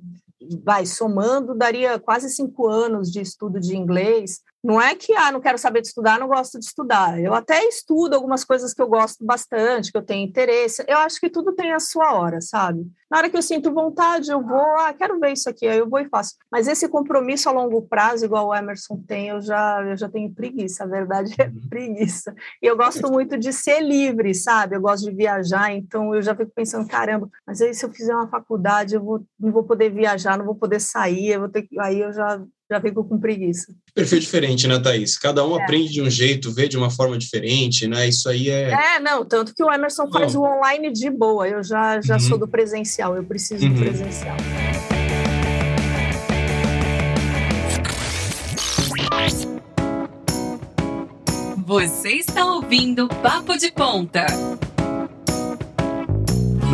Vai 0.64 0.86
somando, 0.86 1.56
daria 1.56 1.98
quase 1.98 2.30
cinco 2.30 2.68
anos 2.68 3.12
de 3.12 3.22
estudo 3.22 3.60
de 3.60 3.76
inglês. 3.76 4.42
Não 4.68 4.82
é 4.82 4.94
que, 4.96 5.14
ah, 5.14 5.32
não 5.32 5.40
quero 5.40 5.58
saber 5.58 5.80
de 5.80 5.88
estudar, 5.88 6.20
não 6.20 6.28
gosto 6.28 6.60
de 6.60 6.66
estudar. 6.66 7.18
Eu 7.22 7.34
até 7.34 7.64
estudo 7.70 8.16
algumas 8.16 8.44
coisas 8.44 8.74
que 8.74 8.82
eu 8.82 8.88
gosto 8.90 9.24
bastante, 9.24 9.94
que 9.94 9.98
eu 9.98 10.02
tenho 10.02 10.28
interesse. 10.28 10.84
Eu 10.86 10.98
acho 10.98 11.22
que 11.22 11.30
tudo 11.30 11.54
tem 11.54 11.72
a 11.72 11.80
sua 11.80 12.12
hora, 12.12 12.42
sabe? 12.42 12.86
Na 13.10 13.18
hora 13.18 13.30
que 13.30 13.38
eu 13.38 13.42
sinto 13.42 13.74
vontade, 13.74 14.30
eu 14.30 14.46
vou, 14.46 14.60
ah, 14.80 14.94
quero 14.94 15.18
ver 15.22 15.32
isso 15.32 15.50
aqui, 15.50 15.66
aí 15.66 15.78
eu 15.78 15.90
vou 15.90 16.02
e 16.02 16.10
faço. 16.10 16.36
Mas 16.52 16.68
esse 16.68 16.90
compromisso 16.90 17.48
a 17.48 17.54
longo 17.54 17.82
prazo, 17.84 18.26
igual 18.26 18.48
o 18.48 18.54
Emerson 18.54 19.02
tem, 19.08 19.30
eu 19.30 19.42
já, 19.42 19.82
eu 19.84 19.96
já 19.96 20.10
tenho 20.10 20.34
preguiça, 20.34 20.84
a 20.84 20.88
verdade 20.88 21.34
é 21.40 21.46
uhum. 21.46 21.62
preguiça. 21.70 22.36
E 22.62 22.66
eu 22.66 22.76
gosto 22.76 23.10
muito 23.10 23.38
de 23.38 23.54
ser 23.54 23.80
livre, 23.80 24.36
sabe? 24.36 24.76
Eu 24.76 24.82
gosto 24.82 25.10
de 25.10 25.16
viajar, 25.16 25.72
então 25.72 26.14
eu 26.14 26.22
já 26.22 26.36
fico 26.36 26.52
pensando, 26.54 26.86
caramba, 26.90 27.30
mas 27.46 27.62
aí 27.62 27.74
se 27.74 27.86
eu 27.86 27.94
fizer 27.94 28.14
uma 28.14 28.28
faculdade, 28.28 28.96
eu 28.96 29.02
vou, 29.02 29.26
não 29.40 29.50
vou 29.50 29.64
poder 29.64 29.90
viajar, 29.92 30.38
não 30.38 30.46
vou 30.46 30.56
poder 30.56 30.82
sair, 30.82 31.30
eu 31.30 31.40
vou 31.40 31.50
ter 31.50 31.62
que, 31.62 31.80
aí 31.80 32.02
eu 32.02 32.12
já 32.12 32.38
já 32.70 32.82
fico 32.82 33.04
com 33.04 33.18
preguiça. 33.18 33.74
Perfil 33.94 34.20
diferente, 34.20 34.68
né, 34.68 34.80
Thaís? 34.80 35.18
Cada 35.18 35.46
um 35.46 35.58
é. 35.58 35.64
aprende 35.64 35.94
de 35.94 36.02
um 36.02 36.10
jeito, 36.10 36.52
vê 36.52 36.68
de 36.68 36.78
uma 36.78 36.90
forma 36.90 37.18
diferente, 37.18 37.88
né? 37.88 38.08
Isso 38.08 38.28
aí 38.28 38.50
é. 38.50 38.72
É, 38.72 39.00
não, 39.00 39.26
tanto 39.26 39.54
que 39.56 39.64
o 39.64 39.72
Emerson 39.72 40.10
faz 40.12 40.34
não. 40.34 40.42
o 40.42 40.46
online 40.46 40.92
de 40.92 41.10
boa. 41.10 41.48
Eu 41.48 41.64
já, 41.64 42.02
já 42.02 42.16
uhum. 42.16 42.20
sou 42.20 42.38
do 42.38 42.48
presencial, 42.48 43.16
eu 43.16 43.24
preciso 43.24 43.66
uhum. 43.66 43.74
do 43.74 43.80
presencial. 43.80 44.38
Você 51.66 52.12
está 52.12 52.46
ouvindo 52.46 53.08
Papo 53.08 53.58
de 53.58 53.72
Ponta 53.72 54.26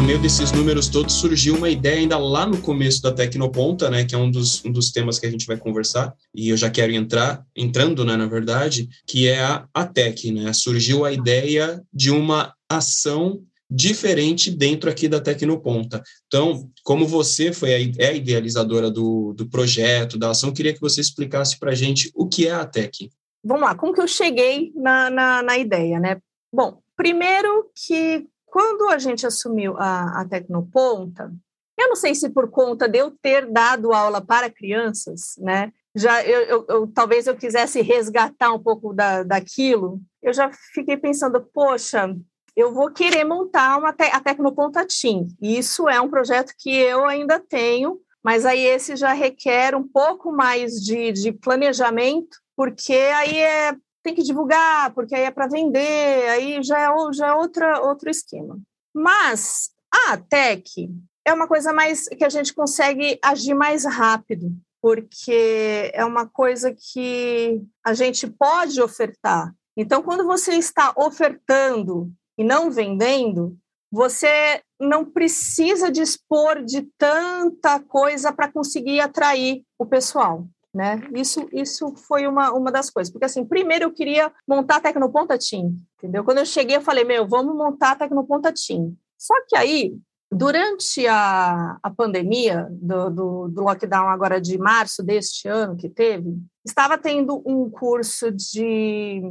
no 0.04 0.08
meio 0.08 0.20
desses 0.20 0.52
números 0.52 0.89
todos 0.89 1.13
surgiu 1.13 1.56
uma 1.56 1.70
ideia 1.70 2.00
ainda 2.00 2.18
lá 2.18 2.46
no 2.46 2.62
começo 2.62 3.02
da 3.02 3.13
Tecnoponta, 3.13 3.89
né, 3.89 4.04
que 4.04 4.13
é 4.13 4.18
um 4.18 4.30
dos, 4.30 4.63
um 4.66 4.70
dos 4.70 4.92
temas 4.92 5.18
que 5.18 5.26
a 5.26 5.32
gente 5.32 5.48
vai 5.48 5.56
conversar, 5.56 6.13
e 6.36 6.50
eu 6.50 6.58
já 6.58 6.70
quero 6.70 6.92
entrar, 6.92 7.42
entrando, 7.56 8.04
né, 8.04 8.18
na 8.18 8.26
verdade, 8.26 8.89
que 9.08 9.30
é 9.30 9.42
a 9.42 9.66
ATEC, 9.74 10.30
né, 10.34 10.52
surgiu 10.52 11.06
a 11.06 11.13
ideia 11.13 11.82
de 11.94 12.12
uma 12.12 12.54
ação 12.70 13.44
diferente 13.72 14.52
dentro 14.52 14.89
aqui 14.89 15.08
da 15.08 15.22
Tecnoponta. 15.22 16.04
Então, 16.28 16.70
como 16.84 17.08
você 17.08 17.54
foi 17.54 17.74
a, 17.74 18.04
é 18.04 18.10
a 18.10 18.13
idealizadora 18.13 18.92
do, 18.92 19.32
do 19.32 19.48
projeto, 19.48 20.18
da 20.20 20.32
ação, 20.32 20.52
queria 20.52 20.74
que 20.74 20.82
você 20.82 21.00
explicasse 21.00 21.58
para 21.58 21.72
a 21.72 21.76
gente 21.76 22.12
o 22.13 22.28
que 22.28 22.46
é 22.46 22.52
a 22.52 22.63
ATEC. 22.63 23.10
Vamos 23.42 23.63
lá, 23.63 23.74
como 23.74 23.94
que 23.94 24.02
eu 24.02 24.08
cheguei 24.10 24.74
na, 24.76 25.10
na, 25.10 25.42
na 25.42 25.58
ideia, 25.58 25.98
né? 25.98 26.18
Bom, 26.54 26.82
primeiro 26.98 27.72
que 27.74 28.28
quando 28.54 28.88
a 28.89 29.00
gente 29.00 29.26
assumiu 29.26 29.76
a, 29.80 30.22
a 30.22 30.26
Tecnoponta, 30.30 31.34
eu 31.76 31.89
não 31.89 31.96
sei 31.96 32.13
se 32.13 32.30
por 32.30 32.52
conta 32.52 32.88
de 32.88 33.00
eu 33.00 33.10
ter 33.10 33.52
dado 33.52 33.92
aula 33.94 34.22
para 34.22 34.48
crianças, 34.48 35.34
né? 35.39 35.74
Já 35.96 36.24
eu, 36.24 36.42
eu, 36.42 36.66
eu 36.70 36.88
talvez 36.88 37.26
eu 37.26 37.36
quisesse 37.36 37.82
resgatar 37.82 38.54
um 38.54 38.62
pouco 38.62 38.94
da, 38.94 39.24
daquilo. 39.24 40.00
Eu 40.22 40.32
já 40.34 40.52
fiquei 40.72 40.96
pensando, 40.96 41.42
poxa, 41.52 42.16
eu 42.56 42.72
vou 42.72 42.92
querer 42.92 43.24
montar 43.24 43.76
uma 43.76 43.92
te 43.92 44.04
a 44.04 44.20
Tecnoponta 44.20 44.86
Team. 44.86 45.30
Isso 45.42 45.89
é 45.89 46.00
um 46.00 46.10
projeto 46.10 46.54
que 46.60 46.70
eu 46.76 47.06
ainda 47.06 47.39
tenho, 47.39 48.00
mas 48.24 48.46
aí 48.46 48.63
esse 48.63 48.96
já 48.96 49.13
requer 49.13 49.74
um 49.76 49.88
pouco 49.88 50.32
mais 50.32 50.74
de, 50.74 51.12
de 51.12 51.32
planejamento, 51.32 52.38
porque 52.56 52.94
aí 52.94 53.36
é 53.36 53.76
tem 54.04 54.13
que 54.13 54.22
divulgar, 54.22 54.94
porque 54.94 55.16
aí 55.16 55.24
é 55.24 55.32
para 55.32 55.48
vender, 55.48 56.30
aí 56.30 56.62
já 56.62 56.78
é, 56.78 57.13
já 57.13 57.28
é 57.28 57.34
outra, 57.34 57.82
outro 57.82 58.10
esquema. 58.10 58.60
Mas 58.94 59.72
a 59.92 60.18
tech 60.18 60.89
é 61.26 61.34
uma 61.34 61.48
coisa 61.48 61.72
mais 61.72 62.08
que 62.10 62.26
a 62.26 62.30
gente 62.30 62.54
consegue 62.54 63.18
agir 63.24 63.54
mais 63.54 63.86
rápido, 63.86 64.52
porque 64.82 65.89
é 65.94 66.04
uma 66.04 66.28
coisa 66.28 66.76
que 66.76 67.62
a 67.84 67.94
gente 67.94 68.28
pode 68.28 68.82
ofertar. 68.82 69.56
Então, 69.76 70.04
quando 70.04 70.26
você 70.26 70.56
está 70.56 70.94
ofertando 70.98 72.12
e 72.38 72.44
não 72.44 72.70
vendendo, 72.70 73.58
você 73.89 74.62
não 74.80 75.06
precisa 75.06 75.89
dispor 75.89 76.62
de 76.63 76.82
tanta 76.98 77.80
coisa 77.80 78.34
para 78.34 78.52
conseguir 78.52 79.00
atrair 79.00 79.63
o 79.80 79.86
pessoal 79.86 80.46
né? 80.73 81.01
Isso, 81.13 81.47
isso 81.53 81.95
foi 81.95 82.25
uma, 82.25 82.51
uma 82.51 82.71
das 82.71 82.89
coisas, 82.89 83.12
porque 83.12 83.25
assim, 83.25 83.45
primeiro 83.45 83.86
eu 83.86 83.93
queria 83.93 84.31
montar 84.47 84.77
a 84.77 84.81
Tecnoponta 84.81 85.38
Team, 85.38 85.77
entendeu? 85.97 86.23
Quando 86.23 86.39
eu 86.39 86.45
cheguei, 86.45 86.77
eu 86.77 86.81
falei, 86.81 87.03
meu, 87.03 87.27
vamos 87.27 87.55
montar 87.55 87.91
a 87.91 87.95
Tecnoponta 87.95 88.51
Team. 88.51 88.95
Só 89.17 89.36
que 89.47 89.55
aí, 89.55 89.95
durante 90.31 91.05
a, 91.07 91.77
a 91.81 91.91
pandemia 91.91 92.67
do, 92.71 93.09
do, 93.09 93.47
do 93.49 93.62
lockdown 93.62 94.09
agora 94.09 94.41
de 94.41 94.57
março 94.57 95.03
deste 95.03 95.47
ano 95.47 95.77
que 95.77 95.88
teve, 95.88 96.36
estava 96.65 96.97
tendo 96.97 97.43
um 97.45 97.69
curso 97.69 98.31
de 98.31 99.21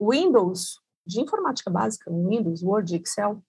Windows, 0.00 0.80
de 1.06 1.20
informática 1.20 1.70
básica, 1.70 2.10
Windows, 2.10 2.62
Word, 2.62 2.96
Excel, 2.96 3.40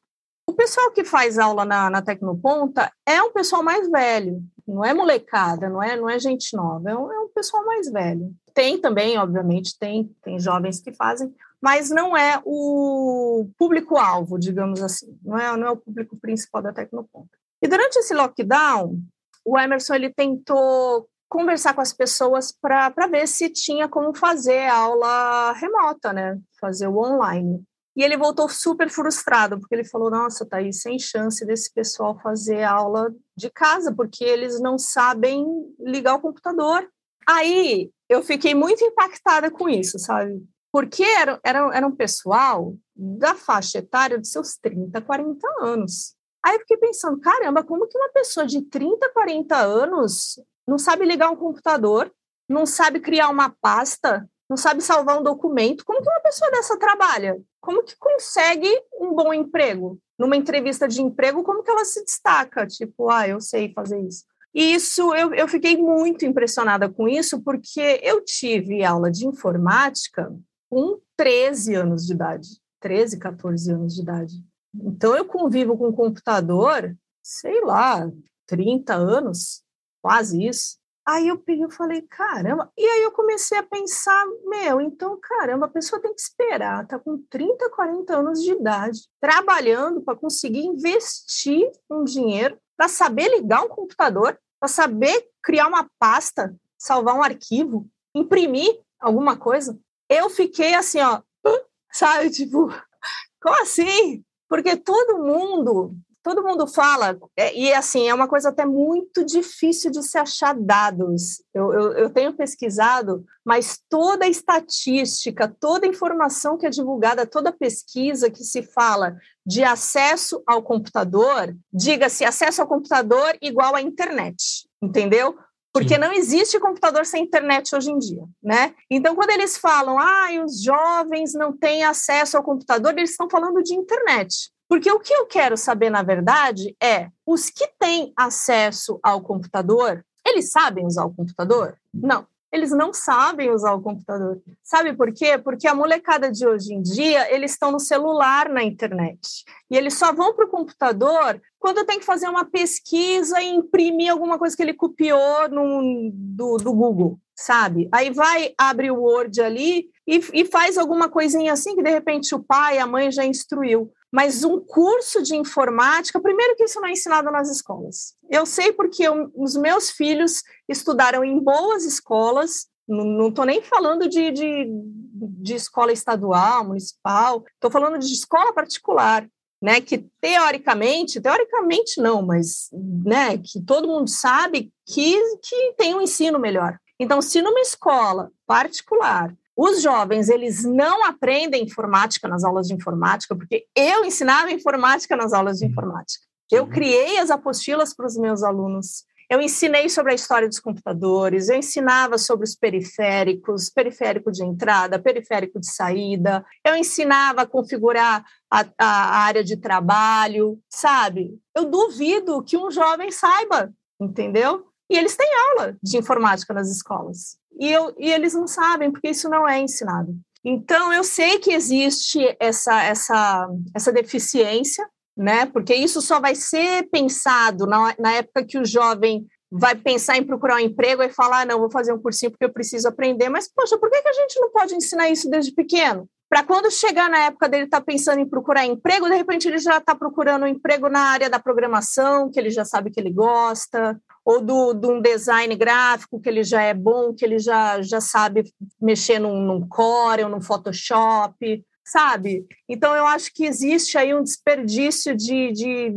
o 0.49 0.53
pessoal 0.53 0.89
que 0.91 1.03
faz 1.03 1.37
aula 1.37 1.63
na, 1.63 1.91
na 1.91 2.01
Tecnoponta 2.01 2.91
é 3.05 3.21
um 3.21 3.31
pessoal 3.31 3.61
mais 3.61 3.87
velho, 3.87 4.41
não 4.67 4.83
é 4.83 4.95
molecada, 4.95 5.69
não 5.69 5.81
é, 5.81 5.95
não 5.95 6.09
é 6.09 6.17
gente 6.17 6.55
nova, 6.57 6.89
é 6.89 6.95
um, 6.95 7.11
é 7.11 7.19
um 7.19 7.29
pessoal 7.29 7.63
mais 7.65 7.87
velho. 7.91 8.33
Tem 8.51 8.81
também, 8.81 9.15
obviamente, 9.19 9.77
tem, 9.77 10.11
tem 10.23 10.39
jovens 10.39 10.81
que 10.81 10.91
fazem, 10.91 11.31
mas 11.61 11.91
não 11.91 12.17
é 12.17 12.41
o 12.43 13.47
público-alvo, 13.59 14.39
digamos 14.39 14.81
assim, 14.81 15.15
não 15.23 15.37
é, 15.37 15.55
não 15.55 15.67
é 15.67 15.71
o 15.71 15.77
público 15.77 16.17
principal 16.19 16.63
da 16.63 16.73
Tecnoponta. 16.73 17.29
E 17.61 17.67
durante 17.67 17.99
esse 17.99 18.15
lockdown, 18.15 18.99
o 19.45 19.55
Emerson 19.55 19.93
ele 19.93 20.11
tentou 20.11 21.07
conversar 21.29 21.75
com 21.75 21.81
as 21.81 21.93
pessoas 21.93 22.51
para 22.51 23.07
ver 23.07 23.27
se 23.27 23.49
tinha 23.49 23.87
como 23.87 24.15
fazer 24.15 24.67
aula 24.67 25.53
remota, 25.53 26.11
né? 26.11 26.39
Fazer 26.59 26.87
o 26.87 26.97
online. 26.97 27.63
E 27.95 28.03
ele 28.03 28.17
voltou 28.17 28.47
super 28.47 28.89
frustrado, 28.89 29.59
porque 29.59 29.75
ele 29.75 29.83
falou: 29.83 30.09
Nossa, 30.09 30.45
tá 30.45 30.57
aí 30.57 30.71
sem 30.71 30.97
chance 30.99 31.45
desse 31.45 31.73
pessoal 31.73 32.19
fazer 32.21 32.63
aula 32.63 33.13
de 33.35 33.49
casa, 33.49 33.93
porque 33.93 34.23
eles 34.23 34.59
não 34.59 34.77
sabem 34.77 35.45
ligar 35.79 36.15
o 36.15 36.21
computador. 36.21 36.89
Aí 37.27 37.91
eu 38.07 38.23
fiquei 38.23 38.55
muito 38.55 38.83
impactada 38.83 39.51
com 39.51 39.67
isso, 39.69 39.99
sabe? 39.99 40.43
Porque 40.71 41.03
era, 41.03 41.39
era, 41.43 41.75
era 41.75 41.87
um 41.87 41.95
pessoal 41.95 42.75
da 42.95 43.35
faixa 43.35 43.79
etária 43.79 44.17
de 44.17 44.27
seus 44.27 44.55
30, 44.57 45.01
40 45.01 45.47
anos. 45.61 46.15
Aí 46.43 46.55
eu 46.55 46.59
fiquei 46.59 46.77
pensando: 46.77 47.19
caramba, 47.19 47.63
como 47.63 47.87
que 47.87 47.97
uma 47.97 48.09
pessoa 48.09 48.45
de 48.45 48.61
30, 48.61 49.11
40 49.11 49.55
anos 49.57 50.39
não 50.67 50.77
sabe 50.77 51.05
ligar 51.05 51.31
um 51.31 51.35
computador, 51.35 52.11
não 52.47 52.65
sabe 52.65 52.99
criar 52.99 53.29
uma 53.29 53.49
pasta, 53.61 54.29
não 54.49 54.57
sabe 54.57 54.81
salvar 54.81 55.19
um 55.19 55.23
documento. 55.23 55.85
Como 55.85 56.01
que 56.01 56.09
uma 56.09 56.21
pessoa 56.21 56.49
dessa 56.49 56.77
trabalha? 56.77 57.39
Como 57.61 57.83
que 57.83 57.95
consegue 57.97 58.69
um 58.99 59.13
bom 59.13 59.31
emprego? 59.31 59.99
Numa 60.17 60.35
entrevista 60.35 60.87
de 60.87 61.01
emprego, 61.01 61.43
como 61.43 61.63
que 61.63 61.69
ela 61.69 61.85
se 61.85 62.03
destaca? 62.03 62.65
Tipo, 62.65 63.09
ah, 63.09 63.27
eu 63.27 63.39
sei 63.39 63.71
fazer 63.73 64.01
isso. 64.01 64.25
E 64.53 64.73
isso, 64.73 65.13
eu, 65.13 65.33
eu 65.35 65.47
fiquei 65.47 65.77
muito 65.77 66.25
impressionada 66.25 66.89
com 66.89 67.07
isso, 67.07 67.41
porque 67.43 68.01
eu 68.01 68.23
tive 68.25 68.83
aula 68.83 69.11
de 69.11 69.27
informática 69.27 70.35
com 70.67 70.99
13 71.15 71.75
anos 71.75 72.07
de 72.07 72.13
idade. 72.13 72.47
13, 72.79 73.19
14 73.19 73.71
anos 73.71 73.95
de 73.95 74.01
idade. 74.01 74.33
Então, 74.73 75.15
eu 75.15 75.25
convivo 75.25 75.77
com 75.77 75.93
computador, 75.93 76.95
sei 77.21 77.61
lá, 77.61 78.09
30 78.47 78.95
anos, 78.95 79.63
quase 80.01 80.43
isso. 80.43 80.78
Aí 81.09 81.27
eu 81.27 81.39
peguei 81.39 81.65
e 81.65 81.71
falei, 81.71 82.03
caramba. 82.03 82.71
E 82.77 82.85
aí 82.85 83.01
eu 83.01 83.11
comecei 83.11 83.57
a 83.57 83.63
pensar, 83.63 84.23
meu, 84.45 84.79
então, 84.79 85.19
caramba, 85.19 85.65
a 85.65 85.69
pessoa 85.69 85.99
tem 85.99 86.13
que 86.13 86.21
esperar, 86.21 86.85
tá 86.85 86.99
com 86.99 87.17
30, 87.31 87.67
40 87.71 88.15
anos 88.15 88.43
de 88.43 88.51
idade, 88.51 89.09
trabalhando 89.19 90.03
para 90.03 90.15
conseguir 90.15 90.59
investir 90.59 91.67
um 91.89 92.03
dinheiro 92.03 92.59
para 92.77 92.87
saber 92.87 93.27
ligar 93.27 93.63
um 93.63 93.67
computador, 93.67 94.39
para 94.59 94.69
saber 94.69 95.27
criar 95.41 95.67
uma 95.67 95.89
pasta, 95.97 96.55
salvar 96.77 97.15
um 97.15 97.23
arquivo, 97.23 97.89
imprimir 98.13 98.79
alguma 98.99 99.35
coisa. 99.35 99.79
Eu 100.07 100.29
fiquei 100.29 100.75
assim, 100.75 100.99
ó, 101.01 101.23
sabe, 101.91 102.29
tipo, 102.29 102.71
como 103.41 103.59
assim? 103.63 104.23
Porque 104.47 104.77
todo 104.77 105.23
mundo 105.23 105.95
todo 106.29 106.43
mundo 106.43 106.67
fala, 106.67 107.17
é, 107.35 107.57
e 107.57 107.73
assim, 107.73 108.07
é 108.07 108.13
uma 108.13 108.27
coisa 108.27 108.49
até 108.49 108.63
muito 108.63 109.25
difícil 109.25 109.89
de 109.89 110.03
se 110.03 110.15
achar 110.15 110.53
dados. 110.53 111.41
Eu, 111.51 111.73
eu, 111.73 111.91
eu 111.93 112.09
tenho 112.11 112.33
pesquisado, 112.33 113.25
mas 113.43 113.79
toda 113.89 114.25
a 114.25 114.29
estatística, 114.29 115.47
toda 115.59 115.87
a 115.87 115.89
informação 115.89 116.55
que 116.55 116.67
é 116.67 116.69
divulgada, 116.69 117.25
toda 117.25 117.51
pesquisa 117.51 118.29
que 118.29 118.43
se 118.43 118.61
fala 118.61 119.17
de 119.43 119.63
acesso 119.63 120.43
ao 120.45 120.61
computador, 120.61 121.55
diga-se 121.73 122.23
acesso 122.23 122.61
ao 122.61 122.67
computador 122.67 123.35
igual 123.41 123.75
à 123.75 123.81
internet, 123.81 124.69
entendeu? 124.79 125.35
Porque 125.73 125.97
não 125.97 126.11
existe 126.13 126.59
computador 126.59 127.05
sem 127.05 127.23
internet 127.23 127.75
hoje 127.75 127.91
em 127.91 127.97
dia, 127.97 128.23
né? 128.41 128.75
Então, 128.89 129.15
quando 129.15 129.31
eles 129.31 129.57
falam, 129.57 129.97
ah, 129.97 130.27
os 130.45 130.61
jovens 130.61 131.33
não 131.33 131.55
têm 131.55 131.83
acesso 131.83 132.37
ao 132.37 132.43
computador, 132.43 132.93
eles 132.95 133.11
estão 133.11 133.29
falando 133.29 133.63
de 133.63 133.73
internet. 133.73 134.51
Porque 134.69 134.91
o 134.91 134.99
que 134.99 135.13
eu 135.13 135.25
quero 135.25 135.57
saber, 135.57 135.89
na 135.89 136.03
verdade, 136.03 136.77
é 136.81 137.09
os 137.25 137.49
que 137.49 137.67
têm 137.79 138.13
acesso 138.15 138.99
ao 139.01 139.19
computador, 139.19 140.05
eles 140.25 140.51
sabem 140.51 140.85
usar 140.85 141.05
o 141.05 141.13
computador? 141.13 141.75
Não 141.91 142.25
eles 142.51 142.71
não 142.71 142.93
sabem 142.93 143.51
usar 143.51 143.73
o 143.73 143.81
computador. 143.81 144.41
Sabe 144.63 144.93
por 144.93 145.13
quê? 145.13 145.37
Porque 145.37 145.67
a 145.67 145.75
molecada 145.75 146.31
de 146.31 146.47
hoje 146.47 146.73
em 146.73 146.81
dia, 146.81 147.33
eles 147.33 147.51
estão 147.51 147.71
no 147.71 147.79
celular 147.79 148.49
na 148.49 148.63
internet. 148.63 149.43
E 149.69 149.77
eles 149.77 149.93
só 149.93 150.11
vão 150.11 150.33
para 150.33 150.45
o 150.45 150.49
computador 150.49 151.39
quando 151.59 151.85
tem 151.85 151.99
que 151.99 152.05
fazer 152.05 152.27
uma 152.27 152.45
pesquisa 152.45 153.39
e 153.41 153.49
imprimir 153.49 154.11
alguma 154.11 154.39
coisa 154.39 154.55
que 154.55 154.63
ele 154.63 154.73
copiou 154.73 155.47
no, 155.49 156.11
do, 156.11 156.57
do 156.57 156.73
Google, 156.73 157.19
sabe? 157.35 157.87
Aí 157.93 158.09
vai, 158.09 158.53
abre 158.57 158.89
o 158.89 159.01
Word 159.01 159.39
ali 159.41 159.89
e, 160.07 160.19
e 160.33 160.45
faz 160.45 160.77
alguma 160.77 161.07
coisinha 161.07 161.53
assim 161.53 161.75
que 161.75 161.83
de 161.83 161.91
repente 161.91 162.33
o 162.33 162.43
pai, 162.43 162.79
a 162.79 162.87
mãe 162.87 163.11
já 163.11 163.25
instruiu 163.25 163.91
mas 164.11 164.43
um 164.43 164.59
curso 164.59 165.21
de 165.21 165.35
informática, 165.35 166.19
primeiro 166.19 166.55
que 166.55 166.63
isso 166.63 166.79
não 166.81 166.89
é 166.89 166.91
ensinado 166.91 167.31
nas 167.31 167.49
escolas. 167.49 168.15
Eu 168.29 168.45
sei 168.45 168.71
porque 168.71 169.03
eu, 169.03 169.31
os 169.35 169.55
meus 169.55 169.91
filhos 169.91 170.41
estudaram 170.67 171.23
em 171.23 171.39
boas 171.39 171.85
escolas, 171.85 172.67
não 172.87 173.29
estou 173.29 173.45
nem 173.45 173.61
falando 173.61 174.09
de, 174.09 174.31
de, 174.31 174.67
de 174.67 175.53
escola 175.53 175.91
estadual, 175.91 176.65
municipal, 176.65 177.43
estou 177.53 177.69
falando 177.69 177.99
de 177.99 178.11
escola 178.11 178.51
particular, 178.51 179.27
né, 179.61 179.79
que 179.81 180.05
teoricamente, 180.19 181.21
teoricamente 181.21 182.01
não, 182.01 182.25
mas 182.25 182.69
né, 182.73 183.37
que 183.37 183.61
todo 183.61 183.87
mundo 183.87 184.09
sabe 184.09 184.71
que, 184.87 185.21
que 185.43 185.73
tem 185.77 185.93
um 185.93 186.01
ensino 186.01 186.39
melhor. 186.39 186.79
Então, 186.99 187.21
se 187.21 187.41
numa 187.41 187.59
escola 187.61 188.31
particular 188.47 189.33
os 189.61 189.81
jovens, 189.81 190.29
eles 190.29 190.63
não 190.63 191.05
aprendem 191.05 191.65
informática 191.65 192.29
nas 192.29 192.45
aulas 192.45 192.67
de 192.67 192.73
informática, 192.73 193.35
porque 193.35 193.65
eu 193.75 194.05
ensinava 194.05 194.53
informática 194.53 195.17
nas 195.17 195.33
aulas 195.33 195.57
de 195.57 195.65
uhum. 195.65 195.71
informática. 195.71 196.25
Eu 196.49 196.65
criei 196.65 197.19
as 197.19 197.29
apostilas 197.29 197.93
para 197.93 198.07
os 198.07 198.15
meus 198.15 198.41
alunos. 198.41 199.03
Eu 199.29 199.41
ensinei 199.41 199.89
sobre 199.89 200.13
a 200.13 200.15
história 200.15 200.47
dos 200.47 200.61
computadores, 200.61 201.49
eu 201.49 201.57
ensinava 201.57 202.17
sobre 202.17 202.45
os 202.45 202.55
periféricos, 202.55 203.69
periférico 203.69 204.31
de 204.31 204.43
entrada, 204.45 204.97
periférico 204.97 205.59
de 205.59 205.69
saída, 205.69 206.43
eu 206.65 206.75
ensinava 206.75 207.41
a 207.41 207.45
configurar 207.45 208.23
a, 208.49 208.65
a 208.77 209.19
área 209.19 209.43
de 209.43 209.57
trabalho, 209.57 210.57
sabe? 210.67 211.37
Eu 211.53 211.65
duvido 211.65 212.41
que 212.43 212.57
um 212.57 212.71
jovem 212.71 213.11
saiba, 213.11 213.71
entendeu? 213.99 214.68
E 214.89 214.97
eles 214.97 215.15
têm 215.15 215.29
aula 215.51 215.77
de 215.81 215.97
informática 215.97 216.53
nas 216.53 216.69
escolas 216.69 217.37
e, 217.59 217.69
eu, 217.69 217.93
e 217.97 218.09
eles 218.09 218.33
não 218.33 218.47
sabem, 218.47 218.89
porque 218.89 219.09
isso 219.09 219.29
não 219.29 219.47
é 219.47 219.59
ensinado. 219.59 220.15
Então, 220.43 220.93
eu 220.93 221.03
sei 221.03 221.37
que 221.39 221.51
existe 221.51 222.19
essa, 222.39 222.81
essa, 222.81 223.49
essa 223.75 223.91
deficiência, 223.91 224.87
né? 225.15 225.45
Porque 225.45 225.75
isso 225.75 226.01
só 226.01 226.19
vai 226.21 226.33
ser 226.33 226.89
pensado 226.89 227.67
na, 227.67 227.93
na 227.99 228.13
época 228.13 228.45
que 228.45 228.57
o 228.57 228.65
jovem 228.65 229.27
vai 229.51 229.75
pensar 229.75 230.17
em 230.17 230.23
procurar 230.23 230.55
um 230.55 230.59
emprego 230.59 231.03
e 231.03 231.09
falar, 231.09 231.41
ah, 231.41 231.45
não, 231.45 231.59
vou 231.59 231.71
fazer 231.71 231.91
um 231.91 232.01
cursinho 232.01 232.31
porque 232.31 232.45
eu 232.45 232.53
preciso 232.53 232.87
aprender. 232.87 233.27
Mas, 233.27 233.51
poxa, 233.53 233.77
por 233.77 233.89
que, 233.89 234.01
que 234.01 234.09
a 234.09 234.13
gente 234.13 234.39
não 234.39 234.51
pode 234.51 234.75
ensinar 234.75 235.09
isso 235.09 235.29
desde 235.29 235.51
pequeno? 235.51 236.07
Para 236.29 236.43
quando 236.43 236.71
chegar 236.71 237.09
na 237.09 237.25
época 237.25 237.49
dele 237.49 237.65
estar 237.65 237.79
tá 237.79 237.85
pensando 237.85 238.19
em 238.19 238.29
procurar 238.29 238.65
emprego, 238.65 239.09
de 239.09 239.15
repente 239.15 239.47
ele 239.47 239.57
já 239.57 239.79
está 239.79 239.95
procurando 239.95 240.43
um 240.43 240.47
emprego 240.47 240.87
na 240.87 241.01
área 241.01 241.29
da 241.29 241.39
programação, 241.39 242.29
que 242.29 242.39
ele 242.39 242.51
já 242.51 242.63
sabe 242.63 242.91
que 242.91 242.99
ele 242.99 243.11
gosta, 243.11 243.99
ou 244.29 244.39
do, 244.41 244.75
de 244.75 244.85
um 244.85 245.01
design 245.01 245.55
gráfico 245.55 246.19
que 246.21 246.29
ele 246.29 246.43
já 246.43 246.61
é 246.61 246.71
bom, 246.71 247.15
que 247.15 247.25
ele 247.25 247.39
já, 247.39 247.81
já 247.81 247.99
sabe 247.99 248.43
mexer 248.79 249.17
num, 249.17 249.41
num 249.41 249.67
Core 249.67 250.23
ou 250.23 250.29
num 250.29 250.39
Photoshop, 250.39 251.65
sabe? 251.83 252.45
Então, 252.69 252.95
eu 252.95 253.07
acho 253.07 253.33
que 253.33 253.43
existe 253.43 253.97
aí 253.97 254.13
um 254.13 254.21
desperdício 254.21 255.17
de, 255.17 255.51
de 255.51 255.91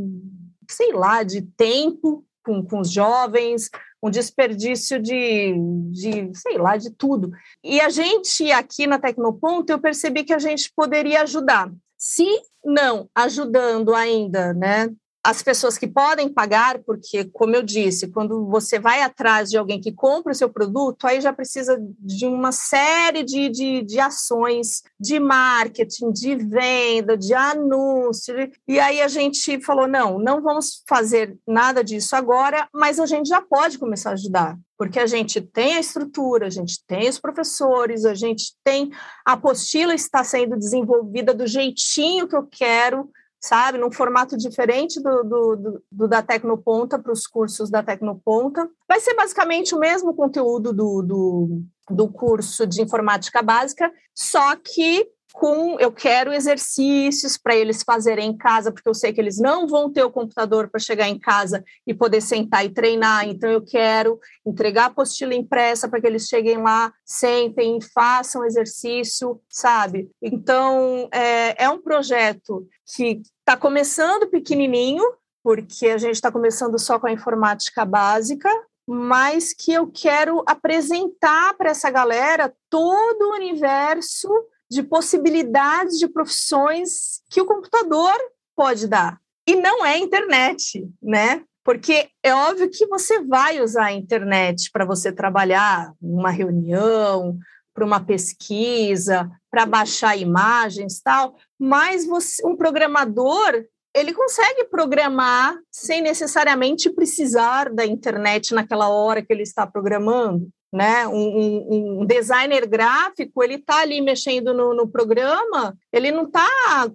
sei 0.66 0.94
lá, 0.94 1.22
de 1.22 1.42
tempo 1.42 2.24
com, 2.42 2.64
com 2.64 2.80
os 2.80 2.90
jovens, 2.90 3.68
um 4.02 4.08
desperdício 4.08 4.98
de, 4.98 5.54
de, 5.90 6.32
sei 6.34 6.56
lá, 6.56 6.78
de 6.78 6.90
tudo. 6.90 7.30
E 7.62 7.82
a 7.82 7.90
gente, 7.90 8.50
aqui 8.50 8.86
na 8.86 8.98
Tecnoponto, 8.98 9.70
eu 9.70 9.78
percebi 9.78 10.24
que 10.24 10.32
a 10.32 10.38
gente 10.38 10.72
poderia 10.74 11.20
ajudar. 11.20 11.70
Se 11.98 12.26
não 12.64 13.10
ajudando 13.14 13.94
ainda, 13.94 14.54
né, 14.54 14.88
as 15.24 15.40
pessoas 15.40 15.78
que 15.78 15.86
podem 15.86 16.28
pagar, 16.28 16.80
porque, 16.80 17.24
como 17.26 17.54
eu 17.54 17.62
disse, 17.62 18.08
quando 18.08 18.44
você 18.46 18.78
vai 18.78 19.02
atrás 19.02 19.48
de 19.50 19.56
alguém 19.56 19.80
que 19.80 19.92
compra 19.92 20.32
o 20.32 20.34
seu 20.34 20.50
produto, 20.50 21.06
aí 21.06 21.20
já 21.20 21.32
precisa 21.32 21.78
de 22.00 22.26
uma 22.26 22.50
série 22.50 23.22
de, 23.22 23.48
de, 23.48 23.82
de 23.82 24.00
ações 24.00 24.82
de 24.98 25.20
marketing, 25.20 26.10
de 26.10 26.34
venda, 26.34 27.16
de 27.16 27.32
anúncio. 27.34 28.34
E 28.66 28.80
aí 28.80 29.00
a 29.00 29.06
gente 29.06 29.60
falou: 29.60 29.86
não, 29.86 30.18
não 30.18 30.42
vamos 30.42 30.82
fazer 30.88 31.38
nada 31.46 31.84
disso 31.84 32.16
agora, 32.16 32.68
mas 32.74 32.98
a 32.98 33.06
gente 33.06 33.28
já 33.28 33.40
pode 33.40 33.78
começar 33.78 34.10
a 34.10 34.14
ajudar 34.14 34.58
porque 34.82 34.98
a 34.98 35.06
gente 35.06 35.40
tem 35.40 35.76
a 35.76 35.80
estrutura, 35.80 36.48
a 36.48 36.50
gente 36.50 36.84
tem 36.88 37.08
os 37.08 37.16
professores, 37.16 38.04
a 38.04 38.14
gente 38.14 38.52
tem 38.64 38.90
a 39.24 39.34
apostila 39.34 39.94
está 39.94 40.24
sendo 40.24 40.56
desenvolvida 40.58 41.32
do 41.32 41.46
jeitinho 41.46 42.26
que 42.26 42.34
eu 42.34 42.44
quero, 42.44 43.08
sabe? 43.42 43.76
Num 43.76 43.90
formato 43.90 44.36
diferente 44.36 45.00
do, 45.02 45.24
do, 45.24 45.56
do, 45.56 45.84
do 45.90 46.08
da 46.08 46.22
Tecnoponta 46.22 46.98
para 46.98 47.12
os 47.12 47.26
cursos 47.26 47.68
da 47.68 47.82
Tecnoponta. 47.82 48.68
Vai 48.88 49.00
ser 49.00 49.14
basicamente 49.14 49.74
o 49.74 49.78
mesmo 49.78 50.14
conteúdo 50.14 50.72
do, 50.72 51.02
do, 51.02 51.62
do 51.90 52.08
curso 52.08 52.66
de 52.66 52.80
informática 52.80 53.42
básica, 53.42 53.92
só 54.14 54.54
que 54.56 55.08
com 55.32 55.80
eu 55.80 55.90
quero 55.90 56.32
exercícios 56.32 57.36
para 57.36 57.56
eles 57.56 57.82
fazerem 57.82 58.30
em 58.30 58.36
casa, 58.36 58.70
porque 58.70 58.88
eu 58.88 58.94
sei 58.94 59.12
que 59.12 59.20
eles 59.20 59.38
não 59.38 59.66
vão 59.66 59.90
ter 59.90 60.04
o 60.04 60.10
computador 60.10 60.68
para 60.68 60.78
chegar 60.78 61.08
em 61.08 61.18
casa 61.18 61.64
e 61.86 61.94
poder 61.94 62.20
sentar 62.20 62.64
e 62.64 62.70
treinar. 62.70 63.26
Então 63.26 63.50
eu 63.50 63.62
quero 63.62 64.20
entregar 64.46 64.84
a 64.84 64.86
apostila 64.86 65.34
impressa 65.34 65.88
para 65.88 66.00
que 66.00 66.06
eles 66.06 66.28
cheguem 66.28 66.58
lá, 66.58 66.92
sentem, 67.04 67.80
façam 67.94 68.44
exercício, 68.44 69.40
sabe? 69.48 70.10
Então 70.20 71.08
é, 71.12 71.64
é 71.64 71.70
um 71.70 71.80
projeto 71.80 72.66
que 72.94 73.22
está 73.40 73.56
começando 73.56 74.28
pequenininho, 74.28 75.04
porque 75.42 75.88
a 75.88 75.98
gente 75.98 76.14
está 76.14 76.30
começando 76.30 76.78
só 76.78 76.98
com 76.98 77.06
a 77.06 77.12
informática 77.12 77.84
básica, 77.84 78.48
mas 78.86 79.52
que 79.52 79.72
eu 79.72 79.90
quero 79.90 80.42
apresentar 80.46 81.54
para 81.54 81.70
essa 81.70 81.90
galera 81.90 82.52
todo 82.68 83.22
o 83.22 83.34
universo 83.34 84.28
de 84.72 84.82
possibilidades 84.82 85.98
de 85.98 86.08
profissões 86.08 87.20
que 87.28 87.42
o 87.42 87.44
computador 87.44 88.14
pode 88.56 88.88
dar. 88.88 89.20
E 89.46 89.54
não 89.54 89.84
é 89.84 89.98
internet, 89.98 90.82
né? 91.02 91.44
Porque 91.62 92.08
é 92.22 92.34
óbvio 92.34 92.70
que 92.70 92.86
você 92.86 93.22
vai 93.22 93.60
usar 93.60 93.86
a 93.86 93.92
internet 93.92 94.70
para 94.72 94.86
você 94.86 95.12
trabalhar 95.12 95.92
numa 96.00 96.30
reunião, 96.30 97.38
para 97.74 97.84
uma 97.84 98.00
pesquisa, 98.00 99.30
para 99.50 99.66
baixar 99.66 100.16
imagens 100.16 101.02
tal, 101.02 101.36
mas 101.58 102.06
você, 102.06 102.44
um 102.46 102.56
programador 102.56 103.64
ele 103.94 104.14
consegue 104.14 104.64
programar 104.64 105.54
sem 105.70 106.00
necessariamente 106.00 106.88
precisar 106.88 107.70
da 107.70 107.84
internet 107.84 108.54
naquela 108.54 108.88
hora 108.88 109.22
que 109.22 109.30
ele 109.30 109.42
está 109.42 109.66
programando 109.66 110.48
né? 110.72 111.06
Um, 111.06 111.12
um, 111.12 112.00
um, 112.00 112.06
designer 112.06 112.66
gráfico, 112.66 113.42
ele 113.42 113.56
está 113.56 113.80
ali 113.80 114.00
mexendo 114.00 114.54
no, 114.54 114.74
no, 114.74 114.88
programa, 114.88 115.76
ele 115.92 116.10
não 116.10 116.24
está 116.24 116.48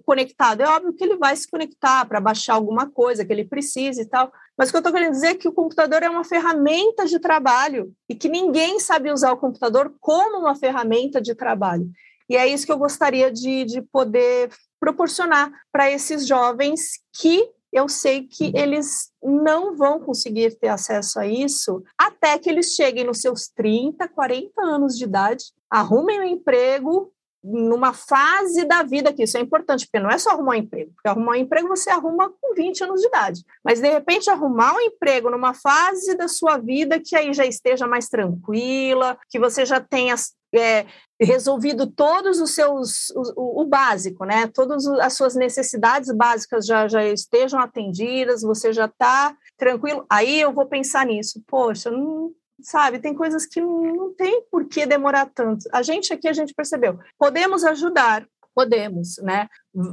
conectado. 0.04 0.62
É 0.62 0.68
óbvio 0.68 0.92
que 0.92 1.04
ele 1.04 1.16
vai 1.16 1.36
se 1.36 1.48
conectar 1.48 2.04
para 2.06 2.20
baixar 2.20 2.54
alguma 2.54 2.90
coisa 2.90 3.24
que 3.24 3.32
ele 3.32 3.44
precise 3.44 4.02
e 4.02 4.06
tal. 4.06 4.32
Mas 4.56 4.68
o 4.68 4.72
que 4.72 4.76
eu 4.76 4.80
estou 4.80 4.92
querendo 4.92 5.12
dizer 5.12 5.28
é 5.28 5.34
que 5.34 5.46
o 5.46 5.52
computador 5.52 6.02
é 6.02 6.10
uma 6.10 6.24
ferramenta 6.24 7.06
de 7.06 7.20
trabalho 7.20 7.92
e 8.08 8.16
que 8.16 8.28
ninguém 8.28 8.80
sabe 8.80 9.12
usar 9.12 9.30
o 9.32 9.36
computador 9.36 9.94
como 10.00 10.40
uma 10.40 10.56
ferramenta 10.56 11.20
de 11.20 11.34
trabalho. 11.34 11.88
E 12.28 12.36
é 12.36 12.46
isso 12.46 12.66
que 12.66 12.72
eu 12.72 12.78
gostaria 12.78 13.30
de, 13.30 13.64
de 13.64 13.80
poder 13.80 14.50
proporcionar 14.80 15.50
para 15.72 15.90
esses 15.90 16.26
jovens 16.26 17.00
que 17.12 17.48
eu 17.72 17.88
sei 17.88 18.22
que 18.22 18.52
eles 18.56 19.10
não 19.22 19.76
vão 19.76 20.00
conseguir 20.00 20.56
ter 20.58 20.68
acesso 20.68 21.18
a 21.18 21.26
isso 21.26 21.82
até 21.96 22.38
que 22.38 22.48
eles 22.48 22.74
cheguem 22.74 23.04
nos 23.04 23.20
seus 23.20 23.48
30, 23.48 24.08
40 24.08 24.50
anos 24.62 24.96
de 24.96 25.04
idade, 25.04 25.44
arrumem 25.70 26.20
um 26.20 26.24
emprego 26.24 27.12
numa 27.42 27.92
fase 27.92 28.64
da 28.64 28.82
vida 28.82 29.12
que 29.12 29.22
isso 29.22 29.38
é 29.38 29.40
importante, 29.40 29.86
porque 29.86 30.02
não 30.02 30.10
é 30.10 30.18
só 30.18 30.30
arrumar 30.30 30.52
um 30.52 30.58
emprego, 30.58 30.92
porque 30.94 31.08
arrumar 31.08 31.32
um 31.32 31.36
emprego 31.36 31.68
você 31.68 31.88
arruma 31.88 32.30
com 32.40 32.54
20 32.54 32.84
anos 32.84 33.00
de 33.00 33.06
idade, 33.06 33.44
mas 33.62 33.80
de 33.80 33.88
repente 33.88 34.28
arrumar 34.28 34.74
um 34.74 34.80
emprego 34.80 35.30
numa 35.30 35.54
fase 35.54 36.16
da 36.16 36.26
sua 36.26 36.58
vida 36.58 37.00
que 37.00 37.14
aí 37.14 37.32
já 37.32 37.46
esteja 37.46 37.86
mais 37.86 38.08
tranquila, 38.08 39.16
que 39.28 39.38
você 39.38 39.64
já 39.64 39.80
tenha 39.80 40.14
é, 40.54 40.86
resolvido 41.20 41.86
todos 41.86 42.40
os 42.40 42.54
seus, 42.54 43.10
o, 43.10 43.62
o, 43.62 43.64
básico, 43.66 44.24
né? 44.24 44.46
Todas 44.46 44.86
as 44.86 45.14
suas 45.14 45.34
necessidades 45.34 46.10
básicas 46.14 46.66
já, 46.66 46.88
já 46.88 47.04
estejam 47.04 47.60
atendidas, 47.60 48.42
você 48.42 48.72
já 48.72 48.86
está 48.86 49.36
tranquilo, 49.56 50.06
aí 50.08 50.40
eu 50.40 50.52
vou 50.52 50.66
pensar 50.66 51.04
nisso. 51.06 51.42
Poxa, 51.46 51.90
não, 51.90 52.32
sabe? 52.62 52.98
Tem 52.98 53.14
coisas 53.14 53.46
que 53.46 53.60
não 53.60 54.14
tem 54.14 54.42
por 54.50 54.66
que 54.66 54.86
demorar 54.86 55.26
tanto. 55.26 55.68
A 55.72 55.82
gente 55.82 56.12
aqui, 56.12 56.28
a 56.28 56.32
gente 56.32 56.54
percebeu. 56.54 56.98
Podemos 57.18 57.64
ajudar, 57.64 58.26
podemos, 58.54 59.18
né? 59.18 59.48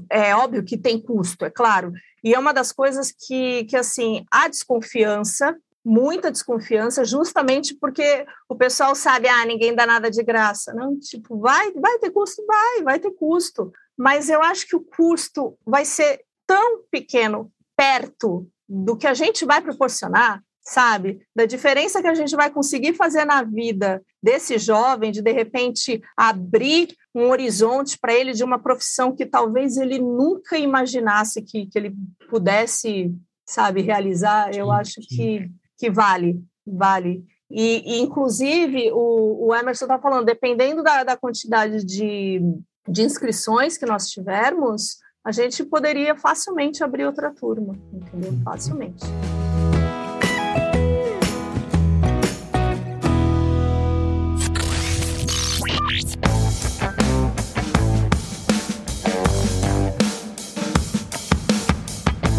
É 0.10 0.36
óbvio 0.36 0.64
que 0.64 0.78
tem 0.78 1.02
custo, 1.02 1.46
é 1.46 1.50
claro. 1.50 1.92
E 2.24 2.34
é 2.34 2.40
uma 2.40 2.54
das 2.54 2.72
coisas 2.72 3.12
que, 3.12 3.66
que 3.66 3.78
assim, 3.78 4.26
há 4.32 4.48
desconfiança, 4.48 5.56
muita 5.86 6.32
desconfiança, 6.32 7.06
justamente 7.06 7.76
porque 7.76 8.26
o 8.50 8.56
pessoal 8.56 8.96
sabe, 8.96 9.28
ah, 9.28 9.46
ninguém 9.46 9.76
dá 9.76 9.86
nada 9.86 10.10
de 10.10 10.24
graça. 10.24 10.74
Não, 10.74 11.00
tipo, 11.00 11.38
vai, 11.40 11.72
vai 11.74 12.00
ter 12.00 12.10
custo, 12.10 12.44
vai, 12.46 12.84
vai 12.84 13.00
ter 13.00 13.12
custo. 13.12 13.72
Mas 13.98 14.30
eu 14.30 14.42
acho 14.42 14.68
que 14.68 14.76
o 14.76 14.82
custo 14.82 15.58
vai 15.66 15.86
ser 15.86 16.22
tão 16.48 16.82
pequeno 16.90 17.52
perto 17.78 18.48
do 18.68 18.98
que 18.98 19.06
a 19.06 19.14
gente 19.14 19.46
vai 19.46 19.62
proporcionar 19.62 20.42
sabe? 20.68 21.22
Da 21.36 21.46
diferença 21.46 22.02
que 22.02 22.08
a 22.08 22.16
gente 22.16 22.36
vai 22.36 22.50
conseguir 22.50 22.94
fazer 22.94 23.24
na 23.24 23.44
vida 23.44 24.02
desse 24.22 24.58
jovem, 24.58 25.12
de 25.12 25.22
de 25.22 25.32
repente 25.32 26.02
abrir 26.18 26.88
um 27.14 27.30
horizonte 27.30 27.98
para 28.00 28.14
ele 28.14 28.34
de 28.34 28.44
uma 28.44 28.58
profissão 28.58 29.16
que 29.16 29.26
talvez 29.26 29.78
ele 29.78 30.00
nunca 30.00 30.58
imaginasse 30.58 31.42
que, 31.42 31.68
que 31.68 31.78
ele 31.78 31.96
pudesse, 32.30 33.14
sabe, 33.46 33.82
realizar, 33.82 34.56
eu 34.56 34.72
acho 34.72 35.00
que, 35.02 35.48
que 35.86 35.92
vale, 35.92 36.44
vale. 36.66 37.24
E, 37.50 37.84
e 37.86 38.02
inclusive, 38.02 38.92
o, 38.92 39.48
o 39.48 39.56
Emerson 39.56 39.86
está 39.86 40.00
falando, 40.00 40.26
dependendo 40.26 40.82
da, 40.82 41.04
da 41.04 41.16
quantidade 41.16 41.86
de, 41.86 42.42
de 42.88 43.04
inscrições 43.04 43.78
que 43.78 43.86
nós 43.86 44.10
tivermos, 44.10 44.98
a 45.24 45.32
gente 45.32 45.64
poderia 45.64 46.16
facilmente 46.16 46.84
abrir 46.84 47.06
outra 47.06 47.32
turma, 47.32 47.76
entendeu? 47.94 48.34
Facilmente. 48.44 49.06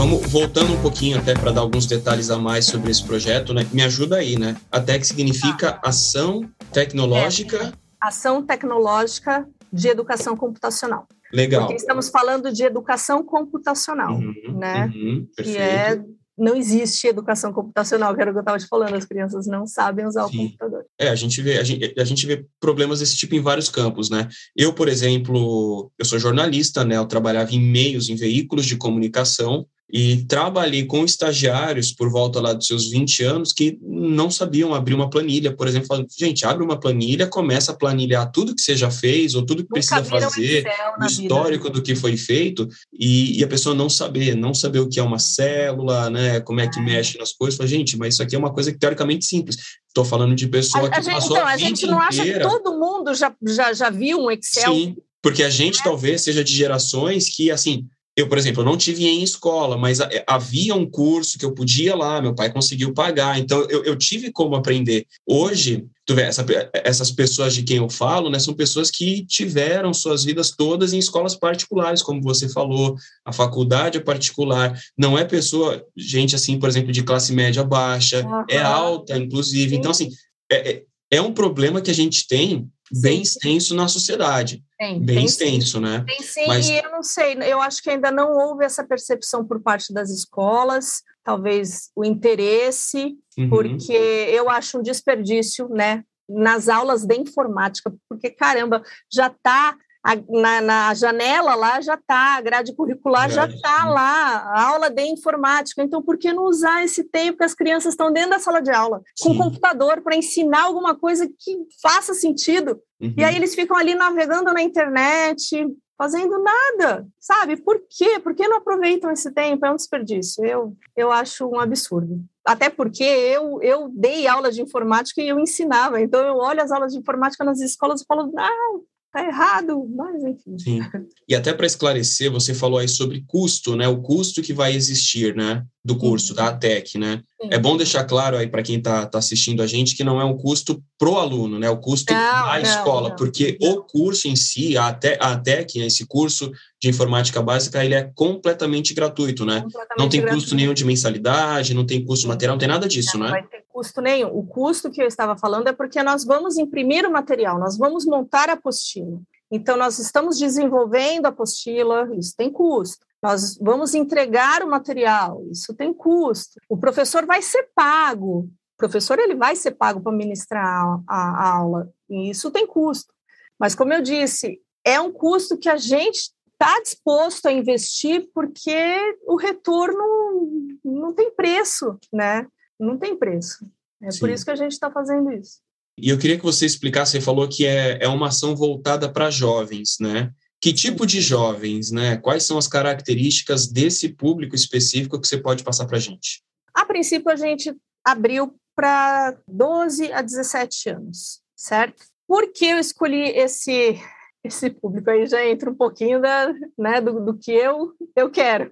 Vamos 0.08 0.30
voltando 0.30 0.72
um 0.72 0.80
pouquinho 0.80 1.18
até 1.18 1.34
para 1.34 1.50
dar 1.50 1.62
alguns 1.62 1.84
detalhes 1.84 2.30
a 2.30 2.38
mais 2.38 2.66
sobre 2.66 2.92
esse 2.92 3.04
projeto, 3.04 3.52
né? 3.52 3.66
Me 3.72 3.82
ajuda 3.82 4.18
aí, 4.18 4.38
né? 4.38 4.56
A 4.70 4.78
TEC 4.80 5.04
significa 5.04 5.72
tá. 5.72 5.80
Ação 5.82 6.48
Tecnológica. 6.72 7.56
É, 7.56 7.72
ação 8.00 8.40
Tecnológica 8.40 9.44
de 9.72 9.88
Educação 9.88 10.36
Computacional. 10.36 11.08
Legal. 11.32 11.62
Porque 11.62 11.74
estamos 11.74 12.08
falando 12.08 12.52
de 12.52 12.62
educação 12.62 13.24
computacional, 13.24 14.12
uhum, 14.12 14.56
né? 14.56 14.92
Uhum, 14.94 15.26
que 15.34 15.56
é 15.56 16.00
não 16.38 16.54
existe 16.54 17.06
educação 17.06 17.52
computacional, 17.52 18.14
que 18.14 18.20
era 18.20 18.30
o 18.30 18.34
que 18.34 18.38
eu 18.38 18.42
estava 18.42 18.58
te 18.58 18.66
falando, 18.68 18.94
as 18.94 19.06
crianças 19.06 19.46
não 19.46 19.66
sabem 19.66 20.06
usar 20.06 20.28
Sim. 20.28 20.36
o 20.36 20.42
computador. 20.42 20.84
É, 21.00 21.08
a 21.08 21.14
gente, 21.14 21.40
vê, 21.40 21.56
a, 21.56 21.64
gente, 21.64 21.94
a 21.98 22.04
gente 22.04 22.26
vê 22.26 22.44
problemas 22.60 23.00
desse 23.00 23.16
tipo 23.16 23.34
em 23.34 23.40
vários 23.40 23.70
campos, 23.70 24.10
né? 24.10 24.28
Eu, 24.54 24.72
por 24.72 24.86
exemplo, 24.86 25.90
eu 25.98 26.04
sou 26.04 26.18
jornalista, 26.18 26.84
né? 26.84 26.96
Eu 26.96 27.06
trabalhava 27.06 27.52
em 27.52 27.60
meios, 27.60 28.10
em 28.10 28.16
veículos 28.16 28.66
de 28.66 28.76
comunicação, 28.76 29.66
e 29.88 30.24
trabalhei 30.24 30.84
com 30.84 31.04
estagiários 31.04 31.92
por 31.92 32.10
volta 32.10 32.40
lá 32.40 32.52
dos 32.52 32.66
seus 32.66 32.90
20 32.90 33.22
anos 33.22 33.52
que 33.52 33.78
não 33.80 34.30
sabiam 34.30 34.74
abrir 34.74 34.94
uma 34.94 35.08
planilha, 35.08 35.54
por 35.54 35.68
exemplo, 35.68 35.86
falando, 35.86 36.08
gente, 36.18 36.44
abre 36.44 36.64
uma 36.64 36.78
planilha, 36.78 37.28
começa 37.28 37.70
a 37.70 37.74
planilhar 37.74 38.30
tudo 38.32 38.54
que 38.54 38.60
você 38.60 38.76
já 38.76 38.90
fez 38.90 39.36
ou 39.36 39.46
tudo 39.46 39.62
que 39.62 39.70
Nunca 39.70 39.74
precisa 39.74 40.04
fazer, 40.04 40.66
o 41.00 41.04
histórico 41.04 41.64
vida. 41.64 41.74
do 41.74 41.82
que 41.82 41.94
foi 41.94 42.16
feito, 42.16 42.68
e, 42.92 43.38
e, 43.38 43.44
a 43.44 43.48
pessoa 43.48 43.76
não 43.76 43.88
saber, 43.88 44.34
não 44.34 44.52
saber 44.52 44.80
o 44.80 44.88
que 44.88 44.98
é 44.98 45.02
uma 45.02 45.20
célula, 45.20 46.10
né, 46.10 46.40
como 46.40 46.60
é 46.60 46.68
que 46.68 46.80
é. 46.80 46.82
mexe 46.82 47.16
nas 47.16 47.32
coisas, 47.32 47.56
fala, 47.56 47.68
gente, 47.68 47.96
mas 47.96 48.14
isso 48.14 48.22
aqui 48.22 48.34
é 48.34 48.38
uma 48.38 48.52
coisa 48.52 48.72
que 48.72 48.78
teoricamente 48.78 49.24
simples. 49.24 49.56
Estou 49.86 50.04
falando 50.04 50.34
de 50.34 50.48
pessoa 50.48 50.88
a, 50.88 50.90
que 50.90 50.98
a 50.98 51.00
gente, 51.00 51.14
passou 51.14 51.36
então, 51.36 51.46
a, 51.46 51.52
a 51.52 51.56
gente 51.56 51.86
não 51.86 52.04
inteira... 52.04 52.08
acha 52.08 52.24
que 52.24 52.40
todo 52.40 52.78
mundo 52.78 53.14
já, 53.14 53.34
já, 53.46 53.72
já 53.72 53.88
viu 53.88 54.18
um 54.18 54.30
Excel? 54.30 54.74
Sim, 54.74 54.96
porque 55.22 55.42
a 55.42 55.48
gente 55.48 55.80
é. 55.80 55.82
talvez 55.82 56.22
seja 56.22 56.44
de 56.44 56.52
gerações 56.52 57.34
que, 57.34 57.50
assim, 57.50 57.86
eu, 58.16 58.26
por 58.28 58.38
exemplo, 58.38 58.62
eu 58.62 58.64
não 58.64 58.78
tive 58.78 59.06
em 59.06 59.22
escola, 59.22 59.76
mas 59.76 59.98
havia 60.26 60.74
um 60.74 60.88
curso 60.88 61.38
que 61.38 61.44
eu 61.44 61.52
podia 61.52 61.94
lá, 61.94 62.22
meu 62.22 62.34
pai 62.34 62.50
conseguiu 62.50 62.94
pagar, 62.94 63.38
então 63.38 63.60
eu, 63.68 63.84
eu 63.84 63.94
tive 63.94 64.32
como 64.32 64.56
aprender. 64.56 65.06
Hoje, 65.26 65.84
tu 66.06 66.14
vê, 66.14 66.22
essa, 66.22 66.44
essas 66.72 67.10
pessoas 67.10 67.54
de 67.54 67.62
quem 67.62 67.76
eu 67.76 67.90
falo, 67.90 68.30
né, 68.30 68.38
são 68.38 68.54
pessoas 68.54 68.90
que 68.90 69.26
tiveram 69.26 69.92
suas 69.92 70.24
vidas 70.24 70.50
todas 70.50 70.94
em 70.94 70.98
escolas 70.98 71.34
particulares, 71.34 72.00
como 72.00 72.22
você 72.22 72.48
falou, 72.48 72.96
a 73.22 73.34
faculdade 73.34 73.98
é 73.98 74.00
particular, 74.00 74.80
não 74.96 75.18
é 75.18 75.24
pessoa, 75.24 75.84
gente 75.94 76.34
assim, 76.34 76.58
por 76.58 76.70
exemplo, 76.70 76.92
de 76.92 77.02
classe 77.02 77.34
média 77.34 77.62
baixa, 77.62 78.26
uhum. 78.26 78.44
é 78.48 78.58
alta, 78.58 79.18
inclusive. 79.18 79.76
Então, 79.76 79.90
assim, 79.90 80.08
é, 80.50 80.70
é, 80.70 80.82
é 81.10 81.20
um 81.20 81.34
problema 81.34 81.82
que 81.82 81.90
a 81.90 81.94
gente 81.94 82.26
tem 82.26 82.66
bem 82.92 83.22
extenso 83.22 83.74
na 83.74 83.88
sociedade. 83.88 84.62
Tem, 84.78 85.00
bem 85.00 85.16
tem 85.16 85.24
extenso, 85.24 85.78
sim. 85.78 85.80
né? 85.80 86.04
Tem 86.06 86.22
sim, 86.22 86.46
Mas... 86.46 86.68
e 86.68 86.76
eu 86.76 86.90
não 86.90 87.02
sei, 87.02 87.36
eu 87.42 87.60
acho 87.60 87.82
que 87.82 87.90
ainda 87.90 88.10
não 88.10 88.32
houve 88.32 88.64
essa 88.64 88.84
percepção 88.84 89.44
por 89.44 89.60
parte 89.60 89.92
das 89.92 90.10
escolas, 90.10 91.02
talvez 91.24 91.90
o 91.96 92.04
interesse, 92.04 93.16
uhum. 93.38 93.48
porque 93.48 93.92
eu 93.92 94.48
acho 94.48 94.78
um 94.78 94.82
desperdício, 94.82 95.68
né? 95.68 96.04
Nas 96.28 96.68
aulas 96.68 97.04
de 97.04 97.14
informática, 97.16 97.92
porque 98.08 98.30
caramba, 98.30 98.82
já 99.12 99.28
está 99.28 99.76
a, 100.06 100.14
na, 100.28 100.60
na, 100.60 100.94
janela 100.94 101.56
lá 101.56 101.80
já 101.80 101.94
está, 101.94 102.36
a 102.36 102.40
grade 102.40 102.72
curricular 102.76 103.28
já 103.28 103.46
está 103.46 103.84
lá, 103.86 104.36
a 104.54 104.68
aula 104.68 104.88
de 104.88 105.02
informática. 105.02 105.82
Então, 105.82 106.00
por 106.00 106.16
que 106.16 106.32
não 106.32 106.44
usar 106.44 106.84
esse 106.84 107.02
tempo 107.02 107.38
que 107.38 107.44
as 107.44 107.54
crianças 107.54 107.94
estão 107.94 108.12
dentro 108.12 108.30
da 108.30 108.38
sala 108.38 108.62
de 108.62 108.70
aula, 108.70 109.02
com 109.20 109.32
Sim. 109.32 109.38
computador, 109.38 110.00
para 110.02 110.14
ensinar 110.14 110.62
alguma 110.62 110.94
coisa 110.94 111.26
que 111.26 111.58
faça 111.82 112.14
sentido? 112.14 112.80
Uhum. 113.00 113.14
E 113.16 113.24
aí 113.24 113.34
eles 113.34 113.56
ficam 113.56 113.76
ali 113.76 113.96
navegando 113.96 114.52
na 114.52 114.62
internet, 114.62 115.66
fazendo 115.98 116.38
nada, 116.40 117.04
sabe? 117.18 117.56
Por 117.56 117.80
quê? 117.90 118.20
Por 118.20 118.32
que 118.32 118.46
não 118.46 118.58
aproveitam 118.58 119.10
esse 119.10 119.32
tempo? 119.32 119.66
É 119.66 119.72
um 119.72 119.76
desperdício. 119.76 120.44
Eu, 120.44 120.76
eu 120.96 121.10
acho 121.10 121.48
um 121.48 121.58
absurdo. 121.58 122.22
Até 122.44 122.70
porque 122.70 123.02
eu, 123.02 123.60
eu 123.60 123.88
dei 123.92 124.28
aula 124.28 124.52
de 124.52 124.62
informática 124.62 125.20
e 125.20 125.28
eu 125.28 125.40
ensinava. 125.40 126.00
Então, 126.00 126.24
eu 126.24 126.36
olho 126.36 126.62
as 126.62 126.70
aulas 126.70 126.92
de 126.92 127.00
informática 127.00 127.44
nas 127.44 127.60
escolas 127.60 128.02
e 128.02 128.04
falo, 128.06 128.32
ah, 128.38 128.78
tá 129.16 129.26
errado, 129.26 129.88
mas 129.94 130.22
enfim. 130.22 130.58
Sim. 130.58 130.80
E 131.26 131.34
até 131.34 131.52
para 131.52 131.66
esclarecer, 131.66 132.30
você 132.30 132.52
falou 132.52 132.78
aí 132.78 132.88
sobre 132.88 133.24
custo, 133.26 133.74
né? 133.74 133.88
O 133.88 134.02
custo 134.02 134.42
que 134.42 134.52
vai 134.52 134.74
existir, 134.74 135.34
né? 135.34 135.64
Do 135.82 135.96
curso, 135.96 136.28
Sim. 136.28 136.34
da 136.34 136.48
ATEC, 136.48 136.98
né? 136.98 137.22
Sim. 137.40 137.48
É 137.50 137.58
bom 137.58 137.76
deixar 137.76 138.04
claro 138.04 138.36
aí 138.36 138.48
para 138.48 138.62
quem 138.62 138.76
está 138.76 139.06
tá 139.06 139.18
assistindo 139.18 139.62
a 139.62 139.66
gente 139.66 139.96
que 139.96 140.04
não 140.04 140.20
é 140.20 140.24
um 140.24 140.36
custo 140.36 140.82
pro 140.98 141.16
aluno, 141.16 141.58
né? 141.58 141.70
O 141.70 141.78
custo 141.78 142.12
não, 142.12 142.46
da 142.46 142.60
escola, 142.60 143.10
não, 143.10 143.16
porque 143.16 143.56
o 143.62 143.82
curso 143.82 144.28
em 144.28 144.36
si, 144.36 144.76
a 144.76 144.88
ATEC, 144.88 145.78
né? 145.78 145.86
esse 145.86 146.04
curso 146.06 146.50
de 146.80 146.88
informática 146.88 147.40
básica, 147.40 147.84
ele 147.84 147.94
é 147.94 148.10
completamente 148.14 148.92
gratuito, 148.92 149.46
né? 149.46 149.62
Completamente 149.62 149.98
não 149.98 150.08
tem 150.08 150.20
gratuito. 150.20 150.42
custo 150.42 150.56
nenhum 150.56 150.74
de 150.74 150.84
mensalidade, 150.84 151.74
não 151.74 151.86
tem 151.86 152.04
custo 152.04 152.28
material, 152.28 152.54
não 152.54 152.60
tem 152.60 152.68
nada 152.68 152.88
disso, 152.88 153.18
né? 153.18 153.30
Vai 153.30 153.46
ter 153.46 153.65
custo 153.76 154.00
nenhum. 154.00 154.34
O 154.34 154.42
custo 154.42 154.90
que 154.90 155.02
eu 155.02 155.06
estava 155.06 155.36
falando 155.36 155.68
é 155.68 155.72
porque 155.72 156.02
nós 156.02 156.24
vamos 156.24 156.56
imprimir 156.56 157.06
o 157.06 157.12
material, 157.12 157.58
nós 157.58 157.76
vamos 157.76 158.06
montar 158.06 158.48
a 158.48 158.54
apostila. 158.54 159.20
Então, 159.50 159.76
nós 159.76 159.98
estamos 159.98 160.38
desenvolvendo 160.38 161.26
a 161.26 161.28
apostila, 161.28 162.08
isso 162.16 162.34
tem 162.34 162.50
custo. 162.50 163.04
Nós 163.22 163.58
vamos 163.60 163.94
entregar 163.94 164.62
o 164.62 164.70
material, 164.70 165.44
isso 165.50 165.74
tem 165.74 165.92
custo. 165.92 166.58
O 166.70 166.78
professor 166.78 167.26
vai 167.26 167.42
ser 167.42 167.68
pago, 167.74 168.48
o 168.48 168.76
professor 168.78 169.18
ele 169.18 169.34
vai 169.34 169.54
ser 169.54 169.72
pago 169.72 170.00
para 170.00 170.10
ministrar 170.10 170.98
a, 171.06 171.56
aula, 171.56 171.90
e 172.08 172.30
isso 172.30 172.50
tem 172.50 172.66
custo. 172.66 173.12
Mas, 173.58 173.74
como 173.74 173.92
eu 173.92 174.00
disse, 174.00 174.58
é 174.84 174.98
um 174.98 175.12
custo 175.12 175.58
que 175.58 175.68
a 175.68 175.76
gente 175.76 176.30
está 176.52 176.80
disposto 176.80 177.46
a 177.46 177.52
investir 177.52 178.26
porque 178.32 179.18
o 179.26 179.36
retorno 179.36 180.78
não 180.82 181.12
tem 181.12 181.30
preço, 181.30 181.98
né? 182.10 182.46
Não 182.78 182.98
tem 182.98 183.16
preço. 183.16 183.66
É 184.02 184.10
Sim. 184.10 184.20
por 184.20 184.30
isso 184.30 184.44
que 184.44 184.50
a 184.50 184.56
gente 184.56 184.72
está 184.72 184.90
fazendo 184.90 185.32
isso. 185.32 185.60
E 185.98 186.10
eu 186.10 186.18
queria 186.18 186.36
que 186.36 186.44
você 186.44 186.66
explicasse, 186.66 187.12
você 187.12 187.20
falou 187.20 187.48
que 187.48 187.66
é, 187.66 187.98
é 188.02 188.08
uma 188.08 188.28
ação 188.28 188.54
voltada 188.54 189.10
para 189.10 189.30
jovens, 189.30 189.96
né? 189.98 190.30
Que 190.60 190.72
tipo 190.72 191.06
de 191.06 191.20
jovens, 191.20 191.90
né? 191.90 192.16
Quais 192.18 192.44
são 192.44 192.58
as 192.58 192.68
características 192.68 193.66
desse 193.66 194.10
público 194.10 194.54
específico 194.54 195.18
que 195.18 195.26
você 195.26 195.38
pode 195.38 195.64
passar 195.64 195.86
para 195.86 195.96
a 195.96 196.00
gente? 196.00 196.42
A 196.74 196.84
princípio, 196.84 197.30
a 197.30 197.36
gente 197.36 197.74
abriu 198.04 198.54
para 198.74 199.38
12 199.48 200.12
a 200.12 200.20
17 200.20 200.90
anos, 200.90 201.40
certo? 201.56 202.04
Por 202.28 202.52
que 202.52 202.66
eu 202.66 202.78
escolhi 202.78 203.30
esse, 203.30 203.98
esse 204.44 204.68
público 204.68 205.08
aí 205.10 205.26
já 205.26 205.44
entra 205.46 205.70
um 205.70 205.74
pouquinho 205.74 206.20
da, 206.20 206.52
né, 206.78 207.00
do, 207.00 207.24
do 207.24 207.38
que 207.38 207.52
eu, 207.52 207.94
eu 208.14 208.30
quero. 208.30 208.70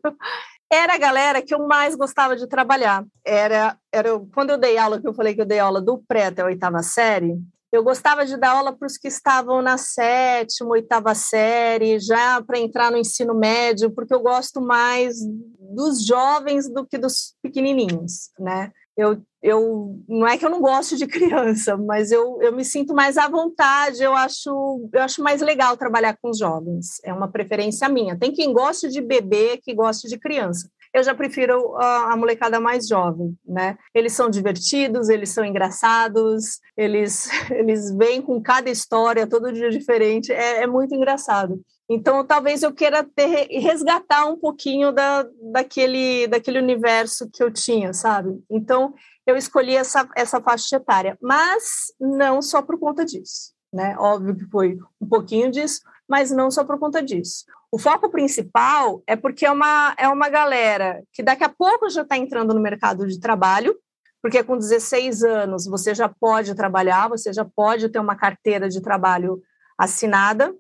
Era 0.75 0.95
a 0.95 0.99
galera 0.99 1.41
que 1.41 1.55
eu 1.55 1.69
mais 1.69 1.95
gostava 1.95 2.35
de 2.35 2.49
trabalhar. 2.49 3.05
Era, 3.25 3.79
era 3.93 4.19
quando 4.35 4.51
eu 4.51 4.59
dei 4.59 4.77
aula, 4.77 5.01
que 5.01 5.07
eu 5.07 5.15
falei 5.15 5.33
que 5.33 5.41
eu 5.41 5.47
dei 5.47 5.61
aula 5.61 5.81
do 5.81 5.99
pré 5.99 6.27
até 6.27 6.43
a 6.43 6.47
oitava 6.47 6.83
série, 6.83 7.39
eu 7.71 7.85
gostava 7.85 8.27
de 8.27 8.37
dar 8.37 8.57
aula 8.57 8.73
para 8.73 8.87
os 8.87 8.99
que 8.99 9.07
estavam 9.07 9.63
na 9.63 9.79
sétima, 9.79 10.71
oitava 10.71 11.15
série, 11.15 12.01
já 12.01 12.43
para 12.43 12.59
entrar 12.59 12.91
no 12.91 12.97
ensino 12.97 13.35
médio, 13.35 13.93
porque 13.93 14.13
eu 14.13 14.21
gosto 14.21 14.61
mais 14.61 15.17
dos 15.61 16.05
jovens 16.05 16.69
do 16.69 16.85
que 16.85 16.99
dos 16.99 17.37
pequenininhos, 17.41 18.31
né? 18.37 18.73
Eu, 18.97 19.21
eu 19.43 20.01
não 20.09 20.27
é 20.27 20.39
que 20.39 20.45
eu 20.45 20.51
não 20.51 20.61
gosto 20.61 20.97
de 20.97 21.07
criança, 21.09 21.77
mas 21.77 22.11
eu, 22.11 22.39
eu 22.41 22.53
me 22.55 22.65
sinto 22.65 22.95
mais 22.95 23.19
à 23.19 23.29
vontade, 23.29 24.03
eu 24.03 24.15
acho, 24.15 24.89
eu 24.93 25.03
acho 25.03 25.23
mais 25.23 25.41
legal 25.41 25.77
trabalhar 25.77 26.17
com 26.21 26.31
os 26.31 26.39
jovens, 26.39 27.01
é 27.05 27.13
uma 27.13 27.29
preferência 27.29 27.89
minha. 27.89 28.19
Tem 28.19 28.33
quem 28.33 28.53
goste 28.53 28.89
de 28.89 29.01
bebê, 29.01 29.59
que 29.63 29.75
goste 29.75 30.09
de 30.09 30.19
criança. 30.19 30.69
Eu 30.93 31.03
já 31.03 31.13
prefiro 31.13 31.75
a, 31.77 32.13
a 32.13 32.17
molecada 32.17 32.61
mais 32.61 32.87
jovem, 32.87 33.37
né? 33.45 33.77
Eles 33.93 34.13
são 34.13 34.31
divertidos, 34.31 35.09
eles 35.09 35.31
são 35.31 35.45
engraçados, 35.45 36.61
eles, 36.77 37.29
eles 37.51 37.93
vêm 37.97 38.23
com 38.23 38.41
cada 38.41 38.71
história, 38.71 39.27
todo 39.27 39.53
dia 39.53 39.71
diferente, 39.71 40.33
é, 40.33 40.63
é 40.63 40.67
muito 40.69 40.95
engraçado. 40.95 41.61
Então, 41.89 42.25
talvez 42.25 42.63
eu 42.63 42.73
queira 42.73 43.05
ter, 43.05 43.47
resgatar 43.61 44.25
um 44.25 44.37
pouquinho 44.37 44.91
da, 44.91 45.27
daquele, 45.53 46.27
daquele 46.27 46.59
universo 46.59 47.29
que 47.31 47.43
eu 47.43 47.51
tinha, 47.51 47.93
sabe? 47.93 48.43
Então, 48.51 48.95
eu 49.27 49.37
escolhi 49.37 49.77
essa, 49.77 50.09
essa 50.17 50.41
faixa 50.41 50.77
etária, 50.77 51.19
mas 51.21 51.93
não 52.01 52.41
só 52.41 52.63
por 52.63 52.79
conta 52.79 53.05
disso, 53.05 53.53
né? 53.73 53.97
Óbvio 53.99 54.35
que 54.37 54.47
foi 54.47 54.79
um 55.01 55.07
pouquinho 55.07 55.51
disso, 55.51 55.81
mas 56.09 56.31
não 56.31 56.51
só 56.51 56.65
por 56.65 56.79
conta 56.79 57.03
disso. 57.03 57.45
O 57.71 57.79
foco 57.79 58.09
principal 58.11 59.03
é 59.07 59.17
porque 59.17 59.45
é 59.45 59.51
uma, 59.51 59.95
é 59.99 60.09
uma 60.09 60.29
galera 60.29 61.03
que 61.13 61.23
daqui 61.23 61.45
a 61.45 61.49
pouco 61.49 61.91
já 61.91 62.03
está 62.03 62.17
entrando 62.17 62.55
no 62.55 62.61
mercado 62.61 63.07
de 63.07 63.21
trabalho, 63.21 63.77
porque 64.23 64.43
com 64.43 64.57
16 64.57 65.23
anos 65.23 65.67
você 65.67 65.95
já 65.95 66.09
pode 66.09 66.55
trabalhar, 66.55 67.09
você 67.09 67.31
já 67.33 67.45
pode 67.45 67.91
ter 67.91 67.99
uma 67.99 68.17
carteira 68.17 68.71
de 68.71 68.81
trabalho 68.81 69.43
assinada, 69.77 70.55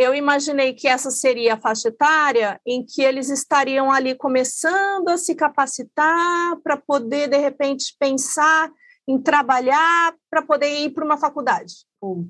eu 0.00 0.14
imaginei 0.14 0.72
que 0.72 0.88
essa 0.88 1.10
seria 1.10 1.54
a 1.54 1.60
faixa 1.60 1.88
etária 1.88 2.58
em 2.66 2.84
que 2.84 3.02
eles 3.02 3.28
estariam 3.28 3.92
ali 3.92 4.14
começando 4.14 5.08
a 5.08 5.18
se 5.18 5.34
capacitar 5.34 6.56
para 6.62 6.76
poder, 6.76 7.28
de 7.28 7.36
repente, 7.36 7.94
pensar 7.98 8.70
em 9.06 9.20
trabalhar 9.20 10.14
para 10.30 10.42
poder 10.42 10.84
ir 10.84 10.90
para 10.90 11.04
uma 11.04 11.18
faculdade. 11.18 11.74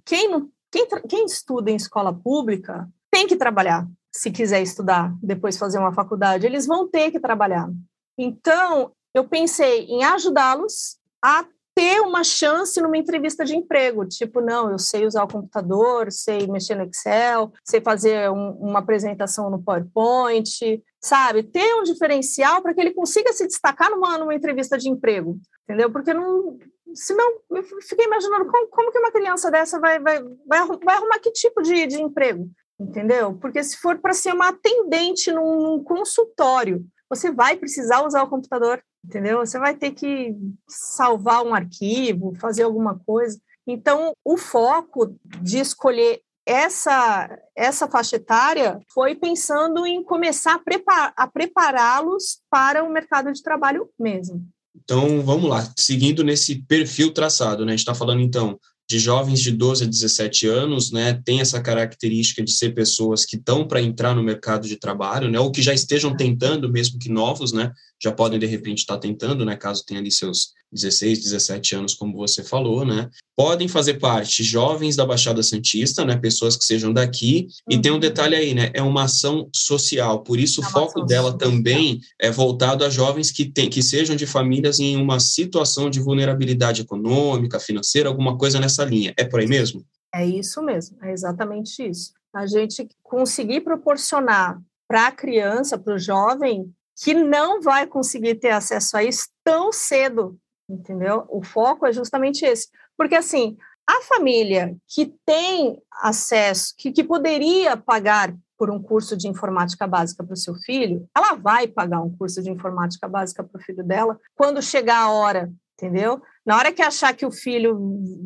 Quem, 0.04 0.50
quem, 0.70 0.86
quem 1.08 1.24
estuda 1.26 1.70
em 1.70 1.76
escola 1.76 2.12
pública 2.12 2.88
tem 3.10 3.26
que 3.26 3.36
trabalhar, 3.36 3.86
se 4.10 4.30
quiser 4.30 4.62
estudar, 4.62 5.14
depois 5.22 5.56
fazer 5.56 5.78
uma 5.78 5.94
faculdade, 5.94 6.46
eles 6.46 6.66
vão 6.66 6.88
ter 6.88 7.12
que 7.12 7.20
trabalhar. 7.20 7.70
Então, 8.18 8.92
eu 9.14 9.28
pensei 9.28 9.84
em 9.84 10.02
ajudá-los 10.04 10.98
a 11.22 11.44
ter 11.74 12.00
uma 12.00 12.22
chance 12.24 12.80
numa 12.80 12.96
entrevista 12.96 13.44
de 13.44 13.56
emprego. 13.56 14.06
Tipo, 14.06 14.40
não, 14.40 14.70
eu 14.70 14.78
sei 14.78 15.06
usar 15.06 15.24
o 15.24 15.28
computador, 15.28 16.10
sei 16.10 16.46
mexer 16.46 16.74
no 16.74 16.84
Excel, 16.84 17.52
sei 17.64 17.80
fazer 17.80 18.30
um, 18.30 18.52
uma 18.52 18.80
apresentação 18.80 19.50
no 19.50 19.62
PowerPoint, 19.62 20.82
sabe? 21.00 21.42
Ter 21.42 21.74
um 21.74 21.82
diferencial 21.82 22.62
para 22.62 22.74
que 22.74 22.80
ele 22.80 22.94
consiga 22.94 23.32
se 23.32 23.46
destacar 23.46 23.90
numa, 23.90 24.18
numa 24.18 24.34
entrevista 24.34 24.76
de 24.76 24.88
emprego, 24.88 25.38
entendeu? 25.64 25.90
Porque 25.90 26.12
não. 26.12 26.58
Senão, 26.92 27.38
eu 27.52 27.62
fiquei 27.82 28.04
imaginando 28.04 28.46
como, 28.50 28.66
como 28.66 28.90
que 28.90 28.98
uma 28.98 29.12
criança 29.12 29.48
dessa 29.48 29.78
vai, 29.78 30.00
vai, 30.00 30.20
vai, 30.20 30.66
vai 30.84 30.96
arrumar 30.96 31.20
que 31.20 31.30
tipo 31.30 31.62
de, 31.62 31.86
de 31.86 32.02
emprego, 32.02 32.50
entendeu? 32.80 33.34
Porque 33.34 33.62
se 33.62 33.76
for 33.76 33.98
para 33.98 34.12
ser 34.12 34.34
uma 34.34 34.48
atendente 34.48 35.30
num, 35.30 35.62
num 35.62 35.84
consultório, 35.84 36.84
você 37.08 37.30
vai 37.30 37.56
precisar 37.56 38.04
usar 38.04 38.24
o 38.24 38.28
computador, 38.28 38.82
entendeu? 39.04 39.38
Você 39.38 39.58
vai 39.58 39.74
ter 39.74 39.92
que 39.92 40.34
salvar 40.68 41.42
um 41.44 41.54
arquivo, 41.54 42.34
fazer 42.40 42.62
alguma 42.62 42.98
coisa. 42.98 43.40
Então, 43.66 44.14
o 44.24 44.36
foco 44.36 45.16
de 45.42 45.58
escolher 45.58 46.20
essa, 46.46 47.38
essa 47.54 47.88
faixa 47.88 48.16
etária 48.16 48.80
foi 48.92 49.14
pensando 49.14 49.86
em 49.86 50.02
começar 50.02 50.54
a, 50.54 50.58
prepar, 50.58 51.12
a 51.16 51.26
prepará-los 51.26 52.40
para 52.50 52.82
o 52.82 52.90
mercado 52.90 53.32
de 53.32 53.42
trabalho 53.42 53.88
mesmo. 53.98 54.44
Então, 54.74 55.22
vamos 55.22 55.48
lá, 55.48 55.72
seguindo 55.76 56.24
nesse 56.24 56.62
perfil 56.62 57.12
traçado, 57.12 57.64
né? 57.64 57.72
A 57.72 57.76
gente 57.76 57.80
está 57.80 57.94
falando, 57.94 58.20
então, 58.20 58.58
de 58.90 58.98
jovens 58.98 59.40
de 59.40 59.52
12 59.52 59.84
a 59.84 59.86
17 59.86 60.48
anos, 60.48 60.90
né, 60.90 61.12
tem 61.24 61.40
essa 61.40 61.60
característica 61.60 62.42
de 62.42 62.50
ser 62.50 62.74
pessoas 62.74 63.24
que 63.24 63.36
estão 63.36 63.64
para 63.64 63.80
entrar 63.80 64.16
no 64.16 64.22
mercado 64.22 64.66
de 64.66 64.74
trabalho, 64.74 65.30
né, 65.30 65.38
ou 65.38 65.52
que 65.52 65.62
já 65.62 65.72
estejam 65.72 66.16
tentando, 66.16 66.68
mesmo 66.68 66.98
que 66.98 67.08
novos, 67.08 67.52
né, 67.52 67.70
já 68.02 68.10
podem 68.10 68.36
de 68.36 68.46
repente 68.46 68.78
estar 68.78 68.94
tá 68.94 69.00
tentando, 69.00 69.44
né, 69.44 69.54
caso 69.54 69.84
tenha 69.86 70.00
ali 70.00 70.10
seus 70.10 70.58
16, 70.72 71.22
17 71.22 71.74
anos, 71.74 71.94
como 71.94 72.16
você 72.16 72.44
falou, 72.44 72.84
né? 72.84 73.10
Podem 73.36 73.66
fazer 73.66 73.94
parte 73.94 74.44
jovens 74.44 74.94
da 74.94 75.04
Baixada 75.04 75.42
Santista, 75.42 76.04
né, 76.04 76.16
pessoas 76.16 76.56
que 76.56 76.64
sejam 76.64 76.92
daqui, 76.92 77.48
uhum. 77.68 77.76
e 77.76 77.82
tem 77.82 77.90
um 77.90 77.94
uhum. 77.94 78.00
detalhe 78.00 78.36
aí, 78.36 78.54
né, 78.54 78.70
é 78.72 78.82
uma 78.82 79.04
ação 79.04 79.48
social, 79.54 80.22
por 80.22 80.38
isso 80.38 80.62
é 80.62 80.66
o 80.66 80.70
foco 80.70 81.02
dela 81.02 81.32
social. 81.32 81.50
também 81.50 82.00
é 82.20 82.30
voltado 82.30 82.84
a 82.84 82.90
jovens 82.90 83.30
que 83.30 83.44
tem, 83.44 83.68
que 83.68 83.82
sejam 83.82 84.14
de 84.14 84.26
famílias 84.26 84.78
em 84.78 84.96
uma 84.96 85.18
situação 85.18 85.90
de 85.90 86.00
vulnerabilidade 86.00 86.82
econômica, 86.82 87.58
financeira, 87.58 88.08
alguma 88.08 88.38
coisa 88.38 88.60
nessa 88.60 88.79
linha. 88.84 89.14
É 89.16 89.24
por 89.24 89.40
aí 89.40 89.46
mesmo? 89.46 89.84
É 90.14 90.24
isso 90.26 90.62
mesmo, 90.62 90.98
é 91.02 91.12
exatamente 91.12 91.88
isso. 91.88 92.12
A 92.34 92.46
gente 92.46 92.88
conseguir 93.02 93.60
proporcionar 93.60 94.60
para 94.88 95.06
a 95.06 95.12
criança, 95.12 95.78
para 95.78 95.94
o 95.94 95.98
jovem, 95.98 96.72
que 96.96 97.14
não 97.14 97.62
vai 97.62 97.86
conseguir 97.86 98.34
ter 98.36 98.50
acesso 98.50 98.96
a 98.96 99.04
isso 99.04 99.28
tão 99.44 99.72
cedo, 99.72 100.38
entendeu? 100.68 101.24
O 101.28 101.42
foco 101.42 101.86
é 101.86 101.92
justamente 101.92 102.44
esse. 102.44 102.68
Porque, 102.96 103.14
assim, 103.14 103.56
a 103.88 104.02
família 104.02 104.76
que 104.86 105.14
tem 105.24 105.80
acesso, 106.02 106.74
que, 106.76 106.92
que 106.92 107.02
poderia 107.02 107.76
pagar 107.76 108.34
por 108.58 108.70
um 108.70 108.80
curso 108.80 109.16
de 109.16 109.26
informática 109.26 109.86
básica 109.86 110.22
para 110.22 110.34
o 110.34 110.36
seu 110.36 110.54
filho, 110.54 111.08
ela 111.16 111.34
vai 111.34 111.66
pagar 111.66 112.02
um 112.02 112.14
curso 112.14 112.42
de 112.42 112.50
informática 112.50 113.08
básica 113.08 113.42
para 113.42 113.58
o 113.58 113.62
filho 113.62 113.82
dela 113.82 114.20
quando 114.34 114.60
chegar 114.60 114.98
a 114.98 115.10
hora, 115.10 115.50
entendeu? 115.74 116.20
Na 116.50 116.56
hora 116.56 116.72
que 116.72 116.82
achar 116.82 117.14
que 117.14 117.24
o 117.24 117.30
filho 117.30 117.78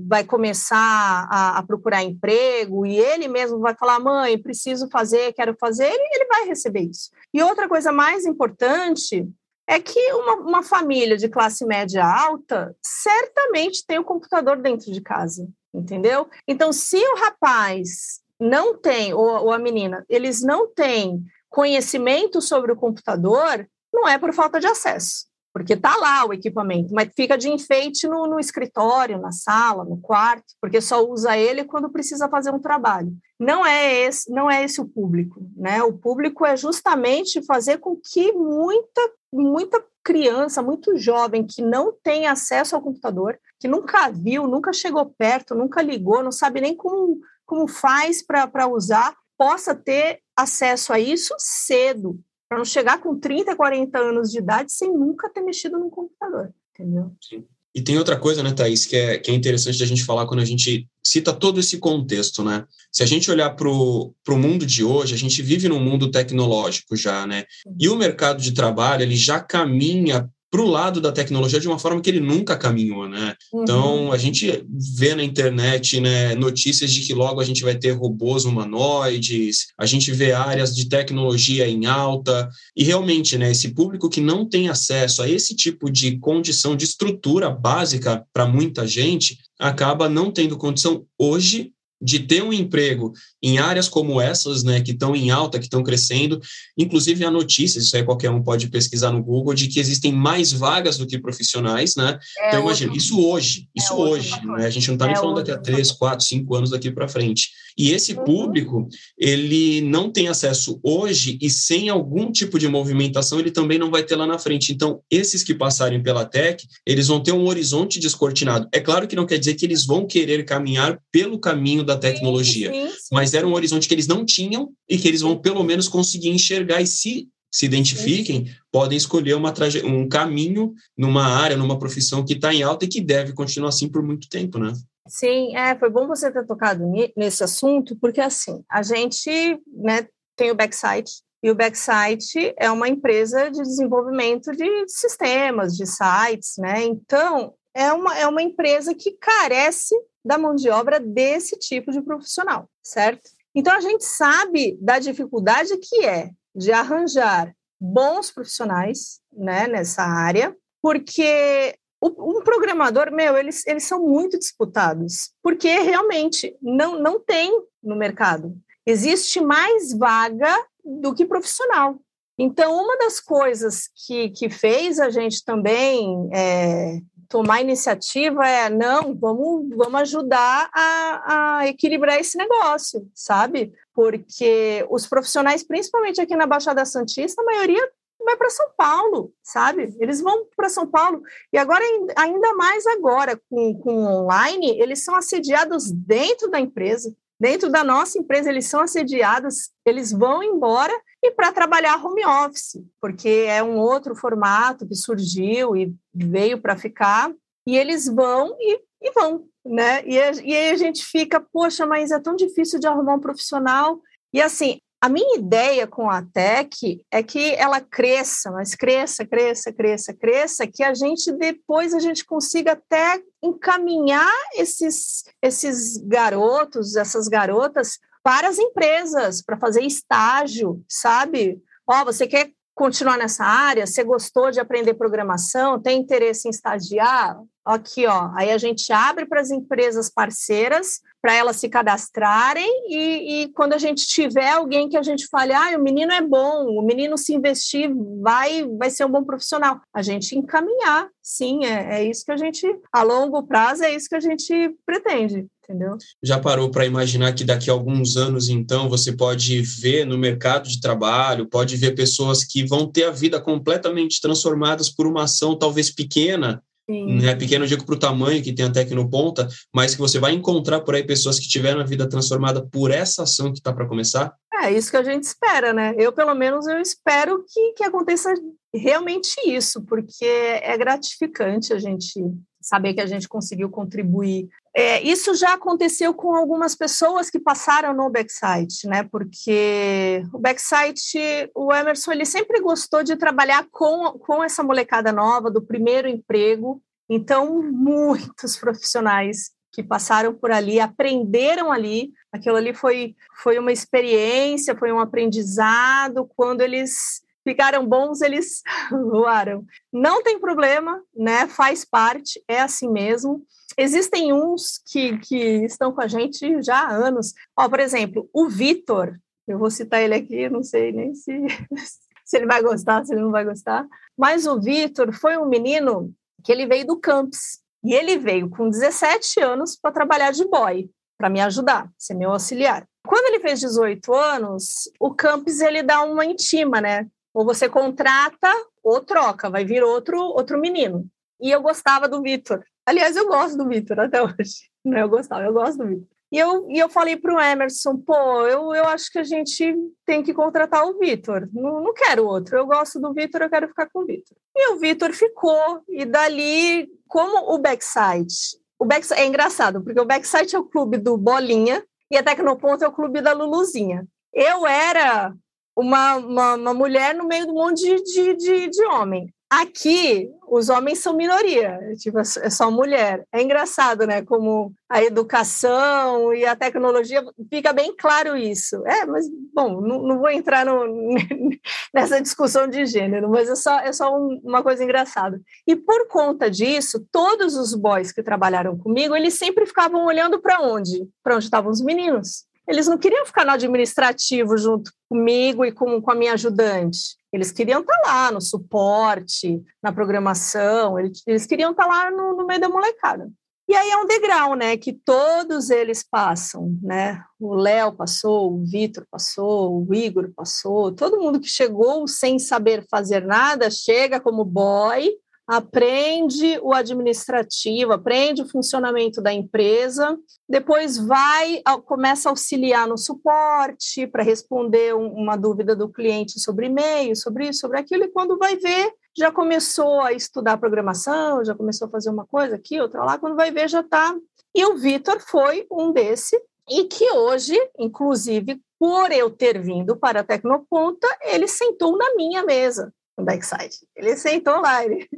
vai 0.09 0.25
começar 0.25 1.29
a, 1.31 1.59
a 1.59 1.63
procurar 1.63 2.03
emprego 2.03 2.87
e 2.87 2.97
ele 2.97 3.29
mesmo 3.29 3.59
vai 3.59 3.75
falar, 3.75 4.01
mãe, 4.01 4.39
preciso 4.39 4.89
fazer, 4.89 5.35
quero 5.35 5.55
fazer, 5.61 5.85
ele, 5.85 6.09
ele 6.11 6.25
vai 6.25 6.47
receber 6.47 6.89
isso. 6.89 7.11
E 7.35 7.43
outra 7.43 7.69
coisa 7.69 7.93
mais 7.93 8.25
importante 8.25 9.29
é 9.69 9.79
que 9.79 10.01
uma, 10.15 10.37
uma, 10.37 10.63
família 10.63 11.19
de 11.19 11.29
classe 11.29 11.67
média 11.67 12.03
alta 12.03 12.75
certamente 12.81 13.85
tem 13.87 13.99
o 13.99 14.01
um 14.01 14.05
computador 14.05 14.57
dentro 14.57 14.91
de 14.91 15.03
casa, 15.03 15.47
entendeu? 15.75 16.27
Então, 16.49 16.73
se 16.73 16.97
o 16.97 17.17
rapaz 17.17 18.23
não 18.41 18.75
tem, 18.75 19.13
ou, 19.13 19.45
ou 19.45 19.53
a 19.53 19.59
menina, 19.59 20.03
eles 20.09 20.41
não 20.41 20.67
têm 20.67 21.23
conhecimento 21.51 22.41
sobre 22.41 22.73
o 22.73 22.77
computador, 22.77 23.69
não 23.93 24.09
é 24.09 24.17
por 24.17 24.33
falta 24.33 24.59
de 24.59 24.67
acesso, 24.67 25.27
porque 25.55 25.75
está 25.75 25.97
lá 25.97 26.27
o 26.27 26.33
equipamento, 26.33 26.93
mas 26.93 27.13
fica 27.15 27.39
de 27.39 27.49
enfeite 27.49 28.09
no, 28.09 28.27
no, 28.27 28.41
escritório, 28.41 29.21
na 29.21 29.31
sala, 29.31 29.85
no 29.85 29.97
quarto, 29.99 30.53
porque 30.61 30.81
só 30.81 31.09
usa 31.09 31.39
ele 31.39 31.63
quando 31.63 31.89
precisa 31.89 32.29
fazer 32.29 32.51
um 32.51 32.59
trabalho. 32.59 33.17
Não 33.39 33.65
é 33.65 34.01
esse, 34.01 34.29
não 34.33 34.51
é 34.51 34.65
esse 34.65 34.81
o 34.81 34.85
público, 34.85 35.41
né? 35.57 35.81
O 35.85 35.93
público 35.93 36.45
é 36.45 36.57
justamente 36.57 37.41
fazer 37.47 37.79
com 37.79 37.97
que 37.97 38.33
muita 38.33 39.01
muita 39.33 39.85
criança, 40.03 40.63
muito 40.63 40.97
jovem 40.97 41.47
que 41.47 41.63
não 41.63 41.93
tem 42.03 42.27
acesso 42.27 42.77
ao 42.77 42.83
computador, 42.83 43.39
que 43.59 43.67
nunca 43.67 44.11
viu, 44.11 44.47
nunca 44.47 44.73
chegou 44.73 45.07
perto, 45.07 45.55
nunca 45.55 45.81
ligou, 45.83 46.23
não 46.23 46.31
sabe 46.31 46.61
nem 46.61 46.77
como, 46.77 47.19
como 47.47 47.67
faz 47.67 48.23
para 48.23 48.69
usar, 48.69 49.17
possa 49.37 49.75
ter 49.75 50.21
acesso 50.37 50.93
a 50.93 51.01
isso 51.01 51.35
cedo, 51.39 52.21
para 52.55 52.59
não 52.59 52.65
chegar 52.65 53.01
com 53.01 53.19
30, 53.19 53.57
40 53.57 53.99
anos 53.99 54.31
de 54.31 54.39
idade 54.39 54.73
sem 54.73 54.93
nunca 54.93 55.29
ter 55.29 55.41
mexido 55.41 55.77
no 55.77 55.91
computador, 55.91 56.55
entendeu? 56.73 57.11
Sim. 57.21 57.45
E 57.75 57.83
tem 57.83 57.99
outra 57.99 58.17
coisa, 58.17 58.41
né, 58.41 58.53
Thaís, 58.53 58.87
que 58.87 58.95
é, 58.95 59.19
que 59.19 59.33
é 59.33 59.35
interessante 59.35 59.83
a 59.83 59.87
gente 59.87 60.05
falar 60.05 60.27
quando 60.27 60.39
a 60.39 60.45
gente 60.45 60.87
cita 61.05 61.33
todo 61.33 61.59
esse 61.59 61.79
contexto, 61.79 62.45
né? 62.45 62.65
Se 62.93 63.03
a 63.03 63.07
gente 63.07 63.29
olhar 63.29 63.51
para 63.51 63.69
o 63.69 64.15
mundo 64.29 64.65
de 64.65 64.85
hoje, 64.85 65.13
a 65.13 65.19
gente 65.19 65.43
vive 65.43 65.69
num 65.69 65.81
mundo 65.81 66.09
tecnológico 66.09 66.95
já, 66.95 67.27
né? 67.27 67.45
E 67.81 67.89
o 67.89 67.97
mercado 67.97 68.41
de 68.41 68.53
trabalho, 68.53 69.03
ele 69.03 69.17
já 69.17 69.41
caminha 69.41 70.31
para 70.55 70.63
o 70.63 70.69
lado 70.69 71.01
da 71.01 71.11
tecnologia 71.11 71.59
de 71.59 71.67
uma 71.67 71.81
forma 71.81 72.01
que 72.01 72.09
ele 72.09 72.21
nunca 72.21 72.57
caminhou, 72.57 73.09
né? 73.09 73.35
Uhum. 73.53 73.63
Então, 73.65 74.13
a 74.13 74.17
gente 74.17 74.65
vê 74.97 75.13
na 75.13 75.25
internet 75.25 76.01
né, 76.01 76.37
notícias 76.37 76.93
de 76.93 77.01
que 77.01 77.13
logo 77.13 77.41
a 77.41 77.45
gente 77.45 77.65
vai 77.65 77.75
ter 77.75 77.91
robôs 77.91 78.45
humanoides, 78.45 79.67
a 79.77 79.85
gente 79.85 80.13
vê 80.13 80.31
áreas 80.31 80.73
de 80.73 80.89
tecnologia 80.89 81.67
em 81.67 81.87
alta, 81.87 82.49
e 82.77 82.85
realmente, 82.85 83.37
né, 83.37 83.51
esse 83.51 83.75
público 83.75 84.09
que 84.09 84.21
não 84.21 84.49
tem 84.49 84.69
acesso 84.69 85.25
a 85.25 85.29
esse 85.29 85.57
tipo 85.57 85.91
de 85.91 86.21
condição 86.21 86.77
de 86.77 86.85
estrutura 86.85 87.51
básica 87.51 88.25
para 88.33 88.47
muita 88.47 88.87
gente, 88.87 89.37
acaba 89.59 90.09
não 90.09 90.31
tendo 90.31 90.57
condição 90.57 91.05
hoje 91.19 91.73
de 92.01 92.21
ter 92.21 92.43
um 92.43 92.53
emprego 92.53 93.13
em 93.43 93.59
áreas 93.59 93.89
como 93.89 94.21
essas, 94.21 94.63
né, 94.63 94.81
que 94.81 94.93
estão 94.93 95.15
em 95.15 95.31
alta, 95.31 95.59
que 95.59 95.65
estão 95.65 95.83
crescendo, 95.83 96.41
inclusive 96.77 97.25
a 97.25 97.31
notícia, 97.31 97.79
isso 97.79 97.97
aí 97.97 98.05
qualquer 98.05 98.31
um 98.31 98.43
pode 98.43 98.69
pesquisar 98.69 99.11
no 99.11 99.23
Google, 99.23 99.55
de 99.55 99.69
que 99.69 99.81
existem 99.81 100.13
mais 100.13 100.53
vagas 100.53 100.99
do 100.99 101.07
que 101.07 101.19
profissionais, 101.19 101.97
né? 101.97 102.19
É 102.39 102.49
então, 102.49 102.61
imagina, 102.63 102.95
isso 102.97 103.21
hoje, 103.21 103.69
isso 103.75 103.93
é 103.93 103.97
hoje, 103.97 104.47
né? 104.47 104.67
A 104.67 104.71
gente 104.71 104.89
não 104.89 104.95
está 104.95 105.07
nem 105.07 105.15
é 105.15 105.19
falando 105.19 105.37
daqui 105.37 105.51
a 105.51 105.59
três, 105.59 105.91
quatro, 105.91 106.25
cinco 106.25 106.55
anos 106.55 106.71
daqui 106.71 106.91
para 106.91 107.09
frente. 107.09 107.51
E 107.77 107.91
esse 107.91 108.13
uhum. 108.13 108.25
público, 108.25 108.89
ele 109.19 109.81
não 109.81 110.11
tem 110.11 110.29
acesso 110.29 110.79
hoje 110.83 111.39
e 111.41 111.51
sem 111.51 111.89
algum 111.89 112.31
tipo 112.31 112.59
de 112.59 112.69
movimentação, 112.69 113.41
ele 113.41 113.51
também 113.51 113.79
não 113.79 113.91
vai 113.91 114.03
ter 114.03 114.17
lá 114.17 114.27
na 114.27 114.39
frente. 114.39 114.73
Então, 114.73 115.01
esses 115.11 115.43
que 115.43 115.55
passarem 115.55 116.03
pela 116.03 116.25
tech, 116.25 116.65
eles 116.87 117.09
vão 117.09 117.21
ter 117.21 117.33
um 117.33 117.47
horizonte 117.47 117.99
descortinado. 117.99 118.69
É 118.73 118.81
claro 118.81 119.09
que 119.09 119.17
não 119.17 119.27
quer 119.27 119.39
dizer 119.39 119.55
que 119.55 119.65
eles 119.65 119.85
vão 119.85 120.07
querer 120.07 120.45
caminhar 120.45 121.01
pelo 121.11 121.39
caminho 121.39 121.83
da 121.85 121.97
tecnologia, 121.97 122.73
sim, 122.73 122.89
sim, 122.89 122.97
mas 123.13 123.35
era 123.35 123.47
um 123.47 123.55
horizonte 123.55 123.87
que 123.87 123.95
eles 123.95 124.07
não 124.07 124.25
tinham 124.25 124.71
e 124.89 124.99
que 124.99 125.07
eles 125.07 125.21
vão 125.21 125.39
pelo 125.39 125.63
menos 125.63 125.89
conseguir 125.89 126.31
enxergar. 126.31 126.81
E 126.81 126.87
se 126.87 127.29
se 127.55 127.65
identifiquem, 127.67 128.51
podem 128.73 128.99
escolher 128.99 129.35
uma 129.35 129.55
um 129.85 130.09
caminho 130.09 130.75
numa 130.99 131.25
área, 131.25 131.57
numa 131.57 131.79
profissão 131.79 132.25
que 132.25 132.33
está 132.33 132.53
em 132.53 132.65
alta 132.65 132.85
e 132.85 132.89
que 132.89 133.01
deve 133.01 133.33
continuar 133.33 133.69
assim 133.69 133.89
por 133.89 134.03
muito 134.03 134.29
tempo, 134.29 134.59
né? 134.59 134.73
Sim, 135.07 135.57
é, 135.57 135.79
foi 135.79 135.89
bom 135.89 136.09
você 136.09 136.33
ter 136.33 136.45
tocado 136.45 136.83
nesse 137.17 137.45
assunto, 137.45 137.97
porque 138.01 138.21
assim, 138.21 138.65
a 138.69 138.83
gente 138.83 139.31
né, 139.73 140.09
tem 140.35 140.51
o 140.51 140.55
Backside, 140.57 141.09
e 141.45 141.51
o 141.51 141.55
Backside 141.55 142.55
é 142.59 142.71
uma 142.71 142.89
empresa 142.89 143.51
de 143.51 143.61
desenvolvimento 143.61 144.51
de 144.51 144.89
sistemas, 144.89 145.77
de 145.77 145.87
sites, 145.87 146.55
né? 146.59 146.83
Então, 146.83 147.53
é 147.75 147.93
uma, 147.93 148.17
é 148.17 148.27
uma 148.27 148.43
empresa 148.43 148.95
que 148.95 149.13
carece 149.13 149.95
da 150.25 150.39
mão 150.39 150.55
de 150.55 150.71
obra 150.71 151.01
desse 151.01 151.59
tipo 151.59 151.91
de 151.91 152.01
profissional, 152.01 152.69
certo? 152.83 153.31
Então, 153.55 153.75
a 153.75 153.81
gente 153.81 154.05
sabe 154.05 154.79
da 154.81 154.99
dificuldade 154.99 155.77
que 155.79 156.05
é 156.05 156.31
de 156.55 156.73
arranjar 156.73 157.55
bons 157.81 158.31
profissionais 158.31 159.21
né, 159.33 159.67
nessa 159.67 160.03
área, 160.03 160.57
porque 160.81 161.75
um 162.03 162.43
programador, 162.43 163.11
meu, 163.13 163.37
eles, 163.37 163.67
eles 163.67 163.85
são 163.85 164.03
muito 164.03 164.39
disputados, 164.39 165.31
porque 165.43 165.69
realmente 165.81 166.57
não, 166.61 166.99
não 167.01 167.19
tem 167.19 167.51
no 167.83 167.97
mercado. 167.97 168.55
Existe 168.87 169.41
mais 169.41 169.97
vaga 169.97 170.55
do 170.85 171.15
que 171.15 171.25
profissional. 171.25 171.99
Então, 172.39 172.75
uma 172.75 172.99
das 172.99 173.21
coisas 173.21 173.89
que, 174.07 174.29
que 174.31 174.51
fez 174.51 174.99
a 174.99 175.09
gente 175.09 175.45
também 175.45 176.29
é, 176.33 176.99
tomar 177.35 177.61
iniciativa 177.61 178.47
é, 178.47 178.71
não, 178.71 179.13
vamos, 179.13 179.69
vamos 179.77 180.03
ajudar 180.03 180.71
a, 180.73 181.59
a 181.59 181.67
equilibrar 181.67 182.17
esse 182.17 182.39
negócio, 182.39 183.11
sabe? 183.13 183.73
Porque 183.93 184.87
os 184.89 185.05
profissionais, 185.09 185.65
principalmente 185.65 186.21
aqui 186.21 186.37
na 186.37 186.47
Baixada 186.47 186.85
Santista, 186.85 187.43
a 187.43 187.45
maioria 187.45 187.91
vai 188.25 188.37
para 188.37 188.51
São 188.51 188.69
Paulo, 188.77 189.33
sabe? 189.43 189.97
Eles 189.99 190.21
vão 190.21 190.47
para 190.57 190.69
São 190.69 190.87
Paulo. 190.87 191.23
E 191.53 191.59
agora, 191.59 191.85
ainda 192.17 192.55
mais 192.55 192.87
agora, 192.87 193.37
com, 193.51 193.81
com 193.81 194.05
online, 194.05 194.81
eles 194.81 195.05
são 195.05 195.17
assediados 195.17 195.91
dentro 195.91 196.49
da 196.49 196.61
empresa. 196.61 197.13
Dentro 197.45 197.71
da 197.71 197.85
nossa 197.85 198.19
empresa, 198.19 198.49
eles 198.49 198.65
são 198.65 198.81
assediados, 198.81 199.69
eles 199.85 200.11
vão 200.11 200.43
embora 200.43 200.95
e 201.23 201.31
para 201.31 201.53
trabalhar 201.53 202.03
home 202.03 202.25
office, 202.25 202.83
porque 202.99 203.45
é 203.47 203.63
um 203.63 203.77
outro 203.77 204.17
formato 204.17 204.89
que 204.89 204.95
surgiu 204.95 205.77
e 205.77 205.95
veio 206.15 206.59
para 206.59 206.75
ficar, 206.75 207.31
e 207.67 207.77
eles 207.77 208.09
vão 208.09 208.57
e, 208.59 208.81
e 209.03 209.13
vão, 209.13 209.47
né? 209.63 210.03
E, 210.07 210.15
e 210.15 210.57
aí 210.57 210.71
a 210.71 210.77
gente 210.79 211.05
fica, 211.05 211.39
poxa, 211.39 211.85
mas 211.85 212.11
é 212.13 212.19
tão 212.19 212.35
difícil 212.35 212.81
de 212.81 212.87
arrumar 212.87 213.17
um 213.17 213.21
profissional. 213.21 214.01
E 214.33 214.41
assim, 214.41 214.79
a 215.05 215.09
minha 215.11 215.37
ideia 215.37 215.87
com 215.87 216.09
a 216.09 216.23
Tech 216.23 217.05
é 217.11 217.23
que 217.23 217.55
ela 217.57 217.79
cresça, 217.79 218.51
mas 218.51 218.75
cresça, 218.75 219.23
cresça, 219.23 219.71
cresça, 219.71 220.15
cresça, 220.15 220.67
que 220.67 220.83
a 220.83 220.95
gente 220.95 221.31
depois 221.31 221.93
a 221.93 221.99
gente 221.99 222.25
consiga 222.25 222.73
até 222.73 223.21
encaminhar 223.43 224.33
esses, 224.55 225.25
esses 225.43 225.99
garotos, 225.99 226.97
essas 226.97 227.29
garotas 227.29 227.99
para 228.23 228.49
as 228.49 228.59
empresas, 228.59 229.43
para 229.43 229.59
fazer 229.59 229.83
estágio, 229.83 230.83
sabe? 230.89 231.63
Ó, 231.87 232.01
oh, 232.01 232.05
você 232.07 232.27
quer 232.27 232.51
continuar 232.75 233.19
nessa 233.19 233.45
área? 233.45 233.87
Você 233.87 234.03
gostou 234.03 234.51
de 234.51 234.59
aprender 234.59 234.95
programação? 234.95 235.83
Tem 235.83 236.01
interesse 236.01 236.49
em 236.49 236.51
estagiar? 236.51 237.39
Aqui, 237.65 238.07
ó. 238.07 238.31
Aí 238.35 238.51
a 238.51 238.59
gente 238.59 238.93
abre 238.93 239.25
para 239.25 239.41
as 239.41 239.51
empresas 239.51 240.11
parceiras 240.11 241.01
para 241.25 241.33
elas 241.33 241.57
se 241.57 241.71
cadastrarem 241.71 242.69
e, 242.87 243.45
e, 243.45 243.49
quando 243.55 243.73
a 243.73 243.79
gente 243.79 244.07
tiver 244.07 244.51
alguém 244.51 244.91
que 244.91 244.97
a 244.99 245.03
gente 245.03 245.27
fale, 245.27 245.55
ah, 245.55 245.75
o 245.75 245.83
menino 245.83 246.13
é 246.13 246.21
bom, 246.21 246.67
o 246.67 246.83
menino 246.83 247.17
se 247.17 247.33
investir 247.33 247.91
vai 248.21 248.63
vai 248.77 248.91
ser 248.91 249.07
um 249.07 249.11
bom 249.11 249.25
profissional, 249.25 249.81
a 249.95 250.03
gente 250.03 250.37
encaminhar, 250.37 251.09
sim, 251.23 251.65
é, 251.65 252.01
é 252.01 252.05
isso 252.05 252.27
que 252.27 252.33
a 252.33 252.37
gente, 252.37 252.67
a 252.93 253.03
longo 253.03 253.43
prazo, 253.43 253.85
é 253.85 253.95
isso 253.95 254.07
que 254.07 254.17
a 254.17 254.21
gente 254.21 254.77
pretende. 254.85 255.47
Entendeu? 255.65 255.97
Já 256.23 256.39
parou 256.39 256.71
para 256.71 256.85
imaginar 256.85 257.33
que 257.33 257.43
daqui 257.43 257.71
a 257.71 257.73
alguns 257.73 258.19
anos, 258.19 258.51
então, 258.51 258.87
você 258.87 259.11
pode 259.11 259.63
ver 259.63 260.05
no 260.05 260.19
mercado 260.19 260.69
de 260.69 260.79
trabalho, 260.79 261.49
pode 261.49 261.75
ver 261.79 261.95
pessoas 261.95 262.45
que 262.45 262.67
vão 262.67 262.87
ter 262.87 263.05
a 263.05 263.11
vida 263.11 263.41
completamente 263.41 264.21
transformadas 264.21 264.91
por 264.91 265.07
uma 265.07 265.23
ação 265.23 265.59
talvez 265.59 265.91
pequena, 265.91 266.63
né, 266.89 267.35
pequeno 267.35 267.67
digo 267.67 267.85
para 267.85 267.95
o 267.95 267.99
tamanho 267.99 268.43
que 268.43 268.53
tem 268.53 268.67
a 268.67 268.71
Tecnoponta, 268.71 269.49
mas 269.75 269.95
que 269.95 270.01
você 270.01 270.19
vai 270.19 270.33
encontrar 270.33 270.81
por 270.81 270.95
aí 270.95 271.03
pessoas 271.03 271.39
que 271.39 271.49
tiveram 271.49 271.81
a 271.81 271.85
vida 271.85 272.09
transformada 272.09 272.67
por 272.67 272.91
essa 272.91 273.23
ação 273.23 273.53
que 273.53 273.59
está 273.59 273.73
para 273.73 273.89
começar? 273.89 274.35
É 274.63 274.71
isso 274.73 274.91
que 274.91 274.97
a 274.97 275.03
gente 275.03 275.25
espera, 275.25 275.73
né? 275.73 275.95
Eu, 275.99 276.13
pelo 276.13 276.35
menos, 276.35 276.67
eu 276.67 276.79
espero 276.81 277.45
que, 277.49 277.73
que 277.73 277.85
aconteça 277.85 278.33
realmente 278.73 279.35
isso, 279.47 279.83
porque 279.83 280.25
é 280.25 280.77
gratificante 280.77 281.73
a 281.73 281.79
gente 281.79 282.21
saber 282.61 282.95
que 282.95 283.01
a 283.01 283.07
gente 283.07 283.29
conseguiu 283.29 283.69
contribuir. 283.69 284.49
É, 284.77 285.01
isso 285.03 285.37
já 285.37 285.55
aconteceu 285.55 286.13
com 286.13 286.35
algumas 286.35 286.75
pessoas 286.75 287.31
que 287.31 287.39
passaram 287.39 287.95
no 287.95 288.11
backside, 288.11 288.89
né? 288.89 289.05
Porque 289.05 290.25
o 290.33 290.39
backside, 290.39 291.49
o 291.55 291.73
Emerson, 291.73 292.11
ele 292.11 292.25
sempre 292.25 292.61
gostou 292.61 293.05
de 293.05 293.15
trabalhar 293.15 293.65
com, 293.71 294.19
com 294.19 294.43
essa 294.43 294.65
molecada 294.65 295.13
nova 295.13 295.49
do 295.49 295.63
primeiro 295.63 296.09
emprego. 296.09 296.83
Então, 297.09 297.63
muitos 297.63 298.57
profissionais 298.59 299.53
que 299.73 299.83
passaram 299.83 300.35
por 300.35 300.51
ali, 300.51 300.81
aprenderam 300.81 301.71
ali. 301.71 302.13
Aquilo 302.33 302.57
ali 302.57 302.75
foi, 302.75 303.15
foi 303.43 303.59
uma 303.61 303.73
experiência, 303.73 304.77
foi 304.77 304.93
um 304.93 304.99
aprendizado. 304.99 306.29
Quando 306.37 306.63
eles 306.63 307.24
ficaram 307.45 307.87
bons, 307.87 308.23
eles 308.23 308.63
voaram. 308.91 309.65
Não 309.93 310.23
tem 310.23 310.41
problema, 310.41 311.01
né? 311.15 311.47
Faz 311.47 311.85
parte, 311.85 312.43
é 312.49 312.61
assim 312.61 312.91
mesmo. 312.91 313.45
Existem 313.77 314.33
uns 314.33 314.81
que, 314.87 315.19
que 315.19 315.37
estão 315.65 315.93
com 315.93 316.01
a 316.01 316.09
gente 316.09 316.63
já 316.63 316.81
há 316.81 316.93
anos. 316.93 317.35
Ó, 317.57 317.69
por 317.69 317.81
exemplo, 317.81 318.29
o 318.33 318.49
Vitor, 318.49 319.19
eu 319.47 319.59
vou 319.59 319.71
citar 319.71 320.03
ele 320.03 320.15
aqui, 320.15 320.49
não 320.49 320.63
sei 320.63 320.91
nem 320.91 321.15
se, 321.15 321.31
se 322.25 322.37
ele 322.37 322.47
vai 322.47 322.63
gostar, 322.63 323.05
se 323.05 323.13
ele 323.13 323.23
não 323.23 323.31
vai 323.31 323.45
gostar, 323.45 323.87
mas 324.17 324.47
o 324.47 324.61
Vitor 324.61 325.13
foi 325.13 325.37
um 325.37 325.47
menino 325.47 326.13
que 326.43 326.51
ele 326.51 326.67
veio 326.67 326.87
do 326.87 326.99
campus. 326.99 327.63
E 327.83 327.93
ele 327.93 328.17
veio 328.17 328.49
com 328.49 328.71
17 328.71 329.41
anos 329.41 329.77
para 329.77 329.93
trabalhar 329.93 330.31
de 330.31 330.47
boy, 330.47 330.89
para 331.19 331.29
me 331.29 331.41
ajudar, 331.41 331.91
ser 331.99 332.15
meu 332.15 332.31
auxiliar. 332.31 332.87
Quando 333.07 333.27
ele 333.27 333.41
fez 333.41 333.61
18 333.61 334.15
anos, 334.15 334.91
o 334.99 335.15
campus 335.15 335.61
ele 335.61 335.83
dá 335.83 336.03
uma 336.03 336.25
intima, 336.25 336.81
né? 336.81 337.07
Ou 337.35 337.45
você 337.45 337.69
contrata 337.69 338.51
ou 338.83 339.01
troca, 339.01 339.51
vai 339.51 339.65
vir 339.65 339.83
outro 339.83 340.19
outro 340.19 340.59
menino. 340.59 341.07
E 341.41 341.51
eu 341.51 341.61
gostava 341.61 342.09
do 342.09 342.23
Vitor. 342.23 342.65
Aliás, 342.87 343.17
eu 343.17 343.27
gosto 343.27 343.57
do 343.57 343.69
Vitor 343.69 344.01
até 344.01 344.23
hoje. 344.25 344.71
Não, 344.85 344.99
eu 344.99 345.09
gostava, 345.09 345.45
eu 345.45 345.53
gosto 345.53 345.79
do 345.79 345.89
Vitor. 345.89 346.15
E 346.33 346.39
eu, 346.39 346.69
e 346.69 346.79
eu 346.79 346.89
falei 346.89 347.17
para 347.17 347.33
o 347.33 347.41
Emerson, 347.41 347.97
pô, 347.97 348.47
eu, 348.47 348.75
eu 348.75 348.85
acho 348.87 349.11
que 349.11 349.19
a 349.19 349.23
gente 349.23 349.73
tem 350.05 350.21
que 350.23 350.35
contratar 350.35 350.85
o 350.85 350.99
Vitor. 350.99 351.49
Não, 351.53 351.81
não 351.81 351.95
quero 351.95 352.27
outro. 352.27 352.57
Eu 352.57 352.67
gosto 352.67 353.01
do 353.01 353.13
Vitor, 353.13 353.43
eu 353.43 353.51
quero 353.51 353.69
ficar 353.69 353.89
com 353.89 354.01
o 354.01 354.07
Vitor. 354.07 354.37
E 354.57 354.73
o 354.73 354.79
Vitor 354.79 355.13
ficou. 355.13 355.83
E 355.89 356.05
dali, 356.05 356.89
como 357.07 357.55
o 357.55 357.59
backside. 357.59 358.59
O 358.79 358.85
backside 358.85 359.21
é 359.21 359.27
engraçado, 359.27 359.83
porque 359.83 360.01
o 360.01 360.05
backside 360.05 360.57
é 360.57 360.59
o 360.59 360.65
clube 360.65 360.99
do 360.99 361.17
Bolinha 361.17 361.85
e 362.11 362.17
a 362.17 362.23
Tecnoponto 362.23 362.85
é 362.85 362.89
o 362.89 362.93
clube 362.93 363.21
da 363.21 363.33
Luluzinha. 363.33 364.05
Eu 364.33 364.67
era 364.67 365.33
uma, 365.77 366.17
uma, 366.17 366.55
uma 366.55 366.75
mulher 366.75 367.15
no 367.15 367.27
meio 367.27 367.49
um 367.51 367.55
monte 367.55 367.83
de, 367.83 368.03
de, 368.05 368.37
de, 368.37 368.71
de 368.71 368.85
homem. 368.85 369.33
Aqui, 369.51 370.29
os 370.49 370.69
homens 370.69 370.99
são 370.99 371.15
minoria, 371.15 371.79
tipo, 371.99 372.19
é 372.19 372.25
só 372.25 372.71
mulher. 372.73 373.25
É 373.33 373.41
engraçado, 373.41 374.05
né? 374.05 374.21
Como 374.23 374.73
a 374.89 375.03
educação 375.03 376.35
e 376.35 376.45
a 376.45 376.57
tecnologia 376.57 377.23
fica 377.49 377.73
bem 377.73 377.95
claro 377.97 378.37
isso. 378.37 378.85
É, 378.85 379.07
mas, 379.07 379.27
bom, 379.55 379.81
não, 379.81 380.03
não 380.03 380.19
vou 380.19 380.31
entrar 380.31 380.67
no, 380.67 380.85
nessa 381.95 382.21
discussão 382.21 382.67
de 382.67 382.85
gênero, 382.85 383.29
mas 383.31 383.49
é 383.49 383.55
só, 383.55 383.79
é 383.79 383.93
só 383.93 384.17
um, 384.17 384.41
uma 384.43 384.63
coisa 384.63 384.83
engraçada. 384.83 385.41
E 385.67 385.77
por 385.77 386.09
conta 386.09 386.51
disso, 386.51 387.07
todos 387.13 387.55
os 387.55 387.75
boys 387.75 388.11
que 388.11 388.25
trabalharam 388.25 388.77
comigo, 388.77 389.15
eles 389.15 389.35
sempre 389.35 389.67
ficavam 389.67 390.05
olhando 390.05 390.41
para 390.41 390.63
onde? 390.63 391.09
Para 391.23 391.37
onde 391.37 391.45
estavam 391.45 391.71
os 391.71 391.81
meninos. 391.81 392.45
Eles 392.67 392.87
não 392.87 392.97
queriam 392.97 393.27
ficar 393.27 393.45
no 393.45 393.53
administrativo 393.53 394.57
junto 394.57 394.91
comigo 395.09 395.65
e 395.65 395.73
com, 395.73 396.01
com 396.01 396.11
a 396.11 396.15
minha 396.15 396.33
ajudante. 396.33 397.17
Eles 397.33 397.53
queriam 397.53 397.81
estar 397.81 397.99
tá 397.99 398.07
lá 398.07 398.33
no 398.33 398.41
suporte, 398.41 399.63
na 399.83 399.93
programação, 399.93 400.99
eles, 400.99 401.23
eles 401.27 401.47
queriam 401.47 401.73
estar 401.73 401.85
tá 401.85 401.89
lá 401.89 402.11
no, 402.11 402.37
no 402.37 402.47
meio 402.47 402.61
da 402.61 402.69
molecada. 402.69 403.31
E 403.67 403.75
aí 403.75 403.91
é 403.91 403.97
um 403.97 404.07
degrau, 404.07 404.55
né, 404.55 404.77
que 404.77 404.93
todos 404.93 405.71
eles 405.71 406.03
passam, 406.03 406.79
né? 406.83 407.23
O 407.41 407.55
Léo 407.55 407.93
passou, 407.93 408.53
o 408.53 408.65
Vitor 408.65 409.07
passou, 409.11 409.87
o 409.89 409.95
Igor 409.95 410.31
passou, 410.37 410.93
todo 410.93 411.19
mundo 411.19 411.41
que 411.41 411.49
chegou 411.49 412.07
sem 412.07 412.39
saber 412.39 412.85
fazer 412.91 413.25
nada 413.25 413.71
chega 413.71 414.21
como 414.21 414.45
boy, 414.45 415.11
aprende 415.47 416.59
o 416.63 416.73
administrativo, 416.73 417.93
aprende 417.93 418.43
o 418.43 418.49
funcionamento 418.49 419.21
da 419.21 419.33
empresa, 419.33 420.19
depois 420.49 420.97
vai, 420.97 421.63
começa 421.85 422.29
a 422.29 422.33
auxiliar 422.33 422.89
no 422.89 422.97
suporte 422.97 424.07
para 424.07 424.23
responder 424.23 424.95
uma 424.95 425.37
dúvida 425.37 425.77
do 425.77 425.89
cliente 425.89 426.41
sobre 426.41 426.67
e-mail, 426.67 427.15
sobre 427.15 427.49
isso, 427.49 427.61
sobre 427.61 427.79
aquilo, 427.79 428.05
e 428.05 428.09
quando 428.09 428.39
vai 428.39 428.57
ver, 428.57 428.93
já 429.17 429.31
começou 429.31 430.01
a 430.01 430.13
estudar 430.13 430.57
programação, 430.57 431.45
já 431.45 431.55
começou 431.55 431.89
a 431.89 431.91
fazer 431.91 432.11
uma 432.11 432.27
coisa 432.27 432.57
aqui, 432.57 432.81
outra 432.81 433.05
lá, 433.05 433.19
quando 433.19 433.37
vai 433.37 433.51
ver, 433.51 433.69
já 433.69 433.81
está. 433.81 434.17
E 434.55 434.65
o 434.65 434.77
Vitor 434.77 435.21
foi 435.21 435.67
um 435.71 435.93
desse, 435.93 436.41
e 436.71 436.85
que 436.85 437.11
hoje, 437.13 437.55
inclusive, 437.79 438.61
por 438.79 439.13
eu 439.13 439.31
ter 439.31 439.61
vindo 439.61 439.97
para 439.97 440.21
a 440.21 440.25
Tecnoponta, 440.25 441.07
ele 441.23 441.47
sentou 441.47 441.97
na 441.97 442.15
minha 442.15 442.43
mesa 442.43 442.93
no 443.17 443.25
backside. 443.25 443.87
Ele 443.95 444.17
sentou 444.17 444.61
lá, 444.61 444.85
ele... 444.85 445.09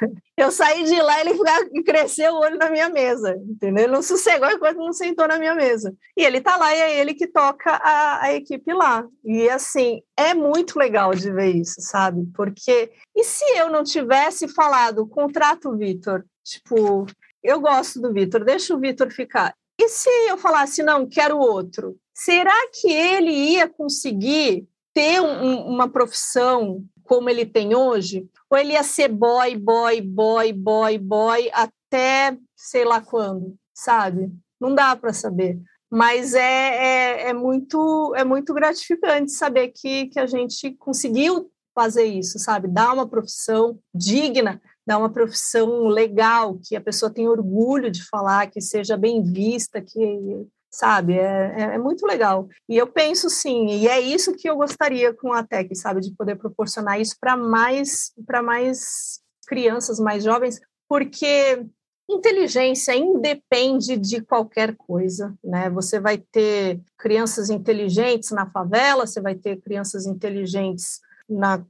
eu 0.36 0.50
saí 0.50 0.84
de 0.84 1.00
lá, 1.00 1.20
ele 1.20 1.34
cresceu 1.82 2.34
o 2.34 2.40
olho 2.40 2.56
na 2.56 2.70
minha 2.70 2.88
mesa, 2.88 3.36
entendeu? 3.48 3.84
Ele 3.84 3.92
não 3.92 4.02
sossegou 4.02 4.50
enquanto 4.50 4.78
não 4.78 4.92
sentou 4.92 5.26
na 5.26 5.38
minha 5.38 5.54
mesa. 5.54 5.94
E 6.16 6.24
ele 6.24 6.40
tá 6.40 6.56
lá 6.56 6.74
e 6.74 6.80
é 6.80 7.00
ele 7.00 7.14
que 7.14 7.26
toca 7.26 7.70
a, 7.70 8.24
a 8.24 8.34
equipe 8.34 8.72
lá. 8.72 9.06
E 9.24 9.48
assim, 9.48 10.02
é 10.16 10.34
muito 10.34 10.78
legal 10.78 11.14
de 11.14 11.30
ver 11.32 11.56
isso, 11.56 11.80
sabe? 11.80 12.26
Porque 12.34 12.92
e 13.14 13.24
se 13.24 13.44
eu 13.56 13.70
não 13.70 13.82
tivesse 13.82 14.48
falado, 14.48 15.06
contrato 15.06 15.70
o 15.70 15.76
Vitor, 15.76 16.24
tipo, 16.44 17.06
eu 17.42 17.60
gosto 17.60 18.00
do 18.00 18.12
Vitor, 18.12 18.44
deixa 18.44 18.74
o 18.74 18.80
Vitor 18.80 19.10
ficar. 19.10 19.54
E 19.78 19.88
se 19.88 20.08
eu 20.28 20.38
falasse, 20.38 20.82
não, 20.82 21.06
quero 21.06 21.38
outro? 21.38 21.96
Será 22.14 22.54
que 22.72 22.90
ele 22.90 23.30
ia 23.30 23.68
conseguir 23.68 24.66
ter 24.94 25.20
um, 25.20 25.66
uma 25.66 25.86
profissão 25.86 26.82
como 27.06 27.30
ele 27.30 27.46
tem 27.46 27.74
hoje? 27.74 28.28
Ou 28.50 28.58
ele 28.58 28.72
ia 28.72 28.82
ser 28.82 29.08
boy, 29.08 29.56
boy, 29.56 30.00
boy, 30.00 30.52
boy, 30.52 30.98
boy 30.98 31.50
até 31.52 32.36
sei 32.54 32.84
lá 32.84 33.00
quando, 33.00 33.56
sabe? 33.74 34.30
Não 34.60 34.74
dá 34.74 34.96
para 34.96 35.12
saber. 35.12 35.58
Mas 35.90 36.34
é, 36.34 36.40
é, 36.40 37.28
é, 37.28 37.32
muito, 37.32 38.12
é 38.16 38.24
muito 38.24 38.52
gratificante 38.52 39.30
saber 39.32 39.68
que, 39.68 40.06
que 40.06 40.18
a 40.18 40.26
gente 40.26 40.72
conseguiu 40.72 41.50
fazer 41.74 42.04
isso, 42.04 42.38
sabe? 42.38 42.68
Dar 42.68 42.92
uma 42.92 43.06
profissão 43.06 43.78
digna, 43.94 44.60
dar 44.86 44.98
uma 44.98 45.12
profissão 45.12 45.86
legal, 45.86 46.58
que 46.64 46.74
a 46.74 46.80
pessoa 46.80 47.12
tenha 47.12 47.30
orgulho 47.30 47.90
de 47.90 48.02
falar, 48.08 48.50
que 48.50 48.60
seja 48.60 48.96
bem 48.96 49.22
vista, 49.22 49.80
que 49.80 50.46
sabe? 50.76 51.14
É, 51.14 51.54
é, 51.56 51.62
é, 51.74 51.78
muito 51.78 52.06
legal. 52.06 52.48
E 52.68 52.76
eu 52.76 52.86
penso 52.86 53.30
sim, 53.30 53.66
e 53.68 53.88
é 53.88 53.98
isso 53.98 54.34
que 54.34 54.48
eu 54.48 54.56
gostaria 54.56 55.12
com 55.14 55.32
a 55.32 55.42
Tech, 55.42 55.74
sabe? 55.74 56.02
De 56.02 56.14
poder 56.14 56.36
proporcionar 56.36 57.00
isso 57.00 57.16
para 57.18 57.34
mais, 57.34 58.12
para 58.26 58.42
mais 58.42 59.20
crianças, 59.46 59.98
mais 59.98 60.22
jovens, 60.22 60.60
porque 60.86 61.64
inteligência 62.08 62.94
independe 62.94 63.96
de 63.96 64.20
qualquer 64.20 64.76
coisa, 64.76 65.34
né? 65.42 65.70
Você 65.70 65.98
vai 65.98 66.18
ter 66.18 66.78
crianças 66.98 67.48
inteligentes 67.48 68.30
na 68.30 68.44
favela, 68.50 69.06
você 69.06 69.20
vai 69.20 69.34
ter 69.34 69.56
crianças 69.62 70.06
inteligentes 70.06 71.00
na, 71.28 71.64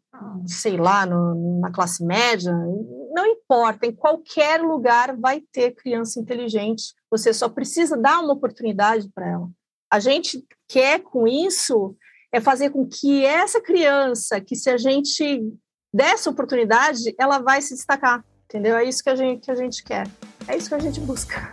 sei 0.46 0.76
lá, 0.76 1.06
no, 1.06 1.60
na 1.60 1.70
classe 1.70 2.04
média, 2.04 2.52
não 2.52 3.24
importa, 3.24 3.86
em 3.86 3.92
qualquer 3.92 4.60
lugar 4.60 5.16
vai 5.16 5.40
ter 5.40 5.70
criança 5.70 6.20
inteligente, 6.20 6.92
você 7.10 7.32
só 7.32 7.48
precisa 7.48 7.96
dar 7.96 8.20
uma 8.20 8.32
oportunidade 8.32 9.08
para 9.14 9.28
ela. 9.28 9.48
A 9.92 10.00
gente 10.00 10.44
quer 10.68 11.00
com 11.00 11.26
isso 11.26 11.96
é 12.32 12.40
fazer 12.40 12.70
com 12.70 12.86
que 12.86 13.24
essa 13.24 13.60
criança, 13.60 14.40
que 14.40 14.56
se 14.56 14.68
a 14.68 14.76
gente 14.76 15.42
der 15.94 16.14
essa 16.14 16.28
oportunidade, 16.28 17.14
ela 17.18 17.38
vai 17.38 17.62
se 17.62 17.74
destacar, 17.74 18.24
entendeu? 18.44 18.76
É 18.76 18.84
isso 18.84 19.02
que 19.02 19.10
a 19.10 19.16
gente, 19.16 19.40
que 19.40 19.50
a 19.50 19.54
gente 19.54 19.82
quer, 19.82 20.06
é 20.46 20.56
isso 20.56 20.68
que 20.68 20.74
a 20.74 20.78
gente 20.78 21.00
busca. 21.00 21.50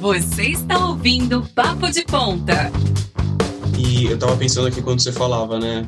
Você 0.00 0.44
está 0.44 0.86
ouvindo 0.86 1.46
Papo 1.54 1.90
de 1.90 2.04
Ponta. 2.04 2.70
E 3.76 4.06
eu 4.06 4.14
estava 4.14 4.36
pensando 4.36 4.68
aqui 4.68 4.80
quando 4.80 5.02
você 5.02 5.12
falava, 5.12 5.58
né? 5.58 5.86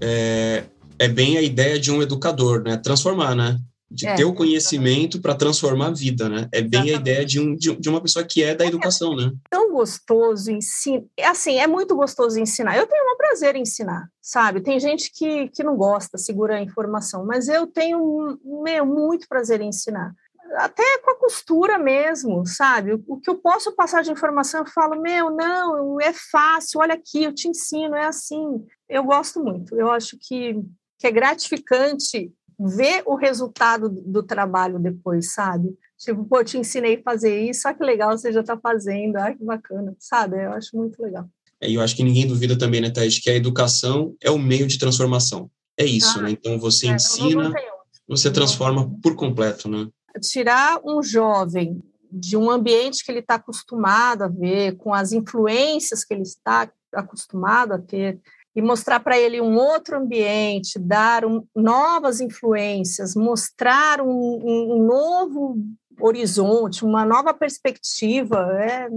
É, 0.00 0.64
é, 0.98 1.08
bem 1.08 1.36
a 1.36 1.42
ideia 1.42 1.78
de 1.78 1.90
um 1.90 2.02
educador, 2.02 2.62
né? 2.62 2.76
Transformar, 2.76 3.34
né? 3.34 3.58
De 3.90 4.06
é, 4.06 4.14
ter 4.14 4.24
o 4.24 4.32
conhecimento 4.32 5.20
para 5.20 5.34
transformar 5.34 5.88
a 5.88 5.92
vida, 5.92 6.28
né? 6.28 6.48
É 6.50 6.62
bem 6.62 6.88
exatamente. 6.88 6.94
a 6.94 7.00
ideia 7.00 7.26
de, 7.26 7.40
um, 7.40 7.54
de, 7.54 7.76
de, 7.76 7.88
uma 7.88 8.00
pessoa 8.00 8.24
que 8.24 8.42
é 8.42 8.54
da 8.54 8.64
educação, 8.64 9.14
né? 9.14 9.24
É 9.26 9.48
tão 9.50 9.70
gostoso 9.70 10.50
ensinar. 10.50 11.04
Assim, 11.24 11.58
é 11.58 11.66
muito 11.66 11.94
gostoso 11.94 12.38
ensinar. 12.40 12.76
Eu 12.76 12.86
tenho 12.86 13.04
um 13.04 13.16
prazer 13.16 13.54
em 13.54 13.62
ensinar, 13.62 14.08
sabe? 14.20 14.62
Tem 14.62 14.80
gente 14.80 15.10
que, 15.14 15.48
que 15.48 15.62
não 15.62 15.76
gosta, 15.76 16.16
segura 16.16 16.56
a 16.56 16.62
informação, 16.62 17.26
mas 17.26 17.48
eu 17.48 17.66
tenho 17.66 18.38
meu, 18.44 18.86
muito 18.86 19.28
prazer 19.28 19.60
em 19.60 19.68
ensinar 19.68 20.14
até 20.56 20.98
com 20.98 21.10
a 21.10 21.18
costura 21.18 21.78
mesmo, 21.78 22.46
sabe? 22.46 22.92
O, 23.06 23.18
que 23.18 23.30
eu 23.30 23.36
posso 23.36 23.72
passar 23.72 24.02
de 24.02 24.10
informação, 24.10 24.60
eu 24.60 24.66
falo, 24.66 25.00
meu, 25.00 25.30
não, 25.30 26.00
é 26.00 26.12
fácil, 26.12 26.80
olha 26.80 26.94
aqui, 26.94 27.24
eu 27.24 27.34
te 27.34 27.48
ensino, 27.48 27.94
é 27.94 28.06
assim. 28.06 28.64
Eu 28.88 29.04
gosto 29.04 29.42
muito, 29.42 29.74
eu 29.74 29.90
acho 29.90 30.16
que, 30.20 30.60
que 31.02 31.06
é 31.08 31.10
gratificante 31.10 32.32
ver 32.56 33.02
o 33.06 33.16
resultado 33.16 33.88
do 33.88 34.22
trabalho 34.22 34.78
depois, 34.78 35.34
sabe? 35.34 35.76
Tipo, 35.98 36.24
pô, 36.24 36.44
te 36.44 36.56
ensinei 36.56 36.94
a 36.94 37.02
fazer 37.02 37.42
isso, 37.42 37.66
olha 37.66 37.76
que 37.76 37.82
legal, 37.82 38.16
você 38.16 38.32
já 38.32 38.40
está 38.40 38.56
fazendo, 38.56 39.18
olha 39.18 39.34
que 39.34 39.44
bacana, 39.44 39.96
sabe? 39.98 40.44
Eu 40.44 40.52
acho 40.52 40.76
muito 40.76 41.02
legal. 41.02 41.28
É, 41.60 41.68
e 41.68 41.74
eu 41.74 41.80
acho 41.80 41.96
que 41.96 42.04
ninguém 42.04 42.24
duvida 42.24 42.56
também, 42.56 42.80
né, 42.80 42.88
Thaís, 42.88 43.18
que 43.18 43.28
a 43.28 43.34
educação 43.34 44.14
é 44.22 44.30
o 44.30 44.38
meio 44.38 44.64
de 44.68 44.78
transformação. 44.78 45.50
É 45.76 45.84
isso, 45.84 46.20
ah, 46.20 46.22
né? 46.22 46.30
Então 46.30 46.56
você 46.56 46.86
é, 46.86 46.92
ensina, 46.92 47.48
não, 47.48 47.50
não 47.50 48.16
você 48.16 48.30
transforma 48.30 48.88
por 49.02 49.16
completo, 49.16 49.68
né? 49.68 49.88
tirar 50.20 50.80
um 50.84 51.02
jovem 51.02 51.82
de 52.12 52.36
um 52.36 52.48
ambiente 52.48 53.04
que 53.04 53.10
ele 53.10 53.20
está 53.20 53.36
acostumado 53.36 54.22
a 54.22 54.28
ver, 54.28 54.76
com 54.76 54.94
as 54.94 55.10
influências 55.10 56.04
que 56.04 56.14
ele 56.14 56.22
está 56.22 56.70
acostumado 56.94 57.72
a 57.72 57.78
ter, 57.78 58.20
e 58.54 58.60
mostrar 58.60 59.00
para 59.00 59.18
ele 59.18 59.40
um 59.40 59.56
outro 59.56 59.96
ambiente, 59.96 60.78
dar 60.78 61.24
um, 61.24 61.44
novas 61.56 62.20
influências, 62.20 63.14
mostrar 63.14 64.00
um, 64.00 64.08
um, 64.08 64.86
novo 64.86 65.56
horizonte, 66.00 66.84
uma 66.84 67.04
nova 67.04 67.32
perspectiva, 67.32 68.38
é, 68.60 68.88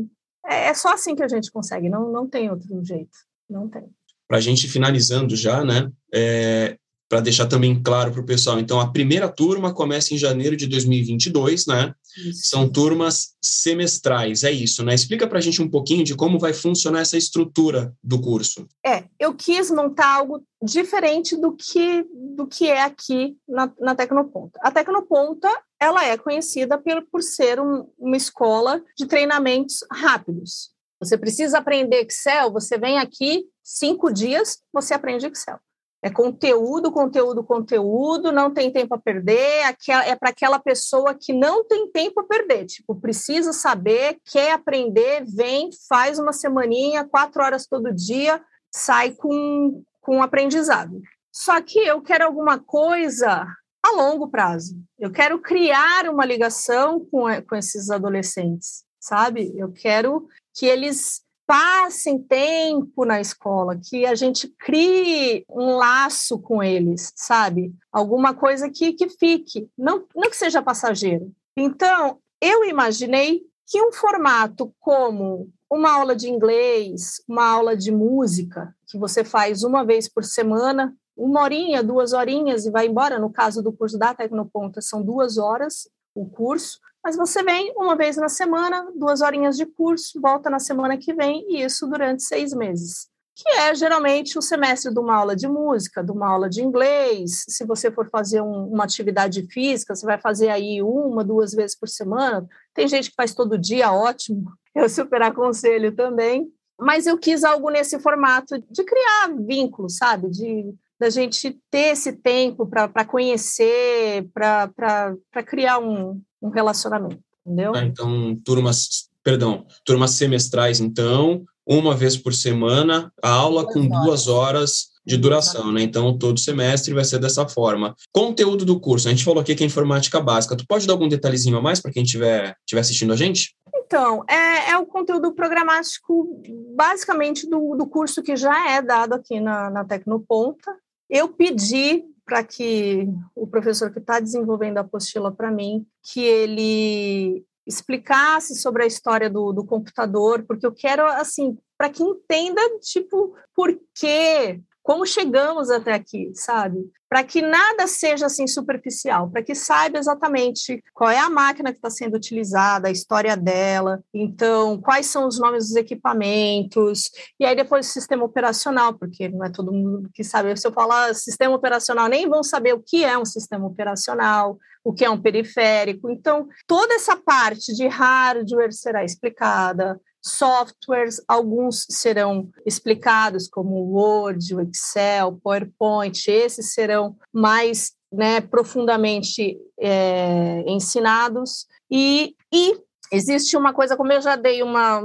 é 0.70 0.74
só 0.74 0.94
assim 0.94 1.16
que 1.16 1.24
a 1.24 1.28
gente 1.28 1.52
consegue, 1.52 1.90
não, 1.90 2.12
não 2.12 2.28
tem 2.28 2.50
outro 2.50 2.84
jeito, 2.84 3.18
não 3.50 3.70
tem. 3.70 3.84
Para 4.28 4.38
a 4.38 4.42
gente 4.42 4.68
finalizando 4.68 5.36
já, 5.36 5.64
né, 5.64 5.90
é, 6.14 6.78
para 7.08 7.22
deixar 7.22 7.46
também 7.46 7.82
claro 7.82 8.12
para 8.12 8.22
o 8.22 8.26
pessoal. 8.26 8.60
Então, 8.60 8.80
a 8.80 8.92
primeira 8.92 9.30
turma 9.30 9.74
começa 9.74 10.14
em 10.14 10.18
janeiro 10.18 10.58
de 10.58 10.68
2022, 10.68 11.68
né? 11.68 11.94
Isso. 12.18 12.50
São 12.50 12.70
turmas 12.70 13.36
semestrais, 13.42 14.44
é 14.44 14.52
isso, 14.52 14.84
né? 14.84 14.94
Explica 14.94 15.28
para 15.28 15.40
a 15.40 15.42
gente 15.42 15.62
um 15.62 15.70
pouquinho 15.70 16.04
de 16.04 16.16
como 16.16 16.40
vai 16.40 16.54
funcionar 16.54 17.02
essa 17.02 17.18
estrutura 17.18 17.94
do 18.04 18.20
curso. 18.22 18.68
É, 18.86 19.06
eu 19.20 19.34
quis 19.34 19.70
montar 19.70 20.16
algo 20.16 20.44
diferente 20.62 21.36
do 21.36 21.56
que, 21.56 22.06
do 22.36 22.48
que 22.48 22.68
é 22.68 22.84
aqui 22.84 23.38
na, 23.48 23.72
na 23.80 23.96
Tecnoponta. 23.96 24.60
A 24.62 24.72
Tecnoponta, 24.72 25.50
ela 25.80 26.06
é 26.06 26.18
conhecida 26.18 26.78
por, 26.78 27.02
por 27.12 27.22
ser 27.22 27.60
um, 27.60 27.88
uma 27.98 28.18
escola 28.18 28.82
de 28.98 29.06
treinamentos 29.06 29.80
rápidos. 29.92 30.74
Você 31.00 31.18
precisa 31.18 31.58
aprender 31.58 32.02
Excel, 32.02 32.52
você 32.52 32.78
vem 32.78 32.98
aqui 32.98 33.46
cinco 33.64 34.12
dias, 34.12 34.60
você 34.72 34.94
aprende 34.94 35.28
Excel. 35.28 35.60
É 36.06 36.10
conteúdo, 36.12 36.92
conteúdo, 36.92 37.44
conteúdo, 37.44 38.32
não 38.32 38.54
tem 38.54 38.72
tempo 38.72 38.94
a 38.94 39.00
perder, 39.00 39.76
é 40.06 40.16
para 40.16 40.30
aquela 40.30 40.60
pessoa 40.60 41.16
que 41.16 41.34
não 41.34 41.66
tem 41.66 41.90
tempo 41.90 42.20
a 42.20 42.24
perder, 42.24 42.68
tipo, 42.68 42.94
precisa 42.94 43.52
saber, 43.52 44.20
quer 44.24 44.52
aprender, 44.52 45.26
vem, 45.26 45.72
faz 45.90 46.20
uma 46.20 46.32
semaninha, 46.32 47.10
quatro 47.10 47.42
horas 47.42 47.66
todo 47.66 47.92
dia, 47.92 48.40
sai 48.72 49.14
com, 49.14 49.82
com 50.00 50.22
aprendizado. 50.22 51.02
Só 51.32 51.60
que 51.60 51.80
eu 51.80 52.00
quero 52.04 52.26
alguma 52.26 52.60
coisa 52.60 53.44
a 53.82 53.92
longo 53.96 54.28
prazo. 54.28 54.80
Eu 55.00 55.12
quero 55.12 55.42
criar 55.42 56.08
uma 56.08 56.24
ligação 56.24 57.00
com, 57.00 57.26
com 57.50 57.56
esses 57.56 57.90
adolescentes, 57.90 58.84
sabe? 59.00 59.52
Eu 59.58 59.72
quero 59.72 60.28
que 60.54 60.68
eles 60.68 61.25
passem 61.46 62.20
tempo 62.20 63.06
na 63.06 63.22
escola, 63.22 63.78
que 63.78 64.06
a 64.06 64.16
gente 64.16 64.48
crie 64.60 65.46
um 65.50 65.76
laço 65.76 66.40
com 66.40 66.64
eles, 66.64 67.14
sabe? 67.16 67.74
Alguma 67.92 68.34
coisa 68.34 68.70
que, 68.70 68.94
que 68.94 69.10
fique, 69.10 69.70
não, 69.78 70.06
não 70.16 70.30
que 70.30 70.36
seja 70.36 70.62
passageiro. 70.62 71.32
Então, 71.56 72.20
eu 72.42 72.66
imaginei 72.66 73.42
que 73.68 73.82
um 73.82 73.92
formato 73.92 74.74
como 74.80 75.50
uma 75.70 75.92
aula 75.92 76.16
de 76.16 76.30
inglês, 76.30 77.22
uma 77.28 77.46
aula 77.46 77.76
de 77.76 77.92
música, 77.92 78.76
que 78.88 78.98
você 78.98 79.24
faz 79.24 79.64
uma 79.64 79.84
vez 79.84 80.08
por 80.08 80.24
semana, 80.24 80.96
uma 81.18 81.42
horinha, 81.42 81.84
duas 81.84 82.14
horinhas 82.14 82.66
e 82.66 82.72
vai 82.72 82.88
embora. 82.88 83.20
No 83.20 83.32
caso 83.32 83.62
do 83.62 83.72
curso 83.72 83.98
da 83.98 84.14
Tecnoponta, 84.14 84.82
são 84.82 85.02
duas 85.02 85.38
horas 85.38 85.88
o 86.16 86.26
curso, 86.26 86.80
mas 87.06 87.16
você 87.16 87.44
vem 87.44 87.72
uma 87.78 87.96
vez 87.96 88.18
na 88.18 88.28
semana, 88.28 88.92
duas 88.96 89.22
horinhas 89.22 89.56
de 89.56 89.64
curso, 89.64 90.20
volta 90.20 90.50
na 90.50 90.58
semana 90.58 90.98
que 90.98 91.14
vem, 91.14 91.46
e 91.48 91.64
isso 91.64 91.86
durante 91.86 92.24
seis 92.24 92.52
meses. 92.52 93.08
Que 93.36 93.48
é 93.48 93.76
geralmente 93.76 94.40
o 94.40 94.42
semestre 94.42 94.92
de 94.92 95.00
uma 95.00 95.16
aula 95.16 95.36
de 95.36 95.48
música, 95.48 96.04
de 96.04 96.12
uma 96.12 96.28
aula 96.28 96.50
de 96.50 96.64
inglês. 96.64 97.46
Se 97.48 97.64
você 97.64 97.92
for 97.92 98.10
fazer 98.10 98.42
um, 98.42 98.70
uma 98.70 98.86
atividade 98.86 99.46
física, 99.52 99.94
você 99.94 100.04
vai 100.04 100.20
fazer 100.20 100.50
aí 100.50 100.82
uma, 100.82 101.24
duas 101.24 101.54
vezes 101.54 101.78
por 101.78 101.88
semana. 101.88 102.48
Tem 102.74 102.88
gente 102.88 103.12
que 103.12 103.16
faz 103.16 103.36
todo 103.36 103.56
dia, 103.56 103.92
ótimo. 103.92 104.52
Eu 104.74 104.90
super 104.90 105.22
aconselho 105.22 105.96
também. 105.96 106.52
Mas 106.78 107.08
eu 107.08 107.18
quis 107.18 107.46
algo 107.46 107.70
nesse 107.70 107.98
formato 108.00 108.60
de 108.70 108.84
criar 108.84 109.34
vínculos, 109.48 109.96
sabe? 109.96 110.30
De 110.30 110.76
da 111.00 111.10
gente 111.10 111.60
ter 111.70 111.92
esse 111.92 112.14
tempo 112.14 112.66
para 112.66 113.06
conhecer, 113.06 114.30
para 114.34 115.44
criar 115.46 115.80
um, 115.80 116.22
um 116.46 116.50
relacionamento, 116.50 117.20
entendeu? 117.46 117.74
Ah, 117.76 117.84
então, 117.84 118.36
turmas, 118.44 119.10
perdão, 119.24 119.66
turmas 119.84 120.12
semestrais, 120.12 120.80
então, 120.80 121.44
uma 121.66 121.96
vez 121.96 122.16
por 122.16 122.34
semana, 122.34 123.12
a 123.22 123.30
aula 123.30 123.64
duas 123.64 123.74
com 123.74 123.80
horas. 123.80 124.04
duas 124.04 124.28
horas 124.28 124.96
de 125.06 125.18
duração, 125.18 125.72
né? 125.72 125.82
Então, 125.84 126.18
todo 126.18 126.40
semestre 126.40 126.94
vai 126.94 127.04
ser 127.04 127.20
dessa 127.20 127.48
forma. 127.48 127.96
Conteúdo 128.12 128.66
do 128.66 128.80
curso, 128.80 129.08
a 129.08 129.12
gente 129.12 129.24
falou 129.24 129.40
aqui 129.40 129.54
que 129.56 129.64
é 129.64 129.68
informática 129.68 130.20
básica. 130.20 130.56
Tu 130.56 130.66
pode 130.68 130.88
dar 130.88 130.94
algum 130.94 131.08
detalhezinho 131.08 131.58
a 131.58 131.62
mais 131.62 131.80
para 131.80 131.92
quem 131.92 132.04
estiver 132.04 132.56
tiver 132.66 132.82
assistindo 132.82 133.14
a 133.14 133.16
gente? 133.16 133.56
Então, 133.76 134.24
é, 134.28 134.72
é 134.72 134.78
o 134.78 134.86
conteúdo 134.86 135.32
programático, 135.34 136.42
basicamente, 136.76 137.48
do, 137.48 137.76
do 137.76 137.86
curso 137.86 138.24
que 138.24 138.36
já 138.36 138.72
é 138.72 138.82
dado 138.82 139.14
aqui 139.14 139.40
na, 139.40 139.70
na 139.70 139.86
Tecnoponta. 139.86 140.76
Eu 141.08 141.28
pedi 141.28 142.04
para 142.26 142.44
que 142.44 143.08
o 143.36 143.46
professor 143.46 143.92
que 143.92 144.00
está 144.00 144.20
desenvolvendo 144.20 144.80
a 144.80 144.82
apostila 144.82 145.32
para 145.32 145.52
mim, 145.52 145.86
que 146.02 146.22
ele 146.22 147.46
explicasse 147.66 148.56
sobre 148.56 148.84
a 148.84 148.88
história 148.88 149.30
do, 149.30 149.52
do 149.52 149.66
computador, 149.66 150.44
porque 150.48 150.66
eu 150.66 150.72
quero, 150.72 151.06
assim, 151.06 151.58
para 151.78 151.90
que 151.90 152.04
entenda, 152.04 152.62
tipo, 152.80 153.36
por 153.56 153.78
que 153.94 154.62
como 154.86 155.04
chegamos 155.04 155.72
até 155.72 155.94
aqui, 155.94 156.32
sabe? 156.36 156.78
Para 157.10 157.24
que 157.24 157.42
nada 157.42 157.88
seja 157.88 158.28
assim 158.28 158.46
superficial, 158.46 159.28
para 159.32 159.42
que 159.42 159.56
saiba 159.56 159.98
exatamente 159.98 160.80
qual 160.94 161.10
é 161.10 161.18
a 161.18 161.28
máquina 161.28 161.72
que 161.72 161.80
está 161.80 161.90
sendo 161.90 162.16
utilizada, 162.16 162.88
a 162.88 162.92
história 162.92 163.36
dela, 163.36 164.04
então 164.14 164.80
quais 164.80 165.08
são 165.08 165.28
os 165.28 165.40
nomes 165.40 165.70
dos 165.70 165.76
equipamentos, 165.76 167.10
e 167.40 167.46
aí 167.46 167.56
depois 167.56 167.88
o 167.88 167.92
sistema 167.92 168.26
operacional, 168.26 168.94
porque 168.94 169.28
não 169.28 169.44
é 169.44 169.50
todo 169.50 169.74
mundo 169.74 170.08
que 170.14 170.24
sabe. 170.24 170.56
Se 170.56 170.68
eu 170.68 170.72
falar 170.72 171.16
sistema 171.16 171.56
operacional, 171.56 172.08
nem 172.08 172.30
vão 172.30 172.44
saber 172.44 172.74
o 172.74 172.80
que 172.80 173.04
é 173.04 173.18
um 173.18 173.26
sistema 173.26 173.66
operacional, 173.66 174.56
o 174.84 174.94
que 174.94 175.04
é 175.04 175.10
um 175.10 175.20
periférico. 175.20 176.12
Então, 176.12 176.48
toda 176.68 176.94
essa 176.94 177.18
parte 177.18 177.74
de 177.74 177.88
hardware 177.88 178.72
será 178.72 179.04
explicada, 179.04 180.00
softwares, 180.26 181.22
alguns 181.28 181.86
serão 181.90 182.50
explicados, 182.66 183.48
como 183.48 183.76
o 183.76 183.94
Word, 183.94 184.56
o 184.56 184.62
Excel, 184.62 185.40
PowerPoint, 185.44 186.28
esses 186.28 186.74
serão 186.74 187.16
mais 187.32 187.94
né, 188.12 188.42
profundamente 188.42 189.58
é, 189.80 190.64
ensinados. 190.68 191.68
E, 191.92 192.36
e 192.52 192.80
existe 193.12 193.56
uma 193.56 193.74
coisa, 193.74 193.96
como 193.96 194.12
eu 194.12 194.22
já 194.22 194.36
dei 194.36 194.64
uma, 194.64 195.00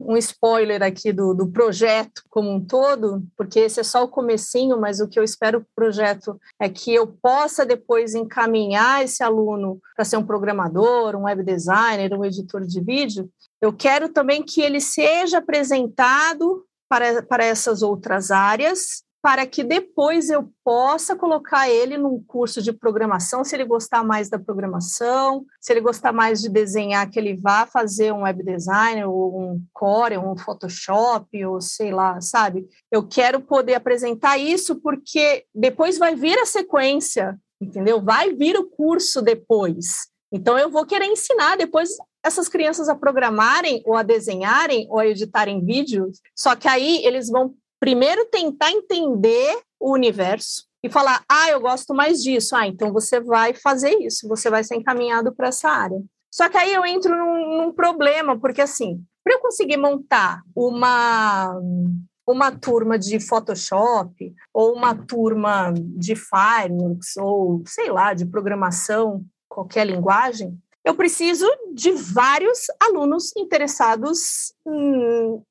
um 0.00 0.16
spoiler 0.16 0.82
aqui 0.82 1.12
do, 1.12 1.34
do 1.34 1.48
projeto 1.48 2.22
como 2.28 2.50
um 2.50 2.64
todo, 2.64 3.22
porque 3.36 3.60
esse 3.60 3.80
é 3.80 3.84
só 3.84 4.04
o 4.04 4.08
comecinho, 4.08 4.80
mas 4.80 5.00
o 5.00 5.08
que 5.08 5.18
eu 5.18 5.24
espero 5.24 5.60
do 5.60 5.66
projeto 5.74 6.40
é 6.60 6.68
que 6.68 6.92
eu 6.92 7.06
possa 7.06 7.64
depois 7.64 8.14
encaminhar 8.14 9.04
esse 9.04 9.22
aluno 9.22 9.80
para 9.94 10.04
ser 10.04 10.16
um 10.16 10.26
programador, 10.26 11.14
um 11.16 11.24
web 11.24 11.42
designer, 11.42 12.12
um 12.12 12.24
editor 12.24 12.62
de 12.66 12.80
vídeo, 12.80 13.30
eu 13.64 13.72
quero 13.72 14.08
também 14.08 14.42
que 14.42 14.60
ele 14.60 14.80
seja 14.80 15.38
apresentado 15.38 16.64
para, 16.88 17.22
para 17.22 17.44
essas 17.44 17.82
outras 17.82 18.30
áreas, 18.30 19.02
para 19.22 19.46
que 19.46 19.64
depois 19.64 20.28
eu 20.28 20.50
possa 20.62 21.16
colocar 21.16 21.66
ele 21.66 21.96
num 21.96 22.22
curso 22.22 22.60
de 22.60 22.74
programação, 22.74 23.42
se 23.42 23.56
ele 23.56 23.64
gostar 23.64 24.04
mais 24.04 24.28
da 24.28 24.38
programação, 24.38 25.46
se 25.58 25.72
ele 25.72 25.80
gostar 25.80 26.12
mais 26.12 26.42
de 26.42 26.50
desenhar, 26.50 27.10
que 27.10 27.18
ele 27.18 27.34
vá 27.34 27.66
fazer 27.66 28.12
um 28.12 28.24
web 28.24 28.44
design, 28.44 29.02
ou 29.06 29.40
um 29.40 29.64
Core, 29.72 30.18
ou 30.18 30.30
um 30.30 30.36
Photoshop, 30.36 31.42
ou 31.46 31.58
sei 31.58 31.90
lá, 31.90 32.20
sabe? 32.20 32.68
Eu 32.92 33.08
quero 33.08 33.40
poder 33.40 33.76
apresentar 33.76 34.36
isso 34.36 34.76
porque 34.76 35.46
depois 35.54 35.96
vai 35.96 36.14
vir 36.14 36.38
a 36.38 36.44
sequência, 36.44 37.38
entendeu? 37.58 38.02
Vai 38.02 38.34
vir 38.34 38.58
o 38.58 38.68
curso 38.68 39.22
depois. 39.22 40.06
Então, 40.30 40.58
eu 40.58 40.68
vou 40.68 40.84
querer 40.84 41.06
ensinar 41.06 41.56
depois 41.56 41.90
essas 42.24 42.48
crianças 42.48 42.88
a 42.88 42.94
programarem, 42.94 43.82
ou 43.84 43.94
a 43.94 44.02
desenharem, 44.02 44.86
ou 44.90 44.98
a 44.98 45.06
editarem 45.06 45.64
vídeos. 45.64 46.20
Só 46.34 46.56
que 46.56 46.66
aí 46.66 47.04
eles 47.04 47.28
vão 47.28 47.54
primeiro 47.78 48.24
tentar 48.26 48.70
entender 48.70 49.60
o 49.78 49.92
universo 49.92 50.64
e 50.82 50.88
falar: 50.88 51.22
ah, 51.30 51.50
eu 51.50 51.60
gosto 51.60 51.94
mais 51.94 52.22
disso. 52.22 52.56
Ah, 52.56 52.66
então 52.66 52.92
você 52.92 53.20
vai 53.20 53.52
fazer 53.52 53.90
isso, 54.00 54.26
você 54.26 54.48
vai 54.48 54.64
ser 54.64 54.76
encaminhado 54.76 55.34
para 55.34 55.48
essa 55.48 55.68
área. 55.68 56.02
Só 56.32 56.48
que 56.48 56.56
aí 56.56 56.72
eu 56.72 56.84
entro 56.84 57.16
num, 57.16 57.58
num 57.58 57.72
problema, 57.72 58.40
porque 58.40 58.62
assim, 58.62 59.04
para 59.22 59.34
eu 59.34 59.40
conseguir 59.40 59.76
montar 59.76 60.42
uma 60.56 61.60
uma 62.26 62.50
turma 62.50 62.98
de 62.98 63.20
Photoshop 63.20 64.34
ou 64.52 64.72
uma 64.72 64.94
turma 64.94 65.74
de 65.76 66.16
Fireworks 66.16 67.18
ou 67.18 67.62
sei 67.66 67.90
lá 67.90 68.14
de 68.14 68.24
programação 68.24 69.22
qualquer 69.46 69.86
linguagem, 69.86 70.58
eu 70.84 70.94
preciso 70.94 71.46
de 71.72 71.92
vários 71.92 72.66
alunos 72.78 73.32
interessados 73.36 74.52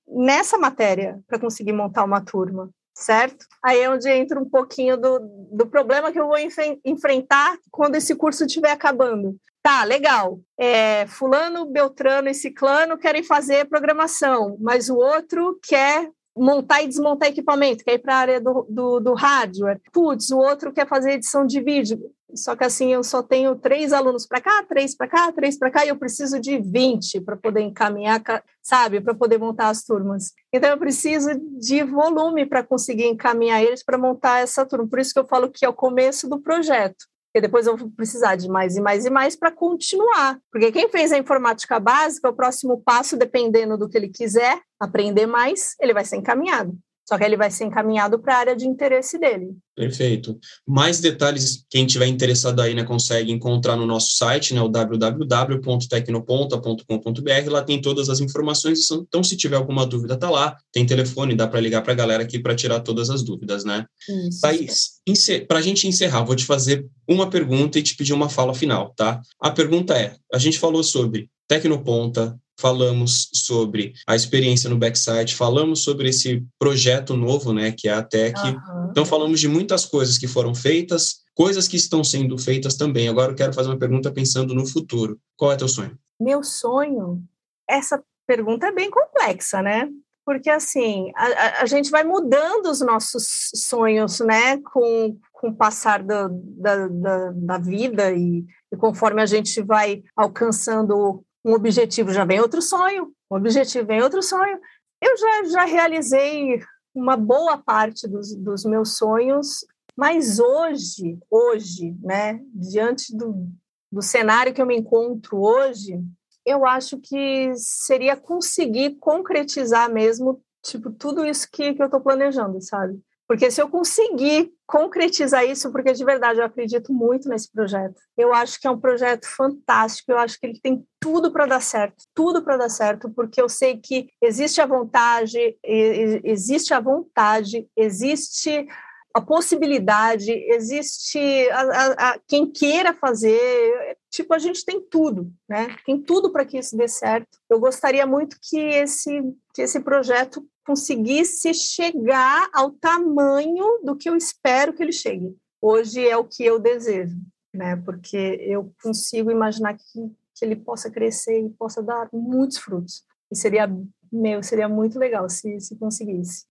nessa 0.08 0.58
matéria 0.58 1.20
para 1.28 1.40
conseguir 1.40 1.74
montar 1.74 2.04
uma 2.04 2.24
turma, 2.24 2.70
certo? 2.94 3.46
Aí 3.64 3.80
é 3.80 3.90
onde 3.90 4.08
entra 4.10 4.40
um 4.40 4.48
pouquinho 4.48 4.96
do, 4.96 5.20
do 5.52 5.66
problema 5.66 6.12
que 6.12 6.20
eu 6.20 6.28
vou 6.28 6.38
enfrentar 6.86 7.58
quando 7.72 7.96
esse 7.96 8.16
curso 8.16 8.46
estiver 8.46 8.72
acabando. 8.72 9.36
Tá, 9.64 9.84
legal. 9.84 10.40
É, 10.60 11.08
fulano, 11.08 11.66
Beltrano 11.66 12.30
e 12.30 12.34
Ciclano 12.34 12.98
querem 12.98 13.24
fazer 13.24 13.66
programação, 13.66 14.58
mas 14.60 14.90
o 14.90 14.98
outro 14.98 15.58
quer 15.64 16.12
montar 16.36 16.82
e 16.82 16.88
desmontar 16.88 17.30
equipamento, 17.30 17.84
quer 17.84 17.94
ir 17.94 18.00
para 18.00 18.16
a 18.16 18.18
área 18.18 18.42
do, 18.42 18.66
do, 18.70 19.00
do 19.00 19.14
hardware. 19.14 19.80
Putz, 19.92 20.32
o 20.32 20.38
outro 20.38 20.74
quer 20.74 20.88
fazer 20.88 21.14
edição 21.14 21.46
de 21.46 21.62
vídeo. 21.62 22.12
Só 22.36 22.56
que 22.56 22.64
assim, 22.64 22.94
eu 22.94 23.04
só 23.04 23.22
tenho 23.22 23.56
três 23.56 23.94
alunos 23.94 24.26
para 24.26 24.42
cá, 24.42 24.64
três 24.68 24.96
para 24.96 25.08
cá, 25.08 25.32
três 25.32 25.58
para 25.58 25.72
cá, 25.72 25.86
e 25.86 25.90
eu 25.90 25.96
preciso 25.96 26.40
de 26.40 26.58
20 26.58 27.22
para 27.22 27.36
poder 27.36 27.62
encaminhar, 27.62 28.22
sabe, 28.62 29.02
para 29.02 29.14
poder 29.14 29.38
montar 29.38 29.70
as 29.70 29.84
turmas. 29.84 30.32
Então, 30.52 30.70
eu 30.70 30.78
preciso 30.78 31.30
de 31.60 31.84
volume 31.84 32.46
para 32.46 32.64
conseguir 32.64 33.06
encaminhar 33.06 33.64
eles 33.64 33.84
para 33.84 33.98
montar 33.98 34.40
essa 34.42 34.66
turma. 34.66 34.88
Por 34.88 35.00
isso 35.00 35.14
que 35.14 35.20
eu 35.20 35.28
falo 35.28 35.50
que 35.50 35.66
é 35.66 35.70
o 35.70 35.74
começo 35.74 36.28
do 36.30 36.40
projeto. 36.40 37.06
Porque 37.34 37.48
depois 37.48 37.66
eu 37.66 37.76
vou 37.76 37.90
precisar 37.90 38.36
de 38.36 38.48
mais 38.48 38.78
e 38.78 38.82
mais 38.82 39.06
e 39.06 39.10
mais 39.10 39.36
para 39.36 39.50
continuar. 39.50 40.40
Porque 40.52 40.72
quem 40.72 40.88
fez 40.90 41.12
a 41.12 41.18
informática 41.18 41.80
básica, 41.80 42.30
o 42.30 42.36
próximo 42.36 42.80
passo, 42.82 43.18
dependendo 43.18 43.76
do 43.76 43.90
que 43.90 43.98
ele 43.98 44.10
quiser 44.10 44.62
aprender 44.80 45.26
mais, 45.26 45.76
ele 45.80 45.94
vai 45.94 46.06
ser 46.06 46.18
encaminhado. 46.18 46.78
Só 47.06 47.18
que 47.18 47.24
ele 47.24 47.36
vai 47.36 47.52
ser 47.52 47.66
encaminhado 47.66 48.18
para 48.18 48.36
a 48.36 48.38
área 48.38 48.56
de 48.56 48.66
interesse 48.66 49.20
dele. 49.20 49.58
Perfeito. 49.76 50.40
Mais 50.66 51.00
detalhes, 51.00 51.66
quem 51.70 51.86
tiver 51.86 52.08
interessado 52.08 52.62
aí, 52.62 52.74
né, 52.74 52.84
consegue 52.84 53.30
encontrar 53.32 53.76
no 53.76 53.86
nosso 53.86 54.16
site, 54.16 54.54
né, 54.54 54.62
o 54.62 54.70
www.tecnoponta.com.br. 54.70 57.50
Lá 57.50 57.62
tem 57.62 57.82
todas 57.82 58.08
as 58.10 58.22
informações. 58.22 58.90
Então, 58.92 59.22
se 59.24 59.36
tiver 59.36 59.58
alguma 59.58 59.86
dúvida, 59.86 60.16
tá 60.16 60.30
lá. 60.30 60.56
Tem 60.72 60.86
telefone, 60.86 61.36
dá 61.36 61.46
para 61.48 61.60
ligar 61.60 61.82
para 61.82 61.92
a 61.92 61.96
galera 61.96 62.24
aqui 62.24 62.40
para 62.40 62.56
tirar 62.56 62.80
todas 62.80 63.10
as 63.10 63.22
dúvidas, 63.24 63.66
né? 63.66 63.86
Isso. 64.30 64.40
Thaís, 64.42 65.02
para 65.48 65.60
a 65.60 65.62
gente 65.62 65.88
encerrar, 65.88 66.24
vou 66.24 66.36
te 66.36 66.46
fazer 66.46 66.86
uma 67.08 67.30
pergunta 67.30 67.80
e 67.80 67.84
te 67.84 67.96
pedir 67.96 68.14
uma 68.14 68.30
fala 68.30 68.54
final, 68.54 68.94
tá? 68.96 69.22
A 69.40 69.50
pergunta 69.52 69.98
é: 69.98 70.16
a 70.34 70.38
gente 70.38 70.60
falou 70.60 70.84
sobre 70.84 71.30
Tecnoponta, 71.48 72.38
falamos 72.64 73.28
sobre 73.34 73.92
a 74.08 74.16
experiência 74.16 74.70
no 74.70 74.78
backside, 74.78 75.36
falamos 75.36 75.84
sobre 75.84 76.08
esse 76.08 76.42
projeto 76.58 77.14
novo, 77.18 77.52
né, 77.52 77.74
que 77.78 77.90
é 77.90 77.94
a 77.94 78.02
Tech. 78.02 78.40
Uhum. 78.40 78.88
Então 78.90 79.06
falamos 79.06 79.42
de 79.42 79.50
muitas 79.50 79.86
coisas 79.86 80.18
que 80.18 80.30
foram 80.30 80.56
feitas, 80.56 81.24
coisas 81.36 81.68
que 81.68 81.76
estão 81.76 82.06
sendo 82.06 82.38
feitas 82.38 82.78
também. 82.78 83.10
Agora 83.10 83.34
eu 83.34 83.36
quero 83.36 83.52
fazer 83.52 83.68
uma 83.68 83.78
pergunta 83.78 84.14
pensando 84.14 84.56
no 84.56 84.66
futuro. 84.66 85.20
Qual 85.36 85.52
é 85.52 85.58
teu 85.58 85.68
sonho? 85.68 86.00
Meu 86.18 86.42
sonho? 86.42 87.22
Essa 87.70 88.02
pergunta 88.26 88.68
é 88.68 88.72
bem 88.72 88.90
complexa, 88.90 89.62
né? 89.62 89.90
Porque 90.26 90.50
assim, 90.50 91.12
a, 91.18 91.64
a 91.64 91.66
gente 91.66 91.92
vai 91.92 92.06
mudando 92.06 92.68
os 92.68 92.80
nossos 92.80 93.50
sonhos, 93.56 94.22
né, 94.22 94.58
com, 94.72 95.18
com 95.34 95.50
o 95.50 95.56
passar 95.56 96.02
do, 96.02 96.30
da, 96.32 96.88
da, 96.88 97.32
da 97.36 97.58
vida 97.58 98.14
e, 98.14 98.46
e 98.72 98.78
conforme 98.78 99.22
a 99.22 99.26
gente 99.26 99.62
vai 99.62 100.02
alcançando 100.16 101.26
um 101.44 101.54
objetivo 101.54 102.12
já 102.12 102.24
vem 102.24 102.40
outro 102.40 102.62
sonho, 102.62 103.14
um 103.30 103.36
objetivo 103.36 103.86
vem 103.86 104.02
outro 104.02 104.22
sonho. 104.22 104.60
Eu 105.02 105.18
já, 105.18 105.44
já 105.46 105.66
realizei 105.66 106.62
uma 106.96 107.18
boa 107.18 107.58
parte 107.58 108.08
dos, 108.08 108.36
dos 108.36 108.64
meus 108.64 108.98
sonhos, 108.98 109.66
mas 109.96 110.40
hoje, 110.40 111.18
hoje, 111.30 111.96
né, 112.02 112.40
diante 112.54 113.16
do, 113.16 113.48
do 113.92 114.02
cenário 114.02 114.54
que 114.54 114.62
eu 114.62 114.66
me 114.66 114.78
encontro 114.78 115.42
hoje, 115.42 116.00
eu 116.46 116.66
acho 116.66 116.98
que 116.98 117.54
seria 117.56 118.16
conseguir 118.16 118.98
concretizar 119.00 119.92
mesmo, 119.92 120.42
tipo, 120.64 120.92
tudo 120.92 121.26
isso 121.26 121.48
que, 121.52 121.74
que 121.74 121.82
eu 121.82 121.86
estou 121.86 122.02
planejando, 122.02 122.62
sabe? 122.62 123.00
Porque 123.28 123.50
se 123.50 123.62
eu 123.62 123.70
conseguir 123.70 124.52
concretizar 124.74 125.46
isso, 125.46 125.72
porque 125.72 125.94
de 125.94 126.04
verdade 126.04 126.40
eu 126.40 126.46
acredito 126.46 126.92
muito 126.92 127.30
nesse 127.30 127.48
projeto. 127.52 127.94
Eu 128.18 128.34
acho 128.34 128.60
que 128.60 128.66
é 128.66 128.72
um 128.72 128.80
projeto 128.80 129.28
fantástico, 129.28 130.12
eu 130.12 130.18
acho 130.18 130.40
que 130.40 130.48
ele 130.48 130.60
tem 130.60 130.84
tudo 131.00 131.32
para 131.32 131.46
dar 131.46 131.62
certo, 131.62 132.06
tudo 132.12 132.44
para 132.44 132.58
dar 132.58 132.70
certo, 132.70 133.08
porque 133.12 133.40
eu 133.40 133.48
sei 133.48 133.78
que 133.78 134.10
existe 134.20 134.60
a 134.62 134.66
vontade, 134.66 135.38
existe 135.64 136.74
a 136.74 136.80
vontade, 136.80 137.68
existe 137.78 138.68
a 139.14 139.22
possibilidade, 139.22 140.32
existe 140.32 141.20
a, 141.52 141.62
a, 141.62 141.92
a, 141.92 142.20
quem 142.28 142.50
queira 142.52 142.94
fazer, 142.94 143.98
tipo, 144.10 144.34
a 144.34 144.40
gente 144.40 144.66
tem 144.66 144.82
tudo, 144.82 145.32
né? 145.48 145.76
Tem 145.86 146.02
tudo 146.02 146.32
para 146.32 146.44
que 146.46 146.58
isso 146.58 146.76
dê 146.76 146.88
certo. 146.88 147.38
Eu 147.48 147.60
gostaria 147.60 148.08
muito 148.08 148.38
que 148.42 148.58
esse, 148.58 149.22
que 149.54 149.62
esse 149.62 149.80
projeto 149.82 150.44
conseguisse 150.66 151.54
chegar 151.54 152.50
ao 152.54 152.72
tamanho 152.72 153.82
do 153.84 153.96
que 153.96 154.10
eu 154.10 154.16
espero 154.16 154.74
que 154.74 154.82
ele 154.82 154.94
chegue. 154.94 155.36
Hoje 155.62 156.08
é 156.08 156.18
o 156.18 156.26
que 156.26 156.44
eu 156.44 156.58
desejo, 156.58 157.16
né? 157.54 157.76
Porque 157.86 158.18
eu 158.42 158.74
consigo 158.82 159.30
imaginar 159.30 159.76
que, 159.76 160.12
que 160.36 160.44
ele 160.44 160.56
possa 160.56 160.90
crescer 160.90 161.40
e 161.40 161.50
possa 161.50 161.84
dar 161.84 162.10
muitos 162.12 162.58
frutos. 162.58 163.04
E 163.32 163.36
seria 163.36 163.70
meu, 164.12 164.44
seria 164.44 164.70
muito 164.70 165.00
legal 165.00 165.28
se, 165.28 165.60
se 165.60 165.76
conseguisse. 165.76 166.46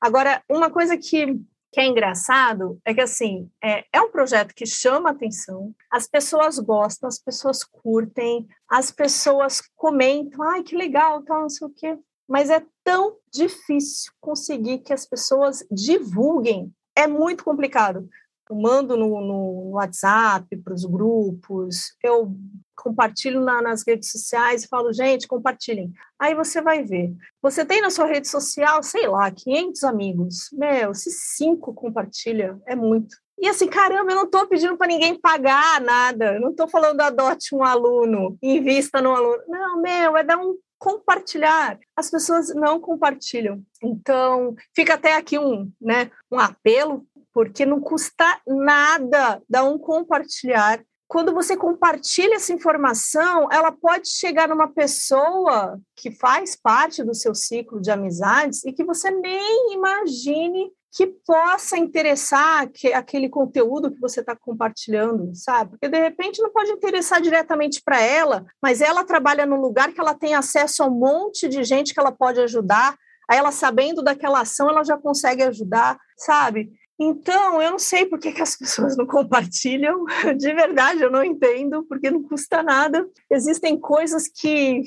Agora, 0.00 0.42
uma 0.50 0.70
coisa 0.70 0.96
que, 0.96 1.38
que 1.74 1.80
é 1.80 1.86
engraçado 1.86 2.78
é 2.84 2.94
que 2.94 3.00
assim 3.00 3.50
é, 3.62 3.84
é 3.92 4.00
um 4.00 4.10
projeto 4.10 4.54
que 4.54 4.64
chama 4.64 5.10
atenção, 5.10 5.74
as 5.90 6.06
pessoas 6.06 6.56
gostam, 6.60 7.08
as 7.08 7.18
pessoas 7.18 7.64
curtem, 7.64 8.46
as 8.70 8.92
pessoas 8.92 9.60
comentam, 9.74 10.40
ai 10.42 10.62
que 10.62 10.76
legal, 10.76 11.22
tal, 11.22 11.42
não 11.42 11.48
sei 11.48 11.66
o 11.66 11.70
quê 11.70 11.98
mas 12.28 12.50
é 12.50 12.62
tão 12.82 13.16
difícil 13.32 14.12
conseguir 14.20 14.78
que 14.78 14.92
as 14.92 15.06
pessoas 15.06 15.64
divulguem. 15.70 16.72
É 16.96 17.06
muito 17.06 17.44
complicado. 17.44 18.08
Eu 18.48 18.56
mando 18.56 18.96
no, 18.96 19.20
no 19.20 19.70
WhatsApp 19.72 20.56
para 20.58 20.74
os 20.74 20.84
grupos, 20.84 21.94
eu 22.02 22.36
compartilho 22.76 23.40
na, 23.40 23.62
nas 23.62 23.84
redes 23.86 24.10
sociais 24.10 24.64
e 24.64 24.68
falo, 24.68 24.92
gente, 24.92 25.28
compartilhem. 25.28 25.92
Aí 26.18 26.34
você 26.34 26.60
vai 26.60 26.82
ver. 26.82 27.14
Você 27.42 27.64
tem 27.64 27.80
na 27.80 27.90
sua 27.90 28.06
rede 28.06 28.28
social, 28.28 28.82
sei 28.82 29.06
lá, 29.06 29.30
500 29.30 29.84
amigos. 29.84 30.48
Meu, 30.52 30.94
se 30.94 31.10
cinco 31.10 31.72
compartilha, 31.72 32.58
é 32.66 32.74
muito. 32.74 33.16
E 33.38 33.48
assim, 33.48 33.68
caramba, 33.68 34.12
eu 34.12 34.16
não 34.16 34.24
estou 34.24 34.46
pedindo 34.46 34.76
para 34.76 34.86
ninguém 34.86 35.18
pagar 35.18 35.80
nada, 35.80 36.34
eu 36.34 36.40
não 36.40 36.50
estou 36.50 36.68
falando 36.68 37.00
adote 37.00 37.54
um 37.54 37.62
aluno, 37.64 38.38
invista 38.42 39.02
no 39.02 39.14
aluno. 39.14 39.42
Não, 39.48 39.82
meu, 39.82 40.16
é 40.16 40.22
dar 40.22 40.38
um 40.38 40.56
compartilhar. 40.78 41.78
As 41.96 42.10
pessoas 42.10 42.54
não 42.54 42.80
compartilham. 42.80 43.62
Então, 43.82 44.54
fica 44.74 44.94
até 44.94 45.16
aqui 45.16 45.38
um, 45.38 45.70
né, 45.80 46.10
um 46.30 46.38
apelo, 46.38 47.06
porque 47.32 47.66
não 47.66 47.80
custa 47.80 48.40
nada 48.46 49.42
dar 49.48 49.64
um 49.64 49.78
compartilhar. 49.78 50.84
Quando 51.14 51.32
você 51.32 51.56
compartilha 51.56 52.34
essa 52.34 52.52
informação, 52.52 53.46
ela 53.52 53.70
pode 53.70 54.08
chegar 54.08 54.48
numa 54.48 54.66
pessoa 54.66 55.80
que 55.94 56.10
faz 56.10 56.56
parte 56.56 57.04
do 57.04 57.14
seu 57.14 57.36
ciclo 57.36 57.80
de 57.80 57.88
amizades 57.88 58.64
e 58.64 58.72
que 58.72 58.82
você 58.82 59.12
nem 59.12 59.74
imagine 59.74 60.72
que 60.92 61.06
possa 61.06 61.78
interessar 61.78 62.68
que, 62.68 62.92
aquele 62.92 63.28
conteúdo 63.28 63.92
que 63.92 64.00
você 64.00 64.22
está 64.22 64.34
compartilhando, 64.34 65.32
sabe? 65.36 65.70
Porque 65.70 65.88
de 65.88 66.00
repente 66.00 66.42
não 66.42 66.50
pode 66.50 66.72
interessar 66.72 67.20
diretamente 67.20 67.80
para 67.84 68.00
ela, 68.00 68.44
mas 68.60 68.80
ela 68.80 69.04
trabalha 69.04 69.46
num 69.46 69.60
lugar 69.60 69.92
que 69.92 70.00
ela 70.00 70.14
tem 70.14 70.34
acesso 70.34 70.82
a 70.82 70.86
um 70.88 70.98
monte 70.98 71.46
de 71.46 71.62
gente 71.62 71.94
que 71.94 72.00
ela 72.00 72.10
pode 72.10 72.40
ajudar. 72.40 72.96
Aí 73.30 73.38
ela 73.38 73.52
sabendo 73.52 74.02
daquela 74.02 74.40
ação, 74.40 74.68
ela 74.68 74.82
já 74.82 74.98
consegue 74.98 75.44
ajudar, 75.44 75.96
sabe? 76.18 76.72
Então, 76.98 77.60
eu 77.60 77.72
não 77.72 77.78
sei 77.78 78.06
por 78.06 78.18
que, 78.18 78.32
que 78.32 78.42
as 78.42 78.56
pessoas 78.56 78.96
não 78.96 79.06
compartilham, 79.06 80.04
de 80.38 80.54
verdade, 80.54 81.02
eu 81.02 81.10
não 81.10 81.24
entendo, 81.24 81.84
porque 81.84 82.10
não 82.10 82.22
custa 82.22 82.62
nada. 82.62 83.08
Existem 83.30 83.78
coisas 83.78 84.28
que, 84.28 84.82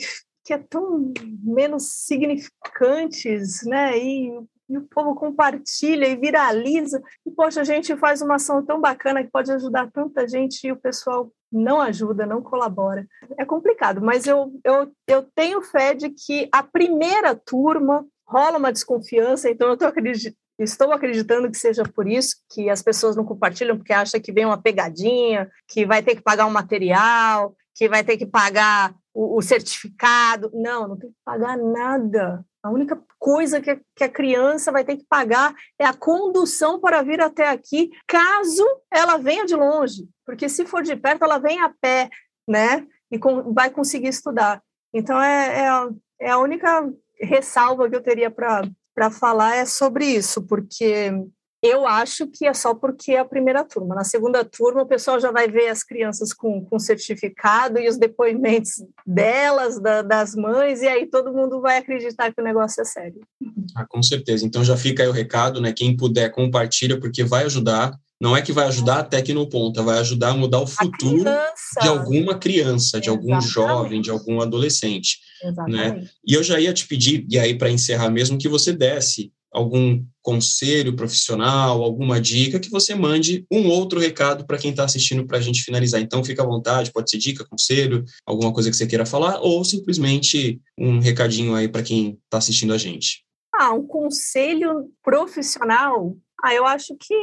que 0.45 0.53
é 0.53 0.57
tão 0.57 1.11
menos 1.43 2.05
significantes, 2.05 3.65
né? 3.65 3.97
E 3.97 4.31
e 4.69 4.77
o 4.77 4.81
povo 4.81 5.15
compartilha 5.15 6.07
e 6.07 6.15
viraliza. 6.15 7.01
E, 7.25 7.31
poxa, 7.31 7.61
a 7.61 7.63
gente 7.63 7.95
faz 7.95 8.21
uma 8.21 8.35
ação 8.35 8.63
tão 8.63 8.81
bacana 8.81 9.23
que 9.23 9.31
pode 9.31 9.51
ajudar 9.51 9.89
tanta 9.91 10.27
gente 10.27 10.67
e 10.67 10.71
o 10.71 10.79
pessoal 10.79 11.31
não 11.51 11.79
ajuda, 11.79 12.25
não 12.25 12.41
colabora. 12.41 13.07
É 13.37 13.45
complicado, 13.45 14.01
mas 14.01 14.27
eu, 14.27 14.51
eu, 14.63 14.91
eu 15.07 15.23
tenho 15.33 15.61
fé 15.61 15.93
de 15.93 16.09
que 16.09 16.49
a 16.51 16.61
primeira 16.61 17.33
turma 17.33 18.05
rola 18.27 18.57
uma 18.57 18.73
desconfiança, 18.73 19.49
então 19.49 19.69
eu 19.69 19.87
acreditando. 19.87 20.35
Estou 20.59 20.91
acreditando 20.91 21.49
que 21.51 21.57
seja 21.57 21.83
por 21.83 22.07
isso 22.07 22.37
que 22.49 22.69
as 22.69 22.81
pessoas 22.81 23.15
não 23.15 23.23
compartilham, 23.23 23.77
porque 23.77 23.93
acham 23.93 24.19
que 24.19 24.31
vem 24.31 24.45
uma 24.45 24.61
pegadinha, 24.61 25.49
que 25.67 25.85
vai 25.85 26.01
ter 26.01 26.15
que 26.15 26.21
pagar 26.21 26.47
um 26.47 26.51
material, 26.51 27.55
que 27.75 27.87
vai 27.87 28.03
ter 28.03 28.17
que 28.17 28.25
pagar 28.25 28.95
o, 29.13 29.37
o 29.37 29.41
certificado. 29.41 30.49
Não, 30.53 30.87
não 30.87 30.97
tem 30.97 31.09
que 31.09 31.15
pagar 31.23 31.57
nada. 31.57 32.43
A 32.63 32.71
única 32.71 32.99
coisa 33.19 33.61
que 33.61 33.69
a, 33.69 33.79
que 33.95 34.03
a 34.03 34.09
criança 34.09 34.71
vai 34.71 34.83
ter 34.83 34.97
que 34.97 35.05
pagar 35.07 35.53
é 35.79 35.85
a 35.85 35.93
condução 35.93 36.79
para 36.79 37.03
vir 37.03 37.21
até 37.21 37.49
aqui, 37.49 37.91
caso 38.07 38.65
ela 38.91 39.17
venha 39.17 39.45
de 39.45 39.55
longe, 39.55 40.09
porque 40.25 40.49
se 40.49 40.65
for 40.65 40.81
de 40.81 40.95
perto, 40.95 41.23
ela 41.23 41.37
vem 41.37 41.61
a 41.61 41.73
pé, 41.79 42.09
né? 42.47 42.85
E 43.11 43.17
com, 43.17 43.53
vai 43.53 43.69
conseguir 43.69 44.09
estudar. 44.09 44.61
Então, 44.93 45.21
é, 45.21 45.59
é, 45.59 45.67
a, 45.69 45.89
é 46.19 46.29
a 46.31 46.39
única 46.39 46.91
ressalva 47.21 47.89
que 47.89 47.95
eu 47.95 48.03
teria 48.03 48.29
para 48.29 48.63
falar 49.11 49.55
é 49.55 49.65
sobre 49.65 50.05
isso, 50.05 50.41
porque 50.41 51.11
eu 51.61 51.87
acho 51.87 52.27
que 52.27 52.45
é 52.45 52.53
só 52.53 52.73
porque 52.73 53.13
é 53.13 53.19
a 53.19 53.25
primeira 53.25 53.63
turma. 53.63 53.95
Na 53.95 54.03
segunda 54.03 54.45
turma, 54.45 54.83
o 54.83 54.87
pessoal 54.87 55.19
já 55.19 55.31
vai 55.31 55.47
ver 55.47 55.69
as 55.69 55.83
crianças 55.83 56.31
com, 56.31 56.63
com 56.63 56.77
certificado 56.77 57.79
e 57.79 57.89
os 57.89 57.97
depoimentos 57.97 58.83
delas, 59.05 59.79
da, 59.79 60.01
das 60.01 60.35
mães, 60.35 60.81
e 60.81 60.87
aí 60.87 61.07
todo 61.07 61.33
mundo 61.33 61.59
vai 61.59 61.77
acreditar 61.77 62.31
que 62.31 62.39
o 62.39 62.43
negócio 62.43 62.81
é 62.81 62.85
sério. 62.85 63.21
Ah, 63.75 63.85
com 63.87 64.03
certeza. 64.03 64.45
Então 64.45 64.63
já 64.63 64.77
fica 64.77 65.01
aí 65.01 65.09
o 65.09 65.13
recado, 65.13 65.59
né? 65.59 65.73
Quem 65.73 65.95
puder, 65.95 66.31
compartilha, 66.31 66.99
porque 66.99 67.23
vai 67.23 67.45
ajudar. 67.45 67.97
Não 68.19 68.35
é 68.35 68.41
que 68.41 68.51
vai 68.51 68.65
ajudar 68.67 68.99
até 68.99 69.21
que 69.21 69.33
no 69.33 69.47
ponta, 69.47 69.83
vai 69.83 69.99
ajudar 69.99 70.29
a 70.29 70.37
mudar 70.37 70.59
o 70.59 70.67
futuro 70.67 71.23
de 71.81 71.87
alguma 71.87 72.35
criança, 72.35 72.99
de 72.99 73.09
Exatamente. 73.09 73.31
algum 73.31 73.41
jovem, 73.41 74.01
de 74.01 74.09
algum 74.09 74.41
adolescente. 74.41 75.19
Exatamente. 75.43 76.01
Né? 76.01 76.09
E 76.25 76.33
eu 76.33 76.43
já 76.43 76.59
ia 76.59 76.73
te 76.73 76.87
pedir, 76.87 77.25
e 77.29 77.37
aí 77.37 77.57
para 77.57 77.71
encerrar 77.71 78.09
mesmo, 78.09 78.37
que 78.37 78.47
você 78.47 78.73
desse 78.73 79.31
algum 79.51 80.03
conselho 80.21 80.95
profissional, 80.95 81.81
alguma 81.81 82.19
dica, 82.21 82.59
que 82.59 82.69
você 82.69 82.93
mande 82.93 83.45
um 83.51 83.67
outro 83.69 83.99
recado 83.99 84.45
para 84.45 84.57
quem 84.57 84.71
está 84.71 84.83
assistindo 84.83 85.25
para 85.25 85.37
a 85.37 85.41
gente 85.41 85.63
finalizar. 85.63 86.01
Então, 86.01 86.23
fica 86.23 86.43
à 86.43 86.45
vontade, 86.45 86.91
pode 86.91 87.09
ser 87.09 87.17
dica, 87.17 87.45
conselho, 87.45 88.03
alguma 88.25 88.53
coisa 88.53 88.69
que 88.69 88.75
você 88.75 88.85
queira 88.85 89.05
falar, 89.05 89.39
ou 89.39 89.63
simplesmente 89.63 90.61
um 90.77 90.99
recadinho 90.99 91.55
aí 91.55 91.67
para 91.67 91.83
quem 91.83 92.19
está 92.25 92.37
assistindo 92.37 92.73
a 92.73 92.77
gente. 92.77 93.23
Ah, 93.53 93.73
um 93.73 93.87
conselho 93.87 94.91
profissional? 95.01 96.15
Ah, 96.43 96.53
eu 96.53 96.65
acho 96.65 96.95
que 96.99 97.15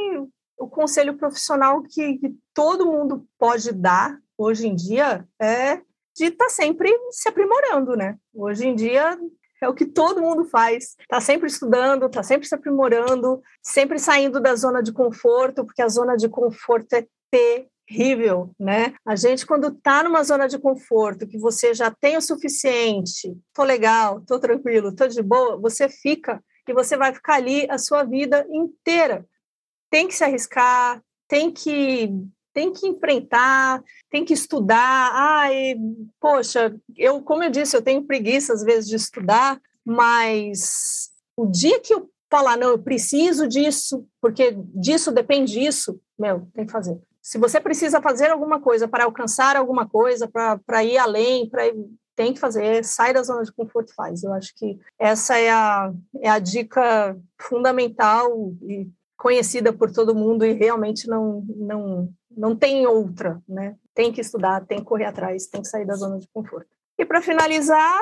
o 0.57 0.67
conselho 0.67 1.15
profissional 1.15 1.81
que, 1.83 2.17
que 2.17 2.33
todo 2.53 2.85
mundo 2.85 3.25
pode 3.37 3.71
dar 3.71 4.17
hoje 4.37 4.67
em 4.67 4.75
dia 4.75 5.25
é 5.41 5.81
de 6.15 6.25
estar 6.25 6.45
tá 6.45 6.49
sempre 6.49 6.89
se 7.11 7.27
aprimorando, 7.27 7.95
né? 7.95 8.17
Hoje 8.33 8.67
em 8.67 8.75
dia 8.75 9.17
é 9.61 9.67
o 9.67 9.73
que 9.73 9.85
todo 9.85 10.21
mundo 10.21 10.45
faz. 10.45 10.95
Está 10.99 11.19
sempre 11.19 11.47
estudando, 11.47 12.05
está 12.05 12.23
sempre 12.23 12.47
se 12.47 12.55
aprimorando, 12.55 13.41
sempre 13.61 13.99
saindo 13.99 14.39
da 14.39 14.55
zona 14.55 14.81
de 14.81 14.93
conforto, 14.93 15.65
porque 15.65 15.81
a 15.81 15.89
zona 15.89 16.15
de 16.15 16.29
conforto 16.29 16.93
é 16.93 17.05
terrível, 17.29 18.51
né? 18.59 18.93
A 19.05 19.15
gente, 19.15 19.45
quando 19.45 19.67
está 19.67 20.03
numa 20.03 20.23
zona 20.23 20.47
de 20.47 20.57
conforto, 20.57 21.27
que 21.27 21.37
você 21.37 21.73
já 21.73 21.91
tem 21.91 22.15
o 22.15 22.21
suficiente, 22.21 23.35
tô 23.53 23.63
legal, 23.63 24.21
tô 24.21 24.39
tranquilo, 24.39 24.95
tô 24.95 25.07
de 25.07 25.21
boa, 25.21 25.57
você 25.57 25.89
fica 25.89 26.41
e 26.67 26.73
você 26.73 26.95
vai 26.95 27.13
ficar 27.13 27.35
ali 27.35 27.69
a 27.69 27.77
sua 27.77 28.03
vida 28.03 28.45
inteira. 28.49 29.25
Tem 29.89 30.07
que 30.07 30.15
se 30.15 30.23
arriscar, 30.23 31.01
tem 31.27 31.51
que 31.51 32.09
tem 32.55 32.71
que 32.71 32.87
enfrentar, 32.87 33.83
tem 34.09 34.23
que 34.23 34.33
estudar. 34.33 35.11
Ai, 35.13 35.75
poxa, 36.21 36.73
eu, 36.95 37.21
como 37.21 37.43
eu 37.43 37.51
disse, 37.51 37.75
eu 37.75 37.81
tenho 37.81 38.07
preguiça 38.07 38.53
às 38.53 38.63
vezes 38.63 38.89
de 38.89 38.95
estudar, 38.95 39.59
mas 39.85 41.11
o 41.35 41.45
dia 41.45 41.81
que 41.81 41.93
eu 41.93 42.09
falar, 42.31 42.57
não, 42.57 42.69
eu 42.69 42.79
preciso 42.79 43.45
disso, 43.47 44.07
porque 44.21 44.57
disso 44.73 45.11
depende 45.11 45.51
disso, 45.51 45.99
meu, 46.17 46.47
tem 46.53 46.65
que 46.65 46.71
fazer. 46.71 46.97
Se 47.21 47.37
você 47.37 47.59
precisa 47.59 48.01
fazer 48.01 48.31
alguma 48.31 48.61
coisa 48.61 48.87
para 48.87 49.03
alcançar 49.03 49.57
alguma 49.57 49.87
coisa, 49.87 50.27
para 50.27 50.83
ir 50.83 50.97
além, 50.97 51.49
para 51.49 51.63
tem 52.15 52.33
que 52.33 52.39
fazer, 52.39 52.85
sai 52.85 53.13
da 53.13 53.21
zona 53.21 53.43
de 53.43 53.51
conforto 53.51 53.91
e 53.91 53.93
faz. 53.93 54.23
Eu 54.23 54.31
acho 54.31 54.53
que 54.55 54.79
essa 54.97 55.37
é 55.37 55.51
a, 55.51 55.91
é 56.21 56.29
a 56.29 56.39
dica 56.39 57.17
fundamental 57.37 58.53
e 58.61 58.89
conhecida 59.17 59.73
por 59.73 59.91
todo 59.91 60.15
mundo 60.15 60.45
e 60.45 60.53
realmente 60.53 61.07
não, 61.07 61.43
não, 61.57 62.09
não 62.35 62.55
tem 62.55 62.85
outra, 62.85 63.41
né? 63.47 63.75
Tem 63.93 64.11
que 64.11 64.21
estudar, 64.21 64.65
tem 64.65 64.79
que 64.79 64.85
correr 64.85 65.05
atrás, 65.05 65.47
tem 65.47 65.61
que 65.61 65.67
sair 65.67 65.85
da 65.85 65.95
zona 65.95 66.19
de 66.19 66.27
conforto. 66.33 66.69
E 66.97 67.05
para 67.05 67.21
finalizar, 67.21 67.99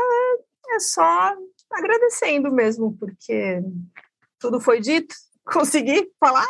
é 0.75 0.79
só 0.79 1.33
agradecendo 1.71 2.51
mesmo, 2.51 2.95
porque 2.97 3.61
tudo 4.39 4.59
foi 4.59 4.79
dito, 4.79 5.15
consegui 5.45 6.09
falar. 6.19 6.47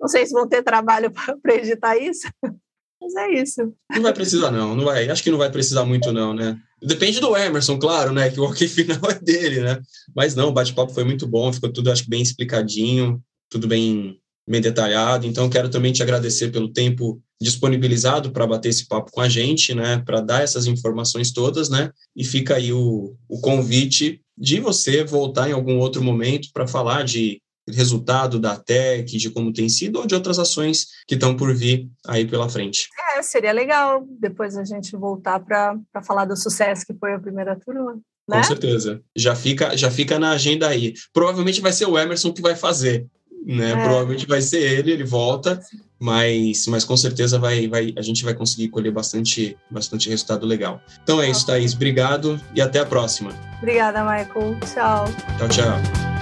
Não 0.00 0.08
sei 0.08 0.26
se 0.26 0.32
vão 0.32 0.48
ter 0.48 0.62
trabalho 0.62 1.10
para 1.10 1.54
editar 1.54 1.96
isso, 1.96 2.28
mas 3.00 3.14
é 3.16 3.30
isso. 3.32 3.74
Não 3.90 4.02
vai 4.02 4.12
precisar, 4.12 4.50
não, 4.50 4.74
não 4.74 4.84
vai. 4.84 5.08
Acho 5.08 5.22
que 5.22 5.30
não 5.30 5.38
vai 5.38 5.50
precisar 5.50 5.84
muito, 5.84 6.12
não, 6.12 6.34
né? 6.34 6.58
Depende 6.80 7.20
do 7.20 7.36
Emerson, 7.36 7.78
claro, 7.78 8.12
né? 8.12 8.30
Que 8.30 8.40
o 8.40 8.44
ok 8.44 8.66
final 8.66 8.98
é 9.10 9.14
dele, 9.14 9.60
né? 9.60 9.80
Mas 10.14 10.34
não, 10.34 10.48
o 10.48 10.52
bate-papo 10.52 10.92
foi 10.92 11.04
muito 11.04 11.26
bom, 11.26 11.52
ficou 11.52 11.72
tudo, 11.72 11.90
acho 11.92 12.08
bem 12.08 12.22
explicadinho, 12.22 13.22
tudo 13.48 13.68
bem 13.68 14.21
bem 14.48 14.60
detalhado. 14.60 15.26
Então, 15.26 15.48
quero 15.48 15.68
também 15.68 15.92
te 15.92 16.02
agradecer 16.02 16.50
pelo 16.50 16.72
tempo 16.72 17.20
disponibilizado 17.40 18.30
para 18.30 18.46
bater 18.46 18.68
esse 18.68 18.86
papo 18.86 19.10
com 19.10 19.20
a 19.20 19.28
gente, 19.28 19.74
né, 19.74 20.02
para 20.04 20.20
dar 20.20 20.42
essas 20.42 20.66
informações 20.66 21.32
todas, 21.32 21.68
né, 21.68 21.90
e 22.16 22.24
fica 22.24 22.54
aí 22.54 22.72
o, 22.72 23.16
o 23.28 23.40
convite 23.40 24.20
de 24.38 24.60
você 24.60 25.04
voltar 25.04 25.48
em 25.48 25.52
algum 25.52 25.78
outro 25.78 26.02
momento 26.02 26.48
para 26.52 26.66
falar 26.66 27.04
de 27.04 27.40
resultado 27.68 28.40
da 28.40 28.56
TEC, 28.56 29.16
de 29.18 29.30
como 29.30 29.52
tem 29.52 29.68
sido, 29.68 30.00
ou 30.00 30.06
de 30.06 30.14
outras 30.14 30.38
ações 30.38 30.86
que 31.06 31.14
estão 31.14 31.36
por 31.36 31.54
vir 31.54 31.88
aí 32.06 32.26
pela 32.26 32.48
frente. 32.48 32.88
É, 33.16 33.22
seria 33.22 33.52
legal 33.52 34.04
depois 34.20 34.56
a 34.56 34.64
gente 34.64 34.96
voltar 34.96 35.38
para 35.40 35.78
falar 36.04 36.24
do 36.24 36.36
sucesso 36.36 36.84
que 36.84 36.94
foi 36.94 37.14
a 37.14 37.20
primeira 37.20 37.58
turma. 37.58 38.00
Né? 38.28 38.38
Com 38.38 38.44
certeza. 38.44 39.00
Já 39.16 39.34
fica, 39.34 39.76
já 39.76 39.90
fica 39.90 40.18
na 40.18 40.32
agenda 40.32 40.68
aí. 40.68 40.94
Provavelmente 41.12 41.60
vai 41.60 41.72
ser 41.72 41.86
o 41.86 41.98
Emerson 41.98 42.32
que 42.32 42.42
vai 42.42 42.56
fazer, 42.56 43.06
né? 43.46 43.72
É. 43.72 43.84
Provavelmente 43.84 44.26
vai 44.26 44.40
ser 44.40 44.60
ele, 44.60 44.92
ele 44.92 45.04
volta, 45.04 45.60
mas, 45.98 46.66
mas 46.66 46.84
com 46.84 46.96
certeza 46.96 47.38
vai, 47.38 47.66
vai, 47.68 47.92
a 47.96 48.02
gente 48.02 48.24
vai 48.24 48.34
conseguir 48.34 48.68
colher 48.68 48.92
bastante, 48.92 49.56
bastante 49.70 50.08
resultado 50.08 50.46
legal. 50.46 50.80
Então 51.02 51.20
é 51.20 51.28
isso, 51.30 51.46
Thaís. 51.46 51.74
Obrigado 51.74 52.40
e 52.54 52.60
até 52.60 52.80
a 52.80 52.86
próxima. 52.86 53.32
Obrigada, 53.58 54.02
Michael. 54.02 54.58
Tchau. 54.72 55.04
Tchau, 55.38 55.48
tchau. 55.48 56.12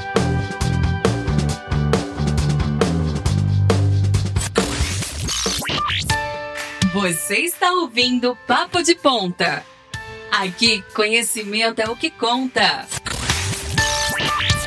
Você 6.92 7.36
está 7.36 7.72
ouvindo 7.72 8.36
Papo 8.46 8.82
de 8.82 8.96
Ponta. 8.96 9.64
Aqui, 10.30 10.82
conhecimento 10.92 11.80
é 11.80 11.88
o 11.88 11.96
que 11.96 12.10
conta. 12.10 12.86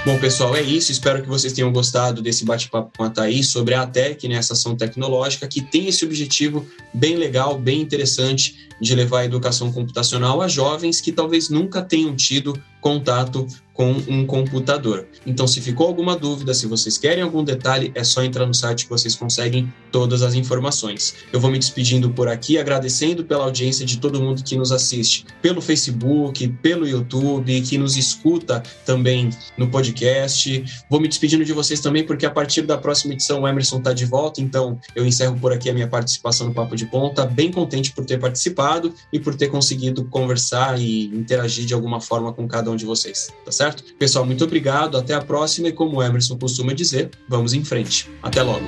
Bom, 0.05 0.19
pessoal, 0.19 0.53
é 0.53 0.61
isso. 0.61 0.91
Espero 0.91 1.21
que 1.21 1.29
vocês 1.29 1.53
tenham 1.53 1.71
gostado 1.71 2.21
desse 2.21 2.43
bate-papo 2.43 2.91
com 2.97 3.05
a 3.05 3.09
Thaís 3.09 3.47
sobre 3.47 3.73
a 3.73 3.83
ATEC, 3.83 4.27
né, 4.27 4.35
essa 4.35 4.51
ação 4.51 4.75
tecnológica, 4.75 5.47
que 5.47 5.61
tem 5.61 5.87
esse 5.87 6.03
objetivo 6.03 6.67
bem 6.93 7.15
legal, 7.15 7.57
bem 7.57 7.79
interessante 7.79 8.67
de 8.81 8.93
levar 8.95 9.19
a 9.19 9.25
educação 9.25 9.71
computacional 9.71 10.41
a 10.41 10.47
jovens 10.49 10.99
que 10.99 11.13
talvez 11.13 11.47
nunca 11.47 11.81
tenham 11.81 12.13
tido 12.17 12.61
contato 12.81 13.47
com 13.73 13.91
um 14.07 14.25
computador. 14.25 15.07
Então, 15.25 15.47
se 15.47 15.59
ficou 15.59 15.87
alguma 15.87 16.15
dúvida, 16.15 16.53
se 16.53 16.67
vocês 16.67 16.97
querem 16.97 17.23
algum 17.23 17.43
detalhe, 17.43 17.91
é 17.95 18.03
só 18.03 18.23
entrar 18.23 18.45
no 18.45 18.53
site 18.53 18.83
que 18.83 18.89
vocês 18.89 19.15
conseguem 19.15 19.71
todas 19.91 20.21
as 20.21 20.35
informações. 20.35 21.15
Eu 21.31 21.39
vou 21.39 21.49
me 21.49 21.57
despedindo 21.57 22.09
por 22.11 22.27
aqui, 22.27 22.57
agradecendo 22.57 23.23
pela 23.23 23.43
audiência 23.45 23.85
de 23.85 23.97
todo 23.97 24.21
mundo 24.21 24.43
que 24.43 24.55
nos 24.55 24.71
assiste 24.71 25.25
pelo 25.41 25.61
Facebook, 25.61 26.47
pelo 26.61 26.87
YouTube, 26.87 27.61
que 27.61 27.77
nos 27.77 27.97
escuta 27.97 28.61
também 28.85 29.29
no 29.57 29.69
podcast. 29.69 30.63
Vou 30.89 30.99
me 30.99 31.07
despedindo 31.07 31.43
de 31.43 31.53
vocês 31.53 31.79
também, 31.79 32.05
porque 32.05 32.25
a 32.25 32.31
partir 32.31 32.61
da 32.61 32.77
próxima 32.77 33.13
edição 33.13 33.41
o 33.41 33.47
Emerson 33.47 33.79
está 33.79 33.93
de 33.93 34.05
volta, 34.05 34.41
então 34.41 34.79
eu 34.95 35.05
encerro 35.05 35.37
por 35.39 35.51
aqui 35.51 35.69
a 35.69 35.73
minha 35.73 35.87
participação 35.87 36.47
no 36.47 36.53
Papo 36.53 36.75
de 36.75 36.85
Ponta, 36.85 37.25
bem 37.25 37.51
contente 37.51 37.91
por 37.91 38.05
ter 38.05 38.19
participado 38.19 38.93
e 39.11 39.19
por 39.19 39.35
ter 39.35 39.47
conseguido 39.47 40.05
conversar 40.05 40.79
e 40.79 41.05
interagir 41.05 41.65
de 41.65 41.73
alguma 41.73 41.99
forma 41.99 42.31
com 42.31 42.47
cada 42.47 42.69
um 42.69 42.75
de 42.75 42.85
vocês, 42.85 43.29
tá 43.43 43.51
certo? 43.51 43.62
Certo? 43.63 43.83
Pessoal, 43.97 44.25
muito 44.25 44.43
obrigado, 44.43 44.97
até 44.97 45.13
a 45.13 45.21
próxima 45.21 45.69
e 45.69 45.71
como 45.71 45.95
o 45.97 46.03
Emerson 46.03 46.37
costuma 46.37 46.73
dizer, 46.73 47.11
vamos 47.29 47.53
em 47.53 47.63
frente. 47.63 48.09
Até 48.21 48.41
logo. 48.41 48.65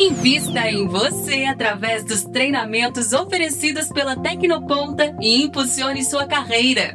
Invista 0.00 0.70
em 0.70 0.86
você 0.86 1.44
através 1.44 2.04
dos 2.04 2.22
treinamentos 2.24 3.12
oferecidos 3.12 3.88
pela 3.88 4.16
Tecnoponta 4.16 5.14
e 5.20 5.42
impulsione 5.42 6.02
sua 6.04 6.24
carreira. 6.26 6.94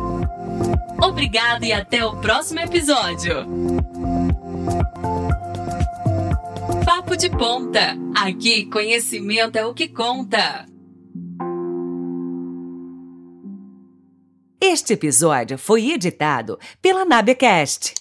Obrigada 1.03 1.66
e 1.66 1.72
até 1.72 2.07
o 2.07 2.16
próximo 2.20 2.61
episódio. 2.61 3.44
Papo 6.84 7.16
de 7.16 7.28
Ponta. 7.28 7.96
Aqui, 8.16 8.66
conhecimento 8.66 9.57
é 9.57 9.66
o 9.66 9.74
que 9.74 9.88
conta. 9.88 10.64
Este 14.61 14.92
episódio 14.92 15.59
foi 15.59 15.90
editado 15.90 16.57
pela 16.80 17.05
Nabecast 17.05 17.94